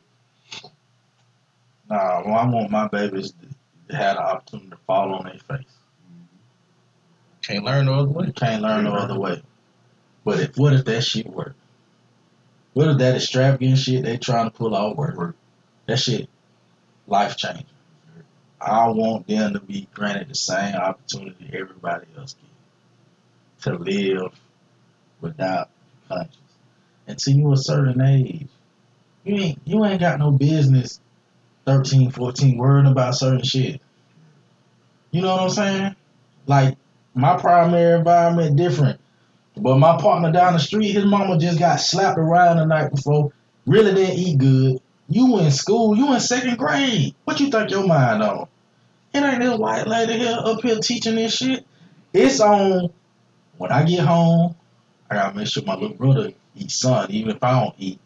[1.88, 3.46] Nah, well, I want my babies to,
[3.88, 5.66] to have the opportunity to fall on their face.
[7.42, 8.32] Can't learn no other way.
[8.32, 9.42] Can't learn no other way.
[10.24, 11.54] But if what if that shit work?
[12.72, 15.36] What if that extravagant shit they trying to pull out work?
[15.86, 16.28] That shit
[17.06, 17.66] life changing.
[18.60, 24.32] I want them to be granted the same opportunity everybody else gets to live
[25.20, 25.68] without
[26.08, 26.41] conscience.
[27.06, 28.46] Until you a certain age,
[29.24, 31.00] you ain't you ain't got no business
[31.66, 33.80] 13, 14 worrying about certain shit.
[35.10, 35.96] You know what I'm saying?
[36.46, 36.76] Like
[37.14, 39.00] my primary environment different.
[39.56, 43.32] But my partner down the street, his mama just got slapped around the night before.
[43.66, 44.80] Really didn't eat good.
[45.08, 47.14] You in school, you in second grade.
[47.24, 48.48] What you think your mind on?
[49.12, 51.66] It ain't this white lady here up here teaching this shit.
[52.14, 52.90] It's on
[53.58, 54.56] when I get home,
[55.10, 57.98] I gotta make sure my little brother eats son, even if I don't eat.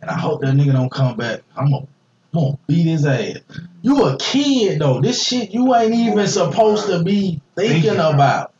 [0.00, 1.40] And I hope that nigga don't come back.
[1.56, 1.86] I'm gonna,
[2.34, 3.38] I'm gonna beat his ass.
[3.82, 5.00] You a kid though.
[5.00, 8.54] This shit you ain't even supposed to be thinking Thinking about.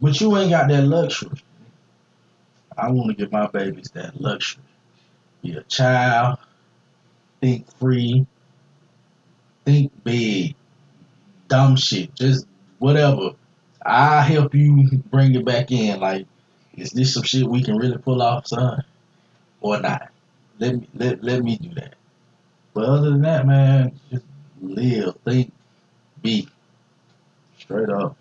[0.00, 1.30] But you ain't got that luxury.
[2.76, 4.62] I want to give my babies that luxury.
[5.42, 6.38] Be a child,
[7.40, 8.26] think free,
[9.64, 10.54] think big,
[11.48, 12.46] dumb shit, just
[12.78, 13.30] whatever.
[13.84, 16.00] I'll help you bring it back in.
[16.00, 16.26] Like,
[16.80, 18.82] is this some shit we can really pull off, son,
[19.60, 20.10] or not?
[20.58, 21.94] Let me let let me do that.
[22.72, 24.24] But other than that, man, just
[24.60, 25.52] live, think,
[26.22, 26.48] be.
[27.58, 28.16] Straight up.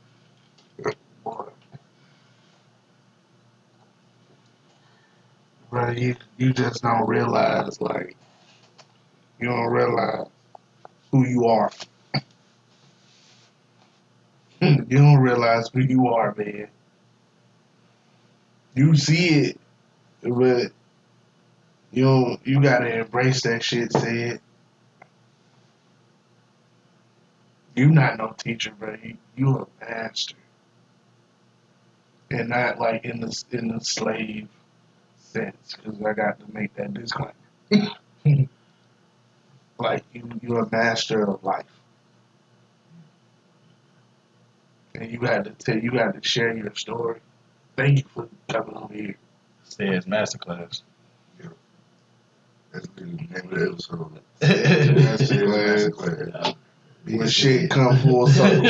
[5.69, 8.15] Bro, you you just don't realize like
[9.40, 10.27] you don't realize
[11.11, 11.72] who you are.
[14.61, 16.68] you don't realize who you are, man.
[18.76, 19.60] You see it,
[20.22, 20.72] but
[21.91, 23.91] you don't, you gotta embrace that shit.
[23.94, 24.41] Say it.
[27.76, 28.98] You not no teacher, bro.
[29.02, 30.36] You you a master,
[32.30, 34.50] and not like in the in the slave
[35.18, 37.34] sense because I got to make that disclaimer.
[39.80, 41.66] like you, you're a master of life,
[44.96, 47.20] and you had to tell, you got to share your story.
[47.80, 49.15] Thank you for coming over here.
[49.64, 50.81] Says masterclass.
[52.73, 54.19] That's the name of the episode.
[54.39, 55.77] That's it, man.
[55.77, 56.56] Masterclass.
[57.06, 58.60] When shit come full circle.
[58.60, 58.69] oh,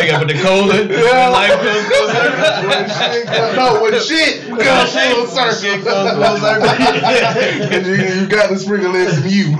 [0.00, 0.88] you got to put the cold in?
[0.90, 1.28] Yeah.
[1.30, 2.14] Life goes goes
[2.70, 5.58] when shit come, no, when shit comes full circle.
[5.58, 6.70] Shit comes full circle.
[7.90, 9.56] You, you got to sprinkle in some you.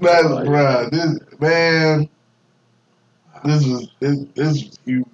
[0.00, 0.90] That's bruh.
[0.90, 2.08] This man.
[3.44, 5.06] This was this this was huge.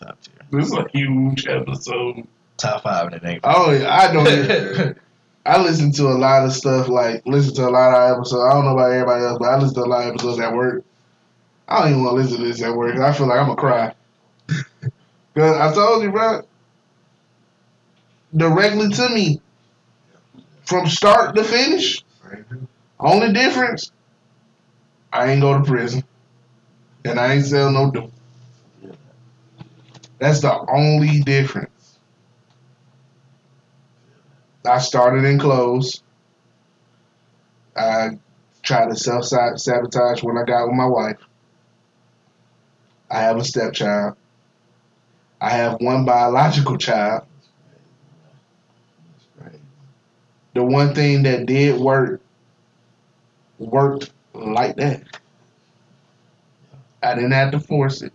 [0.00, 0.34] Top tier.
[0.50, 2.26] This is a huge episode.
[2.56, 3.40] Top five in the name.
[3.44, 4.26] Oh yeah, I don't.
[4.26, 4.96] even-
[5.44, 6.86] I listen to a lot of stuff.
[6.88, 8.44] Like listen to a lot of episodes.
[8.44, 10.54] I don't know about everybody else, but I listen to a lot of episodes at
[10.54, 10.84] work.
[11.66, 12.96] I don't even want to listen to this at work.
[12.96, 13.94] I feel like I'm gonna cry.
[15.34, 16.42] Cause I told you, bro.
[18.36, 19.40] Directly to me,
[20.64, 22.04] from start to finish.
[23.00, 23.90] Only difference,
[25.12, 26.04] I ain't go to prison,
[27.04, 28.12] and I ain't sell no dope.
[30.18, 31.98] That's the only difference.
[34.64, 36.02] I started in clothes.
[37.76, 38.10] I
[38.62, 41.18] tried to self sabotage when I got with my wife.
[43.10, 44.16] I have a stepchild.
[45.40, 47.26] I have one biological child.
[50.54, 52.20] The one thing that did work
[53.58, 55.02] worked like that.
[57.02, 58.12] I didn't have to force it.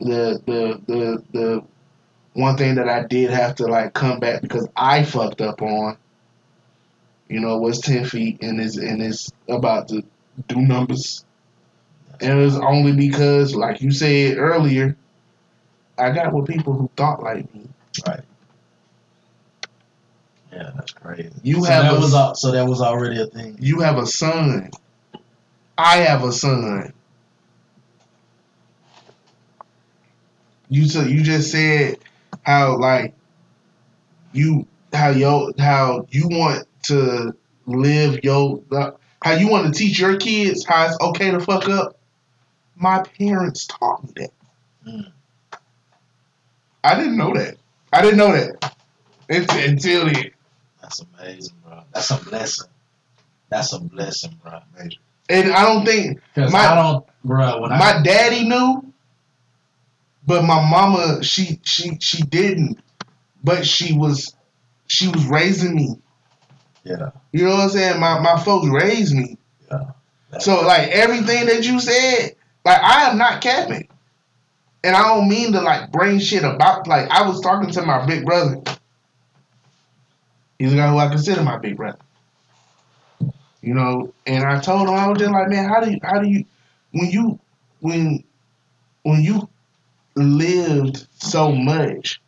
[0.00, 1.64] The the the the
[2.34, 5.96] one thing that I did have to like come back because I fucked up on,
[7.28, 10.04] you know, was ten feet and is and is about to
[10.46, 11.24] do numbers.
[12.20, 14.96] And it was only because, like you said earlier,
[15.98, 17.68] I got with people who thought like me.
[18.06, 18.20] Right.
[20.52, 21.30] Yeah, that's crazy.
[21.42, 23.56] You so have that a- was so that was already a thing.
[23.60, 24.70] You have a son.
[25.78, 26.92] I have a son.
[30.68, 31.98] You so you just said
[32.42, 33.14] how like
[34.32, 37.34] you how yo how you want to
[37.66, 38.60] live your
[39.22, 41.96] how you want to teach your kids how it's okay to fuck up.
[42.74, 44.30] My parents taught me that.
[44.86, 45.12] Mm.
[46.82, 47.56] I didn't know that.
[47.92, 48.74] I didn't know that
[49.28, 50.30] until, until then.
[50.82, 51.82] That's amazing, bro.
[51.92, 52.68] That's a blessing.
[53.48, 54.60] That's a blessing, bro.
[55.28, 57.60] And I don't think My- I don't, bro.
[57.62, 58.92] When I my daddy knew,
[60.26, 62.78] but my mama she she she didn't.
[63.44, 64.34] But she was
[64.86, 65.96] she was raising me.
[66.84, 68.00] yeah, You know what I'm saying?
[68.00, 69.36] My my folks raised me.
[69.70, 69.90] yeah,
[70.40, 72.34] So like everything that you said,
[72.64, 73.88] like I am not capping.
[74.84, 78.06] And I don't mean to like bring shit about like I was talking to my
[78.06, 78.60] big brother.
[80.58, 81.98] He's the guy who I consider my big brother.
[83.60, 86.20] You know, and I told him I was just like, man, how do you how
[86.20, 86.44] do you
[86.92, 87.38] when you
[87.80, 88.24] when
[89.02, 89.48] when you
[90.16, 92.20] lived so much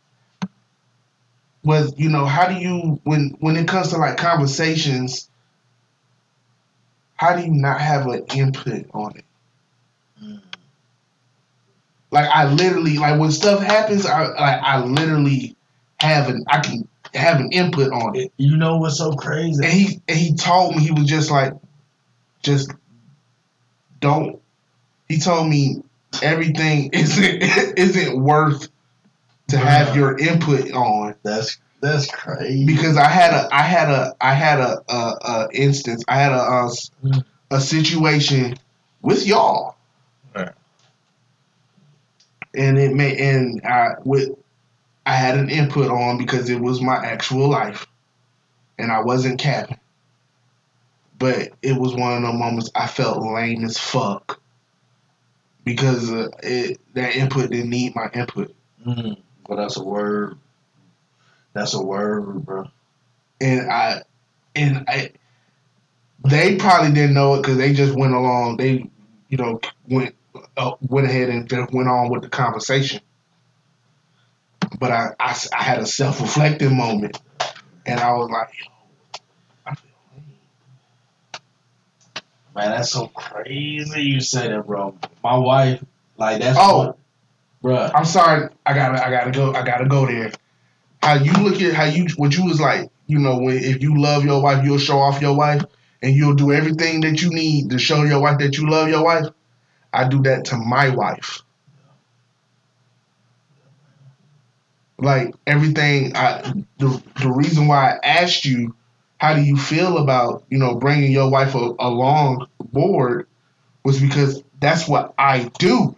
[1.63, 5.29] was you know how do you when when it comes to like conversations
[7.15, 9.25] how do you not have an input on it
[10.21, 10.39] Mm.
[12.11, 15.55] like i literally like when stuff happens i like i literally
[15.99, 19.63] have an i can have an input on it You know what's so crazy?
[19.63, 21.53] and he and he told me he was just like
[22.41, 22.71] just
[23.99, 24.41] don't
[25.07, 25.83] he told me
[26.21, 27.41] everything isn't
[27.77, 28.67] isn't worth
[29.49, 32.65] to have your input on That's that's crazy.
[32.65, 36.31] because I had a I had a I had a a, a instance I had
[36.31, 36.69] a a
[37.03, 37.59] mm.
[37.59, 38.55] situation
[39.01, 39.75] with y'all,
[40.35, 40.51] Right.
[42.53, 44.29] and it may and I with
[45.05, 47.87] I had an input on because it was my actual life,
[48.77, 49.79] and I wasn't capping.
[51.17, 54.41] But it was one of the moments I felt lame as fuck
[55.63, 58.55] because uh, it that input didn't need my input.
[58.85, 59.17] Mm.
[59.47, 60.37] But that's a word.
[61.53, 62.69] That's a word, bro.
[63.39, 64.03] and I
[64.55, 65.11] and I
[66.23, 68.57] they probably didn't know it because they just went along.
[68.57, 68.89] They
[69.29, 70.15] you know went
[70.57, 73.01] uh, went ahead and went on with the conversation.
[74.79, 77.19] But I I had a self reflective moment,
[77.85, 78.71] and I was like, Yo,
[79.65, 80.23] I feel lame.
[82.55, 84.01] Man, that's so crazy.
[84.01, 84.95] You said that, bro.
[85.23, 85.83] My wife,
[86.17, 86.95] like that's Oh.
[87.61, 87.89] bro.
[87.93, 88.49] I'm sorry.
[88.65, 89.53] I gotta I gotta go.
[89.53, 90.31] I gotta go there.
[91.01, 92.89] How you look at how you what you was like.
[93.07, 95.63] You know when if you love your wife, you'll show off your wife,
[96.01, 99.03] and you'll do everything that you need to show your wife that you love your
[99.03, 99.27] wife.
[99.93, 101.41] I do that to my wife.
[105.01, 108.75] Like everything, I the the reason why I asked you,
[109.19, 113.27] how do you feel about you know bringing your wife along board,
[113.85, 115.95] was because that's what I do.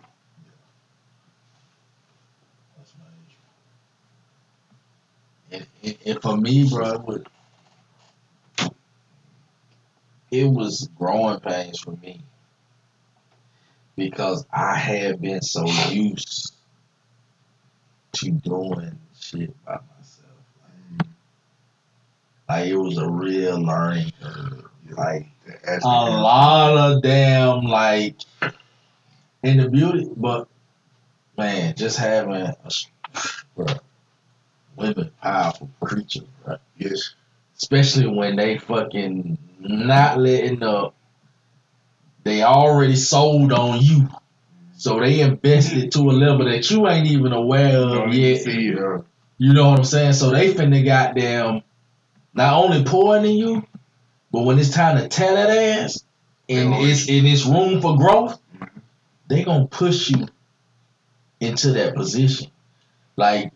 [5.52, 7.28] And, for me, bro, it
[10.32, 12.22] it was growing pains for me
[13.96, 16.53] because I had been so used
[18.14, 21.10] to doing shit by myself.
[22.48, 24.70] Like it was a real learning curve.
[24.92, 25.28] Like
[25.66, 28.18] As a lot of damn like
[29.42, 30.48] in the beauty, but
[31.38, 32.56] man, just having a
[33.58, 33.80] bruh,
[34.76, 36.58] women powerful creatures, bro.
[36.78, 37.16] Yes.
[37.58, 40.96] Especially when they fucking not letting up.
[42.24, 44.08] They already sold on you.
[44.84, 48.42] So they invested to a level that you ain't even aware of Don't yet.
[48.42, 50.12] see You know what I'm saying?
[50.12, 51.62] So they finna goddamn
[52.34, 53.68] not only pouring in you,
[54.30, 56.04] but when it's time to tear that ass
[56.50, 58.38] and it's and it's room for growth,
[59.30, 60.28] they gonna push you
[61.40, 62.52] into that position.
[63.16, 63.54] Like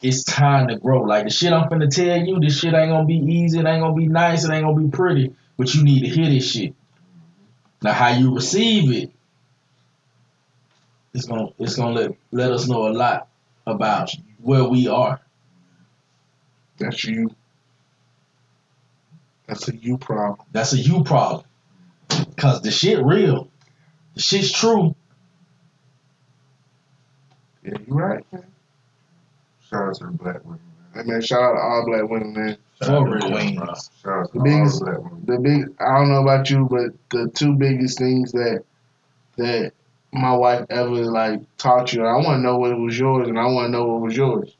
[0.00, 1.02] it's time to grow.
[1.02, 3.82] Like the shit I'm finna tell you, this shit ain't gonna be easy, it ain't
[3.82, 6.72] gonna be nice, it ain't gonna be pretty, but you need to hear this shit.
[7.82, 9.10] Now how you receive it,
[11.18, 13.28] it's gonna it's gonna let let us know a lot
[13.66, 15.20] about where we are.
[16.78, 17.30] That's you.
[19.46, 20.46] That's a you problem.
[20.52, 21.44] That's a you problem.
[22.36, 23.50] Cause the shit real.
[24.14, 24.94] The shit's true.
[27.64, 28.44] Yeah, you right, man.
[29.68, 30.60] Shout out to the black women.
[30.94, 32.56] Hey, man, shout out to all black women, man.
[32.78, 33.56] For the real, queens.
[33.58, 33.66] bro.
[34.02, 35.24] Shout out to The biggest- all black women.
[35.26, 38.62] The big, I don't know about you, but the two biggest things that
[39.36, 39.72] that
[40.12, 43.46] my wife ever like taught you, I want to know what was yours, and I
[43.46, 44.54] want to know what was yours.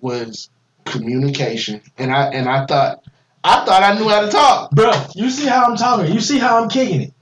[0.00, 0.50] Was
[0.84, 3.04] communication, and I and I thought,
[3.44, 4.70] I thought I knew how to talk.
[4.72, 6.12] Bro, you see how I'm talking?
[6.12, 7.14] You see how I'm kicking it?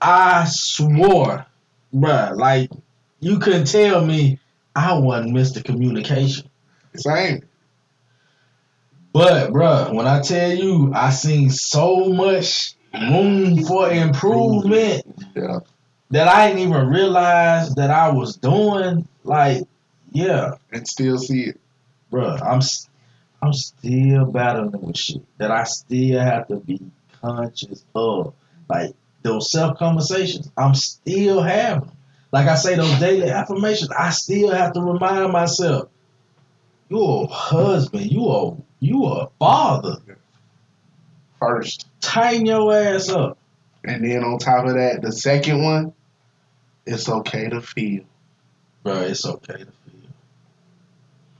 [0.00, 1.46] I swore,
[1.94, 2.70] bruh, like
[3.20, 4.38] you couldn't tell me
[4.74, 5.64] I wasn't Mr.
[5.64, 6.48] Communication.
[6.94, 7.42] Same.
[9.12, 15.04] But bruh, when I tell you I seen so much room for improvement
[15.34, 15.60] Yeah.
[16.10, 19.62] that I didn't even realize that I was doing, like,
[20.12, 21.60] yeah, And still see it.
[22.12, 22.60] bruh, I'm
[23.44, 26.80] I'm still battling with shit that I still have to be
[27.20, 28.34] conscious of.
[28.68, 31.90] Like those self conversations, I'm still having.
[32.30, 35.88] Like I say, those daily affirmations, I still have to remind myself,
[36.88, 39.96] you're a husband, you are you are a father.
[41.40, 41.86] First.
[42.02, 43.38] Tighten your ass up.
[43.84, 45.94] And then on top of that, the second one,
[46.84, 48.04] it's okay to feel.
[48.84, 50.10] Bruh, it's okay to feel.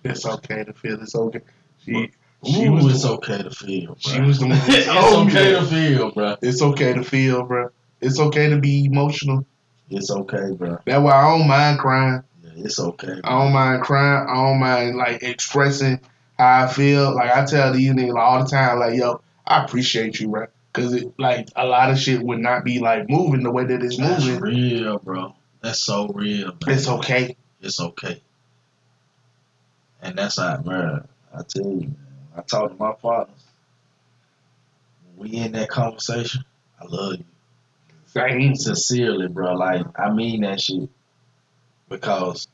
[0.04, 1.02] It's okay to feel.
[1.02, 1.40] It's okay.
[1.84, 2.10] She,
[2.44, 4.00] she Ooh, was it's the, okay to feel, bruh.
[4.00, 4.58] she was the one.
[4.62, 6.38] it's told okay to feel, bruh.
[6.42, 7.70] It's okay to feel, bro.
[8.00, 9.46] It's okay to be emotional.
[9.90, 10.78] It's okay, bro.
[10.84, 12.22] That's why I don't mind crying.
[12.42, 13.20] Yeah, it's okay.
[13.22, 14.26] I don't mind crying.
[14.28, 16.00] I don't mind like expressing
[16.38, 17.14] how I feel.
[17.14, 20.46] Like I tell these niggas all the time, like yo, I appreciate you, bro.
[20.72, 23.82] Cause it like a lot of shit would not be like moving the way that
[23.82, 24.40] it's That's moving.
[24.40, 25.34] real, bro.
[25.60, 26.56] That's so real, man.
[26.66, 27.36] It's okay.
[27.60, 28.22] It's okay.
[30.00, 31.06] And that's how, man.
[31.34, 31.96] I tell you, man.
[32.36, 33.36] I talk to my partners.
[35.16, 36.44] When we in that conversation,
[36.80, 37.24] I love you.
[38.06, 38.54] Same.
[38.54, 39.54] Sincerely, bro.
[39.54, 40.88] Like, I mean that shit.
[41.88, 42.48] Because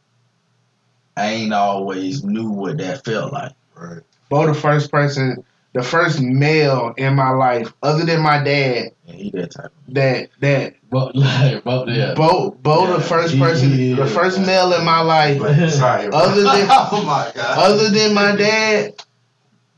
[1.16, 3.52] I ain't always knew what that felt like.
[3.74, 4.02] Right.
[4.28, 5.44] Bo the first person,
[5.74, 9.54] the first male in my life, other than my dad, And he that
[9.88, 12.14] that that But like, but yeah.
[12.14, 15.38] Bo Bo Yeah, the first he person, is, the first male in my life,
[15.72, 17.58] Sorry, other than oh my god.
[17.58, 18.94] other than my dad,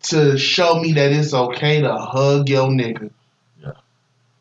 [0.05, 3.11] to show me that it's okay to hug your nigga.
[3.61, 3.73] Yeah,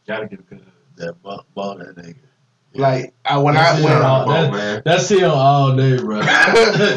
[0.08, 0.64] gotta get a good.
[0.98, 2.16] that buck, buck that nigga.
[2.76, 4.82] Like I, when That's I it, when, all- Bo, that- man.
[4.86, 6.22] That's him all day, bro.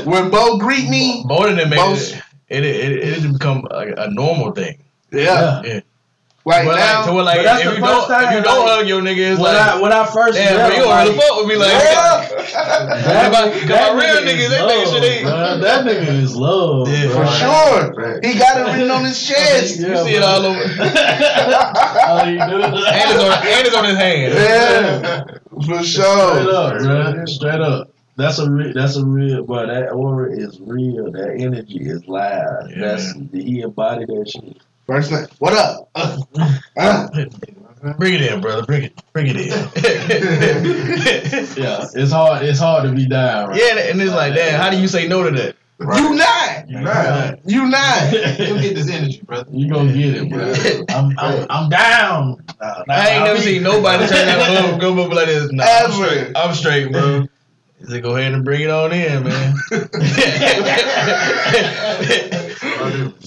[0.04, 2.22] when Bo greet me, More than that, made Most- it,
[2.52, 4.78] it, it, it, it become a, a normal thing.
[5.12, 5.80] yeah, Yeah.
[6.44, 8.24] like but now, like, to where, like but that's if the you first don't, if
[8.26, 10.56] time, you don't like, hug your nigga, it's when like, I when I first damn,
[10.56, 13.90] met bro, you him, don't like, fuck with me like yeah, Cause my, cause my
[13.94, 15.26] real niggas, they think shit ain't.
[15.62, 16.84] That nigga is low.
[16.86, 17.24] Yeah, bro.
[17.24, 19.78] for sure, he got it written on his chest.
[19.80, 20.60] You see it all over.
[22.04, 24.32] Oh, all he do and it's on, and it's on his hand.
[24.34, 25.24] Yeah,
[25.64, 26.50] for Straight sure.
[26.50, 27.24] up, bro.
[27.26, 27.91] Straight up.
[28.16, 28.72] That's a real.
[28.74, 29.44] That's a real.
[29.44, 31.10] But that aura is real.
[31.12, 32.70] That energy is live.
[32.70, 34.58] Yeah, that's he embodied that shit.
[34.86, 35.88] First thing, what up?
[35.94, 36.18] Uh,
[36.76, 37.08] uh,
[37.98, 38.62] Bring it in, brother.
[38.64, 39.02] Bring it.
[39.12, 39.52] Bring it in.
[41.62, 42.42] Yeah, it's hard.
[42.44, 43.50] It's hard to be down.
[43.50, 43.58] Right?
[43.60, 45.56] yeah, and it's like, damn, how do you say no to that?
[45.80, 47.38] you not, You not.
[47.44, 48.12] you not.
[48.38, 49.50] You'll get this energy, brother.
[49.52, 50.52] You gonna get it, bro.
[50.96, 52.44] I'm, I'm, I'm down.
[52.60, 55.50] Nah, nah, I ain't never mean- seen nobody turn that bum, go bum like this.
[55.52, 56.32] Nah, I'm straight.
[56.36, 57.26] I'm straight, bro.
[57.82, 59.54] He said, "Go ahead and bring it on in, man."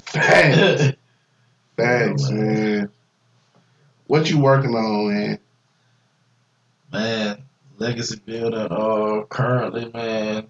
[0.05, 0.97] Thanks.
[1.75, 2.89] Thanks, man.
[4.07, 5.39] What you working on, man?
[6.93, 7.43] Man,
[7.77, 8.67] legacy building.
[8.71, 10.47] Uh, currently, man,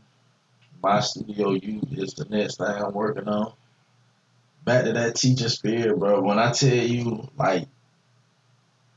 [0.84, 3.54] my studio U is the next thing I'm working on.
[4.66, 6.22] Back to that teacher spirit, bro.
[6.22, 7.68] When I tell you, like,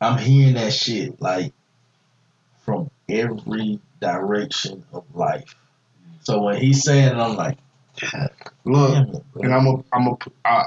[0.02, 1.55] I'm hearing that shit, like,
[2.60, 5.55] from every direction of life.
[6.22, 7.59] So when he's saying it, I'm like,
[8.64, 10.64] Look, it, and I'm a, I'm a, I,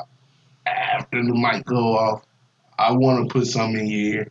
[0.65, 2.26] after the mic go off,
[2.77, 4.27] I want to put something in your ear.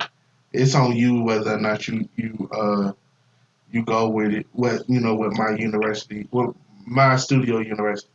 [0.52, 2.92] It's on you whether or not you you uh
[3.70, 4.46] you go with it.
[4.52, 6.54] What you know, with my university, with
[6.86, 8.10] my studio university.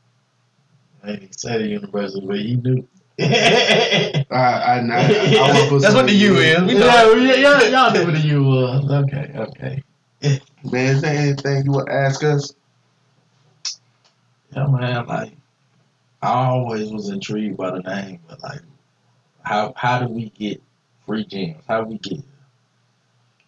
[1.04, 2.88] I ain't say the university, but he knew.
[3.20, 4.80] I I, I, I,
[5.70, 6.62] want That's what the something U is.
[6.64, 7.14] We know.
[7.14, 8.92] Yeah, yeah, y'all, y'all knew what the U was.
[8.92, 9.84] Okay, okay.
[10.64, 12.54] Man, is there anything you would ask us?
[14.52, 15.06] Yeah, man.
[15.08, 15.34] Like,
[16.22, 18.62] I always was intrigued by the name, but like,
[19.44, 20.62] how how do we get
[21.06, 21.64] free gems?
[21.68, 22.20] How do we get?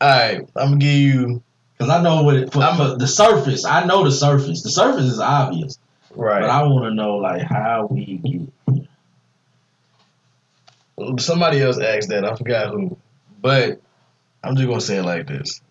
[0.00, 1.42] All right, I'm gonna give you
[1.76, 2.56] Because I know what it.
[2.56, 4.62] I'm- for the surface, I know the surface.
[4.62, 5.78] The surface is obvious,
[6.14, 6.40] right.
[6.40, 8.48] but I want to know like how we get.
[11.18, 12.24] Somebody else asked that.
[12.24, 12.96] I forgot who,
[13.40, 13.80] but
[14.42, 15.62] I'm just gonna say it like this.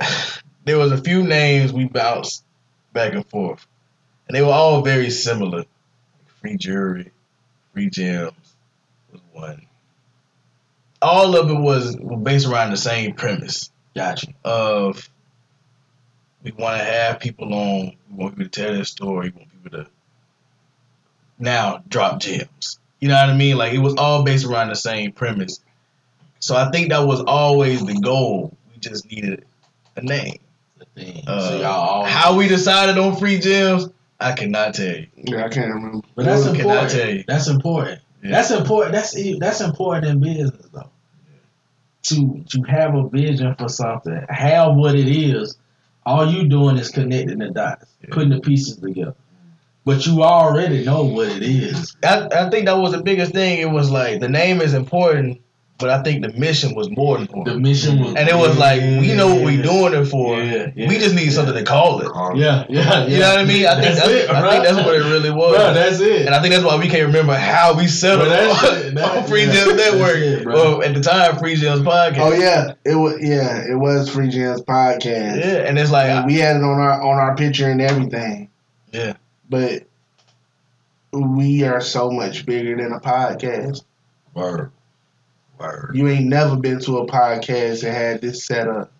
[0.64, 2.44] there was a few names we bounced
[2.92, 3.66] back and forth,
[4.28, 5.64] and they were all very similar.
[6.40, 7.10] Free jury,
[7.72, 8.32] free gems
[9.12, 9.66] was one.
[11.02, 14.28] All of it was based around the same premise Gotcha.
[14.44, 15.09] of
[16.42, 19.62] we want to have people on, we want people to tell their story, we want
[19.62, 19.90] people to
[21.38, 22.78] now drop gems.
[23.00, 23.56] You know what I mean?
[23.56, 25.60] Like it was all based around the same premise.
[26.38, 28.56] So I think that was always the goal.
[28.72, 29.44] We just needed
[29.96, 30.38] a name.
[30.78, 31.24] The thing.
[31.26, 32.04] Uh, so y'all.
[32.04, 33.88] How we decided on free gems,
[34.18, 35.06] I cannot tell you.
[35.16, 36.06] Yeah, I can't remember.
[36.14, 36.90] But that's Cannot important.
[36.90, 37.24] tell you.
[37.26, 38.00] That's important.
[38.22, 38.30] Yeah.
[38.32, 38.92] That's important.
[38.92, 40.90] That's that's important in business though.
[42.02, 45.56] To to have a vision for something, have what it is.
[46.10, 48.08] All you doing is connecting the dots, Yeah.
[48.10, 49.14] putting the pieces together.
[49.84, 51.96] But you already know what it is.
[52.04, 53.60] I, I think that was the biggest thing.
[53.60, 55.40] It was like the name is important,
[55.80, 57.46] but I think the mission was more important.
[57.56, 60.40] The mission was, and it was like we know what we're doing it for.
[60.40, 61.30] Yeah, yeah, we just need yeah.
[61.30, 62.38] something to call it.
[62.38, 63.66] Yeah, yeah, You know what I mean?
[63.66, 64.50] I think that's, it, I bro.
[64.50, 65.56] think that's what it really was.
[65.56, 66.26] Bro, that's it.
[66.26, 68.94] and I think that's why we can't remember how we settled Bro, that's on, it.
[68.94, 70.16] That- on Free yeah, Gems Network.
[70.16, 72.18] it, well, at the time, Free Gems Podcast.
[72.20, 75.40] Oh yeah, it was yeah, it was Free Gems podcast.
[75.40, 78.50] yeah, and it's like And we had it on our on our picture and everything.
[78.92, 79.14] Yeah.
[79.48, 79.84] But
[81.12, 83.82] we are so much bigger than a podcast.
[84.34, 84.70] Word.
[85.60, 85.92] Word.
[85.94, 88.92] You ain't never been to a podcast and had this set up.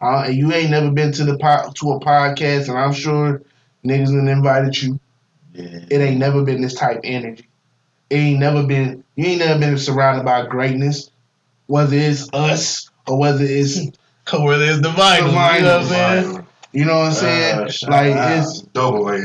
[0.00, 3.42] Uh, you ain't never been to the po- to a podcast, and I'm sure
[3.84, 5.00] niggas done invited you.
[5.54, 5.84] Yeah.
[5.90, 7.48] It ain't never been this type of energy.
[8.10, 9.02] It ain't never been.
[9.16, 11.10] You ain't never been surrounded by greatness,
[11.66, 13.78] whether it's us or whether it's
[14.32, 15.28] where there's the vinyl.
[15.28, 16.46] You know what I'm saying?
[16.72, 17.58] you know what I'm saying.
[17.60, 18.38] Uh, like out.
[18.38, 19.18] it's Double A.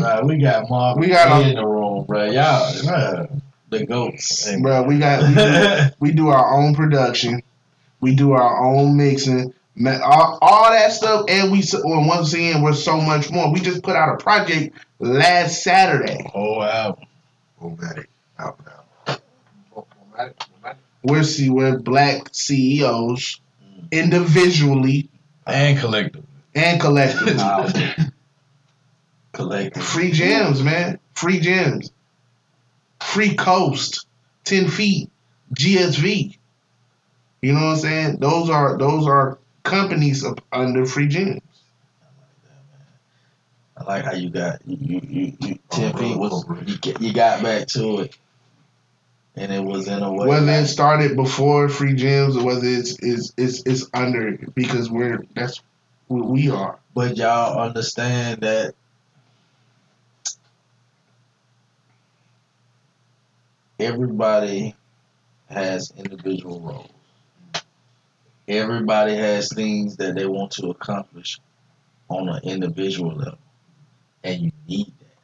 [0.00, 0.98] Right, we got Mark.
[0.98, 2.30] We got in the room, bro.
[2.30, 3.42] Y'all, bruh,
[3.78, 4.54] the goats.
[4.60, 4.82] bro.
[4.82, 7.42] We got we do, we do our own production.
[8.00, 9.54] We do our own mixing.
[9.86, 13.52] All, all that stuff, and we s- well, once again we're so much more.
[13.52, 16.24] We just put out a project last Saturday.
[16.34, 16.98] Oh wow.
[17.60, 18.08] Romantic.
[18.38, 18.58] Out
[19.06, 19.18] now.
[21.02, 23.90] We're see we're black CEOs mm.
[23.90, 25.10] individually
[25.46, 26.24] And collectively
[26.54, 27.34] and collectively.
[27.36, 27.68] Wow.
[29.32, 29.82] Collective.
[29.82, 31.00] Free gems, man.
[31.14, 31.90] Free gems.
[33.04, 34.06] Free coast.
[34.44, 35.10] Ten feet.
[35.58, 36.36] GSV.
[37.42, 38.16] You know what I'm saying?
[38.18, 41.40] Those are those are companies up under free gems.
[43.76, 47.42] I like how you got you you, you, ten Oh, feet was you, you got
[47.42, 48.16] back to it,
[49.36, 50.26] and it was in a way.
[50.28, 55.24] Whether it started before free gems or whether it's it's it's, it's under because we're
[55.34, 55.60] that's
[56.06, 56.78] what we are.
[56.94, 58.74] but y'all understand that
[63.84, 64.74] everybody
[65.48, 66.90] has individual roles.
[68.46, 71.40] Everybody has things that they want to accomplish
[72.08, 73.38] on an individual level,
[74.22, 75.18] and you need that.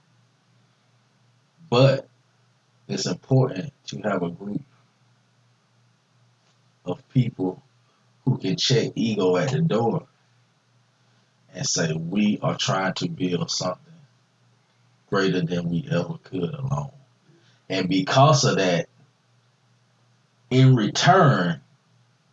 [1.68, 2.08] But
[2.88, 4.62] it's important to have a group
[6.84, 7.62] of people
[8.24, 10.06] who can check ego at the door
[11.54, 13.92] and say we are trying to build something
[15.08, 16.92] greater than we ever could alone.
[17.70, 18.88] And because of that,
[20.50, 21.60] in return,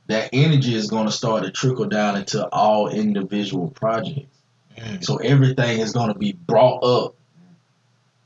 [0.08, 4.36] that energy is going to start to trickle down into all individual projects.
[4.78, 5.04] Mm.
[5.06, 7.16] So everything is going to be brought up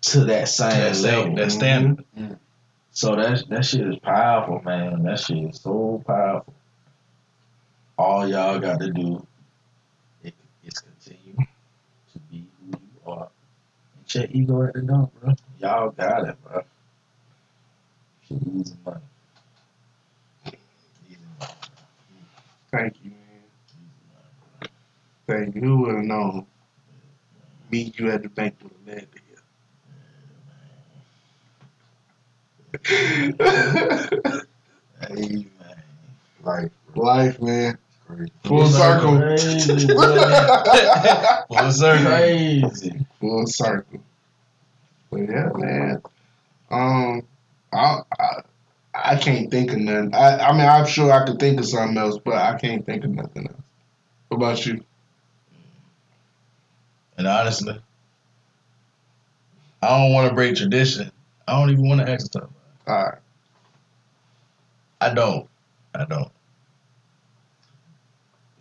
[0.04, 1.24] to that same That, level.
[1.26, 2.06] same, that standard.
[2.92, 5.04] So that that shit is powerful, man.
[5.04, 6.54] That shit is so powerful.
[7.98, 9.26] All y'all got to do
[10.24, 10.34] is,
[10.64, 11.38] is continue
[12.14, 13.30] to be who you are
[13.98, 15.34] and check ego at the door, bro.
[15.60, 16.64] Y'all got it, bro.
[18.32, 19.00] Shit easy money.
[20.48, 21.52] Easy money.
[22.72, 23.20] Thank you, man.
[25.28, 25.62] Thank you.
[25.62, 26.46] Who would have known?
[27.72, 29.38] Meet you at the bank would have led to here.
[35.02, 35.84] Hey, man.
[36.44, 37.78] Like, Life, man.
[38.08, 38.32] crazy.
[38.46, 39.18] Full circle.
[39.18, 40.16] Crazy, bro.
[41.50, 42.06] Full circle.
[42.06, 43.06] Crazy.
[43.20, 44.00] Full circle.
[45.10, 46.02] But yeah, man.
[46.70, 47.24] Um,
[47.74, 48.42] I, I
[48.94, 50.14] I can't think of nothing.
[50.14, 53.04] I I mean, I'm sure I could think of something else, but I can't think
[53.04, 53.62] of nothing else.
[54.28, 54.84] What about you?
[57.18, 57.80] And honestly,
[59.82, 61.12] I don't want to break tradition.
[61.48, 62.50] I don't even want to ask stuff.
[62.88, 63.18] All right.
[65.00, 65.48] I don't.
[65.96, 66.32] I don't.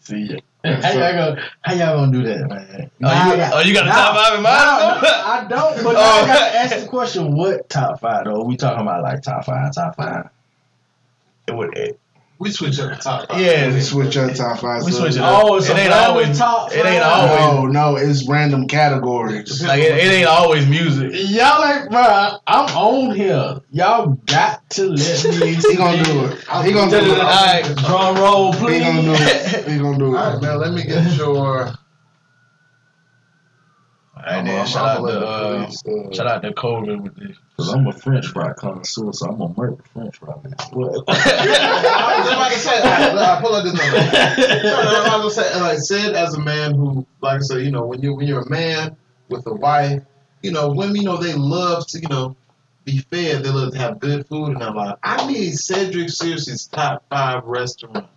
[0.00, 2.90] See, how y'all gonna how y'all gonna do that, man?
[3.02, 4.56] Oh, you, oh, you got a top five in mind?
[4.56, 5.84] I don't.
[5.84, 6.00] But Oh.
[6.00, 8.24] I gotta ask the question: What top five?
[8.24, 10.28] Though we talking about like top five, top five.
[11.46, 11.98] It would, it,
[12.40, 13.38] We switch up the top five.
[13.38, 14.82] yeah, We switch up top five.
[14.82, 15.44] We switch it up.
[15.44, 16.38] Oh, it's it ain't always.
[16.38, 17.38] top It ain't always.
[17.38, 19.62] No, no, it's random categories.
[19.62, 21.10] Like it, it ain't always music.
[21.12, 23.60] Y'all like, bro, I'm on here.
[23.72, 25.54] Y'all got to let me.
[25.70, 26.38] He gonna do it.
[26.64, 27.18] He gonna do it.
[27.18, 27.76] Alright.
[27.76, 28.78] Drum roll, please.
[28.78, 29.68] He gonna do it.
[29.68, 30.18] He gonna do it.
[30.18, 30.42] All right, it.
[30.42, 30.58] man.
[30.60, 31.74] Let me get your.
[34.26, 36.52] And I'm then a- shout I'm out a to uh, police, uh, shout out to
[36.52, 37.34] COVID with the.
[37.56, 40.32] Cause I'm a French fry connoisseur, so I'm gonna murder French fry.
[40.72, 41.04] What?
[41.08, 43.98] I was about to say, I, I pull up this number.
[44.62, 47.62] No, no, I was gonna say, like said as a man who, like I said,
[47.62, 48.96] you know, when you when you're a man
[49.28, 50.02] with a wife,
[50.42, 52.36] you know, women, you know, they love to, you know,
[52.84, 53.42] be fed.
[53.44, 57.44] They love to have good food, and I'm like, I need Cedric Searcy's top five
[57.44, 58.08] restaurants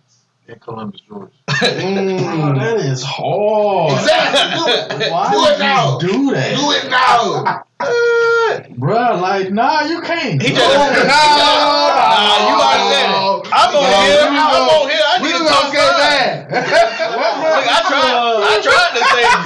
[0.48, 1.30] in Columbus, Georgia.
[1.46, 2.58] Bro, Mm.
[2.60, 3.92] that is hard.
[3.92, 4.50] Exactly.
[4.98, 5.12] Do it.
[5.12, 5.98] Why do would it now.
[5.98, 6.56] do that?
[6.56, 7.64] Do it now.
[8.78, 10.40] Bruh, like, nah, you can't.
[10.40, 11.06] He just that.
[11.06, 13.14] nah, you already said it.
[13.52, 14.24] I'm on No, here.
[14.24, 15.00] I'm gonna- on here.
[15.04, 16.50] I need a gonna top get that.
[16.50, 18.16] Look, I tried.
[18.44, 19.38] I tried to say you.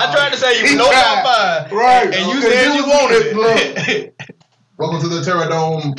[0.00, 0.66] I tried to say you.
[0.68, 1.02] He No tried.
[1.02, 1.72] top five.
[1.72, 2.14] Right.
[2.14, 3.22] And you said you was- wanted
[3.88, 4.14] it.
[4.78, 5.94] Welcome to the Terror Dome.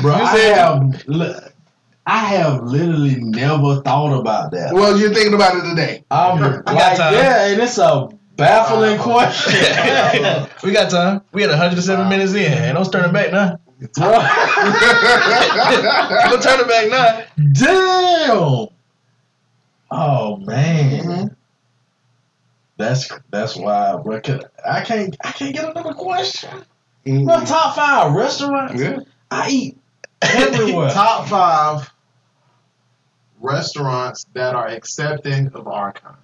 [0.00, 1.34] Bro, You I have, li-
[2.10, 4.72] I have literally never thought about that.
[4.72, 6.04] Well, you're thinking about it today.
[6.10, 9.52] I'm like, yeah, and it's a baffling Uh, question.
[10.64, 11.20] we got time.
[11.32, 12.50] We had 107 minutes in.
[12.50, 13.60] Ain't no turning back now.
[13.94, 14.10] Bro,
[16.30, 17.24] No turning back now.
[17.52, 18.68] damn.
[19.90, 21.26] Oh man, Mm-hmm.
[22.78, 24.20] that's that's why bro.
[24.20, 26.50] Can- I can't I can't get another question.
[27.06, 27.24] Mhm.
[27.26, 28.80] Bro, top five restaurants.
[28.80, 29.00] Yeah.
[29.30, 29.78] I eat
[30.22, 30.90] everywhere.
[30.90, 31.90] Top five
[33.40, 36.16] restaurants that are accepting of our kind.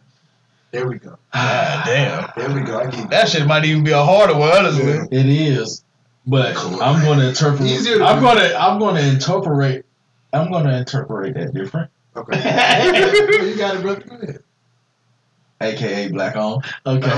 [0.70, 1.16] There we go.
[1.32, 2.32] God damn.
[2.36, 2.78] There we go.
[2.78, 4.84] I get That shit might even be a harder one, honestly.
[4.86, 5.04] Yeah.
[5.10, 5.84] It is,
[6.26, 7.62] but I'm going to interpret.
[7.68, 8.22] Easier to I'm do.
[8.22, 9.86] going to I'm going to interpret.
[10.32, 11.90] I'm going to interpret that different.
[12.16, 12.36] Okay.
[13.50, 14.00] you got it, brother.
[14.00, 14.42] Go ahead.
[15.60, 16.60] AKA black on.
[16.84, 17.06] Okay.
[17.06, 17.10] Okay.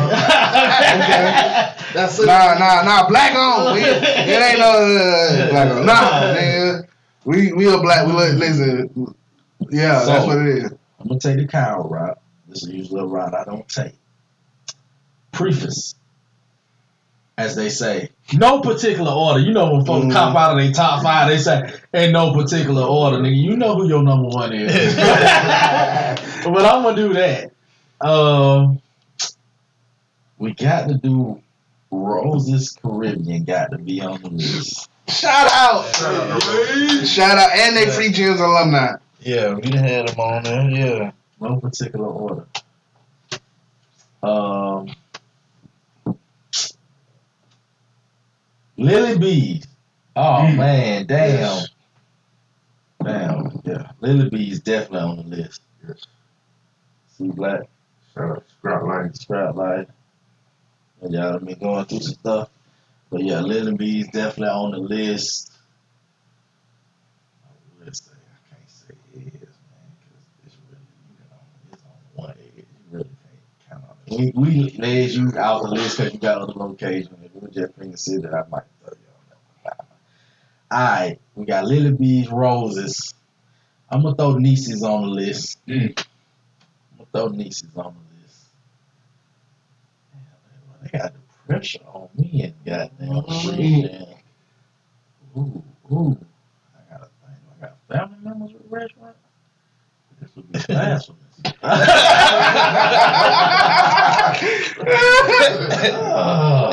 [1.95, 2.27] That's it.
[2.27, 3.09] Nah, nah, nah.
[3.09, 3.75] Black on.
[3.75, 5.87] We, it ain't no uh, black on.
[5.87, 6.87] Nah, nigga.
[7.25, 8.07] We we a black.
[8.07, 9.15] We li- listen.
[9.71, 10.73] Yeah, So- that's what it is.
[11.01, 12.19] I'm gonna take the cow route.
[12.49, 13.93] This is usually a route I don't take.
[15.33, 15.95] Preface,
[17.37, 19.39] as they say, no particular order.
[19.41, 20.13] You know when folks Mhm.
[20.13, 23.19] cop out of their top five, they say in no particular order.
[23.19, 24.95] Nigga, you know who your number one is.
[24.97, 27.51] but I'm gonna do that.
[28.01, 28.81] Um,
[30.39, 31.41] we got to do
[31.91, 33.45] Roses Caribbean.
[33.45, 34.89] Got to be on the list.
[35.09, 35.85] Shout out.
[37.07, 37.51] Shout out.
[37.53, 38.95] And they free gems alumni.
[39.27, 40.71] Yeah, we done had them on there.
[40.71, 41.13] Yeah.
[41.41, 42.47] No particular order.
[44.23, 44.95] Um,
[48.77, 49.67] Lily Bees.
[50.15, 50.57] Oh Mm.
[50.57, 51.67] man, damn,
[53.05, 53.91] damn, yeah.
[54.01, 55.61] Lily Bees definitely on the list.
[55.87, 56.07] Yes.
[57.09, 57.69] See Black,
[58.15, 59.15] Shout out to Scrap Line.
[59.15, 59.89] Scrap Light.
[61.03, 62.49] And y'all been going through some stuff,
[63.11, 65.53] but yeah, Lily Bees definitely on the list.
[67.45, 71.43] I would say I can't say it is, man, because it's really you know
[71.73, 72.57] it's on one edge.
[72.57, 73.96] You really can't count on it.
[74.11, 77.11] We we laid you out the list because you got other locations.
[77.25, 79.87] If it was just City, I might throw you on that.
[80.73, 83.15] Alright, we got Lily Bees Roses.
[83.91, 85.59] I'm gonna throw nieces on the list.
[85.67, 85.99] Mm.
[85.99, 88.45] I'm gonna throw nieces on the list.
[90.13, 90.23] Damn,
[90.93, 93.57] they got the pressure on me and goddamn Mm-hmm.
[93.61, 94.09] shit.
[95.37, 95.63] Ooh,
[95.93, 96.19] ooh.
[96.75, 97.39] I gotta think.
[97.63, 99.17] I got family members with restaurant.
[100.21, 101.21] This would be blasphemous.
[105.99, 106.71] Oh,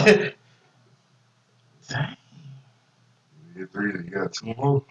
[1.90, 2.18] dang.
[3.56, 4.84] You three, you got two more.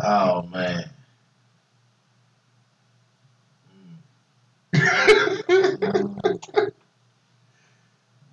[0.00, 0.90] Oh man.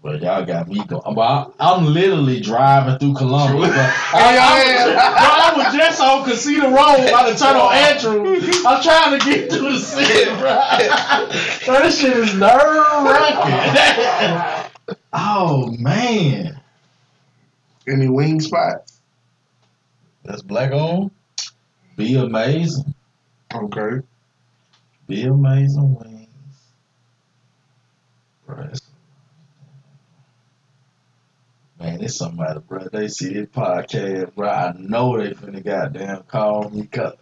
[0.06, 1.02] But y'all got me going.
[1.18, 3.72] I, I'm literally driving through Columbus.
[3.72, 3.76] Bro.
[3.80, 8.40] I, I, was, bro, I was just on Casino Road by the turn on Andrew.
[8.68, 10.62] I'm trying to get through the city, bro.
[11.66, 14.72] bro this shit is nerve wracking.
[15.14, 16.62] oh man.
[17.88, 19.02] Any wing spots?
[20.24, 21.10] That's black on.
[21.96, 22.94] Be amazing.
[23.52, 24.06] Okay.
[25.08, 26.28] Be amazing wings.
[28.48, 28.82] That's-
[31.80, 32.88] Man, it's somebody, bro.
[32.92, 34.50] They see this podcast, bro.
[34.50, 36.86] I know they finna goddamn call me.
[36.88, 37.18] Cut.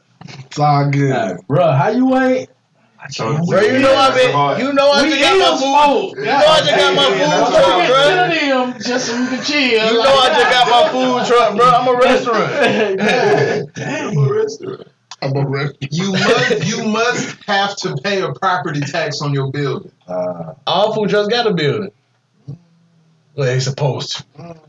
[0.45, 1.09] It's all good.
[1.09, 2.49] Like, bro, how you ain't?
[2.99, 6.15] I can't Bro, you know I've been, you know I we just got my food.
[6.15, 6.19] food.
[6.19, 8.71] You know I just got my food truck, bro.
[8.71, 9.91] them just so we can chill.
[9.91, 11.65] You know I just got my food truck, bro.
[11.67, 13.73] I'm a restaurant.
[13.75, 14.17] Dang.
[15.21, 15.75] I'm a rest.
[15.91, 19.91] You must you must have to pay a property tax on your building.
[20.07, 21.91] Uh, All food trucks got a building.
[23.35, 24.26] Well, they supposed to.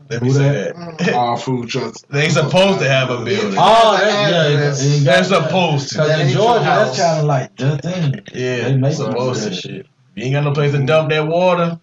[0.09, 0.75] Let me say that?
[0.75, 0.97] that.
[0.97, 1.13] Mm.
[1.13, 2.03] Ah, All food trucks.
[2.09, 3.55] They supposed to have a building.
[3.59, 4.83] oh, that, yeah, Address.
[4.83, 5.95] it- it They're supposed to.
[5.97, 8.21] Cause in ain't your Georgia, that's kind of like the thing.
[8.33, 9.53] Yeah, They make supposed to.
[9.53, 9.87] Shit.
[10.15, 10.87] You ain't got no place to mm.
[10.87, 11.79] dump that water.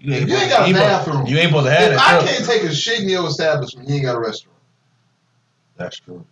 [0.00, 1.26] You You ain't got a supposed- bathroom.
[1.26, 2.22] You ain't supposed to have If that.
[2.22, 4.56] I can't take a shit in your establishment, you ain't got a restaurant.
[5.76, 6.24] That's true.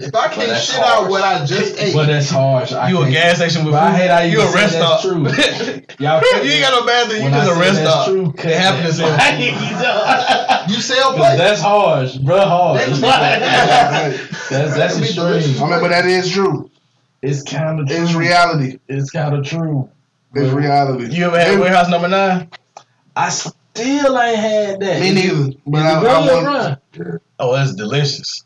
[0.00, 1.04] If I But can't shit harsh.
[1.04, 2.72] out what I just ate, But that's harsh.
[2.72, 4.74] I You a gas station with But I hate how you You a rest that's
[4.74, 5.00] stop.
[5.02, 5.22] true.
[6.04, 7.22] Y'all you ain't got no bathroom.
[7.22, 8.06] You just I a say rest that's stop.
[8.08, 10.74] true, They happen to say.
[10.74, 11.36] you sell Cause plates.
[11.38, 12.40] that's harsh, bro.
[12.40, 12.86] Harsh.
[12.98, 15.62] That- that's that's That extreme.
[15.64, 16.70] I mean, but that is true.
[17.22, 18.78] It's kind of It's reality.
[18.88, 19.88] It's kind of true.
[20.34, 21.14] It's reality.
[21.14, 22.48] You ever had Me- warehouse number nine?
[23.16, 25.00] I still ain't had that.
[25.00, 25.52] Me neither.
[25.64, 27.22] But I, it good, I want.
[27.38, 28.42] Oh, that's delicious.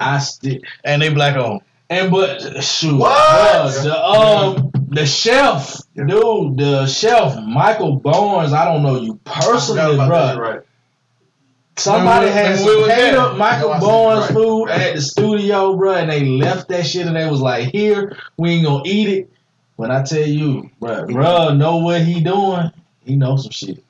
[0.00, 1.60] I still And they black on.
[1.90, 3.82] and but shoot, What?
[3.82, 8.52] the um the chef, dude, the chef Michael Barnes.
[8.52, 10.36] I don't know you personally, bro.
[10.38, 10.60] right.
[11.76, 13.18] Somebody we- had we paid there.
[13.20, 14.34] up Michael No, Barnes right.
[14.34, 18.16] food at the studio, bro, and they left that shit and they was like, "Here,
[18.36, 19.32] we ain't gonna eat it."
[19.76, 22.70] When I tell you, bro, bro, know what he doing?
[23.04, 23.82] He knows some shit.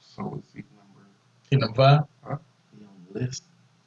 [0.00, 1.06] So it's seat number.
[1.50, 2.38] Hit number five.
[2.78, 3.42] He on the list.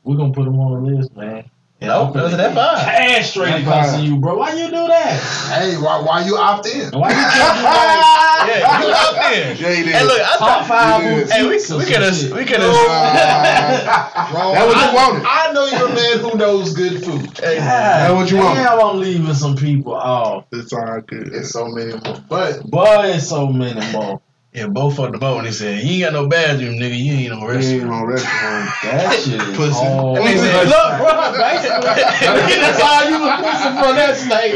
[0.10, 1.52] We're gonna put him on the list, man.
[1.80, 2.80] Nope, that was at five.
[2.80, 4.38] Castrated That cussing you, bro.
[4.38, 5.54] Why you do that?
[5.54, 6.90] Hey, why why you opt in?
[7.00, 9.54] Why you can't do like Yeah, you out there.
[9.54, 9.94] Yeah, he did.
[9.94, 10.66] Hey, look, I top thought.
[10.68, 11.04] five?
[11.04, 11.30] You did.
[11.30, 12.74] Hey, we boutiques or we could have we could have.
[12.74, 14.54] Uh, Wrong.
[14.56, 15.26] That what you I, wanted.
[15.28, 17.38] I know you're a man who knows good food.
[17.38, 18.58] Hey, that what you want.
[18.58, 20.46] Damn, I'm leaving some people off.
[20.52, 21.36] it's all good.
[21.36, 22.18] It's so many more.
[22.28, 24.20] But Boy, it's so many more.
[24.60, 26.98] Yeah, both fucked them up and he said, "You ain't got no bathroom, nigga.
[26.98, 28.70] You ain't no We ain't restaurant." no restaurant.
[28.84, 29.72] That shit is Pussy.
[29.74, 30.18] hard.
[30.18, 34.56] That nigga said, Look, bro, basically, that's all you was pussy for that snake.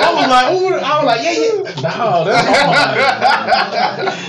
[0.00, 1.52] I was like, ooh, I was like, yeah, yeah.
[1.98, 2.48] No, that's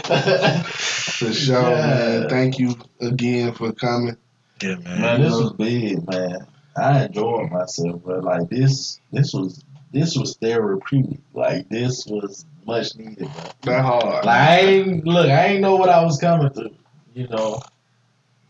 [0.07, 0.65] hard.
[0.65, 1.85] For sure, Yeah.
[2.19, 2.29] man.
[2.29, 4.17] Thank you again for coming.
[4.61, 5.01] Yeah, man.
[5.01, 6.45] Man, this was big, man.
[6.77, 11.19] I enjoyed myself, but like this, this was this was therapeutic.
[11.33, 13.17] Like this was much needed,
[13.63, 13.73] bro.
[13.73, 14.25] That hard.
[14.25, 16.75] Like I ain't look, I ain't know what I was coming through,
[17.13, 17.61] you know.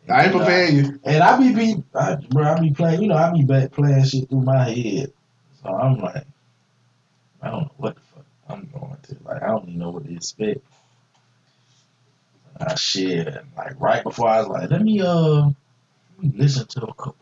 [0.10, 1.00] I ain't uh, preparing you.
[1.04, 4.04] And I be be, I, bro, I be playing, you know, I be back playing
[4.06, 5.14] shit through my head.
[5.62, 6.26] So I'm like,
[7.42, 9.18] I don't know what the fuck I'm going to.
[9.24, 10.60] Like I don't even know what to expect.
[12.60, 13.28] I shit,
[13.58, 15.54] like right before I was like, let me uh, let
[16.20, 17.16] me listen to a couple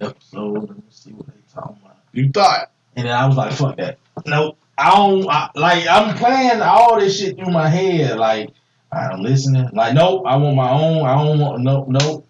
[0.00, 1.96] episodes and see what they talking about.
[2.12, 2.70] You thought.
[2.96, 3.98] And then I was like, fuck that.
[4.24, 4.56] Nope.
[4.76, 5.86] I don't I, like.
[5.88, 8.18] I'm playing all this shit through my head.
[8.18, 8.50] Like
[8.92, 9.68] I'm listening.
[9.72, 10.24] Like nope.
[10.26, 11.04] I want my own.
[11.06, 11.88] I don't want nope.
[11.88, 12.28] Nope.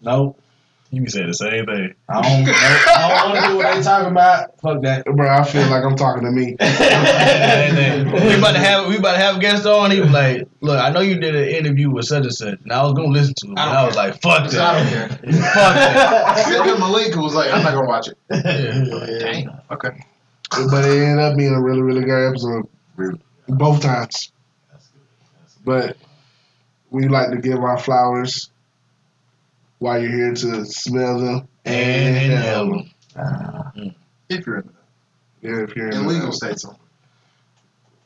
[0.00, 0.38] Nope.
[0.94, 1.94] You be saying the same thing.
[2.06, 2.44] I don't.
[2.44, 4.60] nope, I don't want to do what they talking about.
[4.60, 5.06] Fuck that.
[5.06, 6.54] Bro, I feel like I'm talking to me.
[8.22, 9.90] We about to have we about to have a guest on.
[9.90, 12.72] He was like, "Look, I know you did an interview with such and such, and
[12.72, 15.08] I was gonna listen to him, I and I was like, fuck that, I that,
[15.10, 15.42] don't care.
[15.42, 18.18] fuck that." Sent him a link who was like, I'm not gonna watch it.
[18.28, 19.60] Damn.
[19.70, 20.04] Okay.
[20.70, 22.68] But it ended up being a really, really great episode.
[23.48, 24.32] Both times.
[25.64, 25.96] But
[26.90, 28.50] we like to give our flowers
[29.78, 33.94] while you're here to smell them And inhale inhale them.
[34.28, 34.70] If you're in
[35.40, 36.66] Yeah, if you're the in illegal the, states.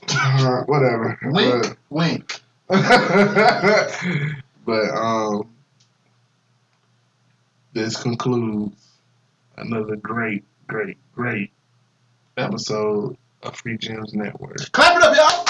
[0.08, 1.18] Uh, whatever.
[1.22, 2.40] wink, wink.
[2.68, 4.00] But,
[4.64, 5.48] but um,
[7.72, 8.92] this concludes
[9.56, 11.50] another great, great, great
[12.36, 14.56] episode of Free Gems Network.
[14.72, 15.45] Clap it up, y'all.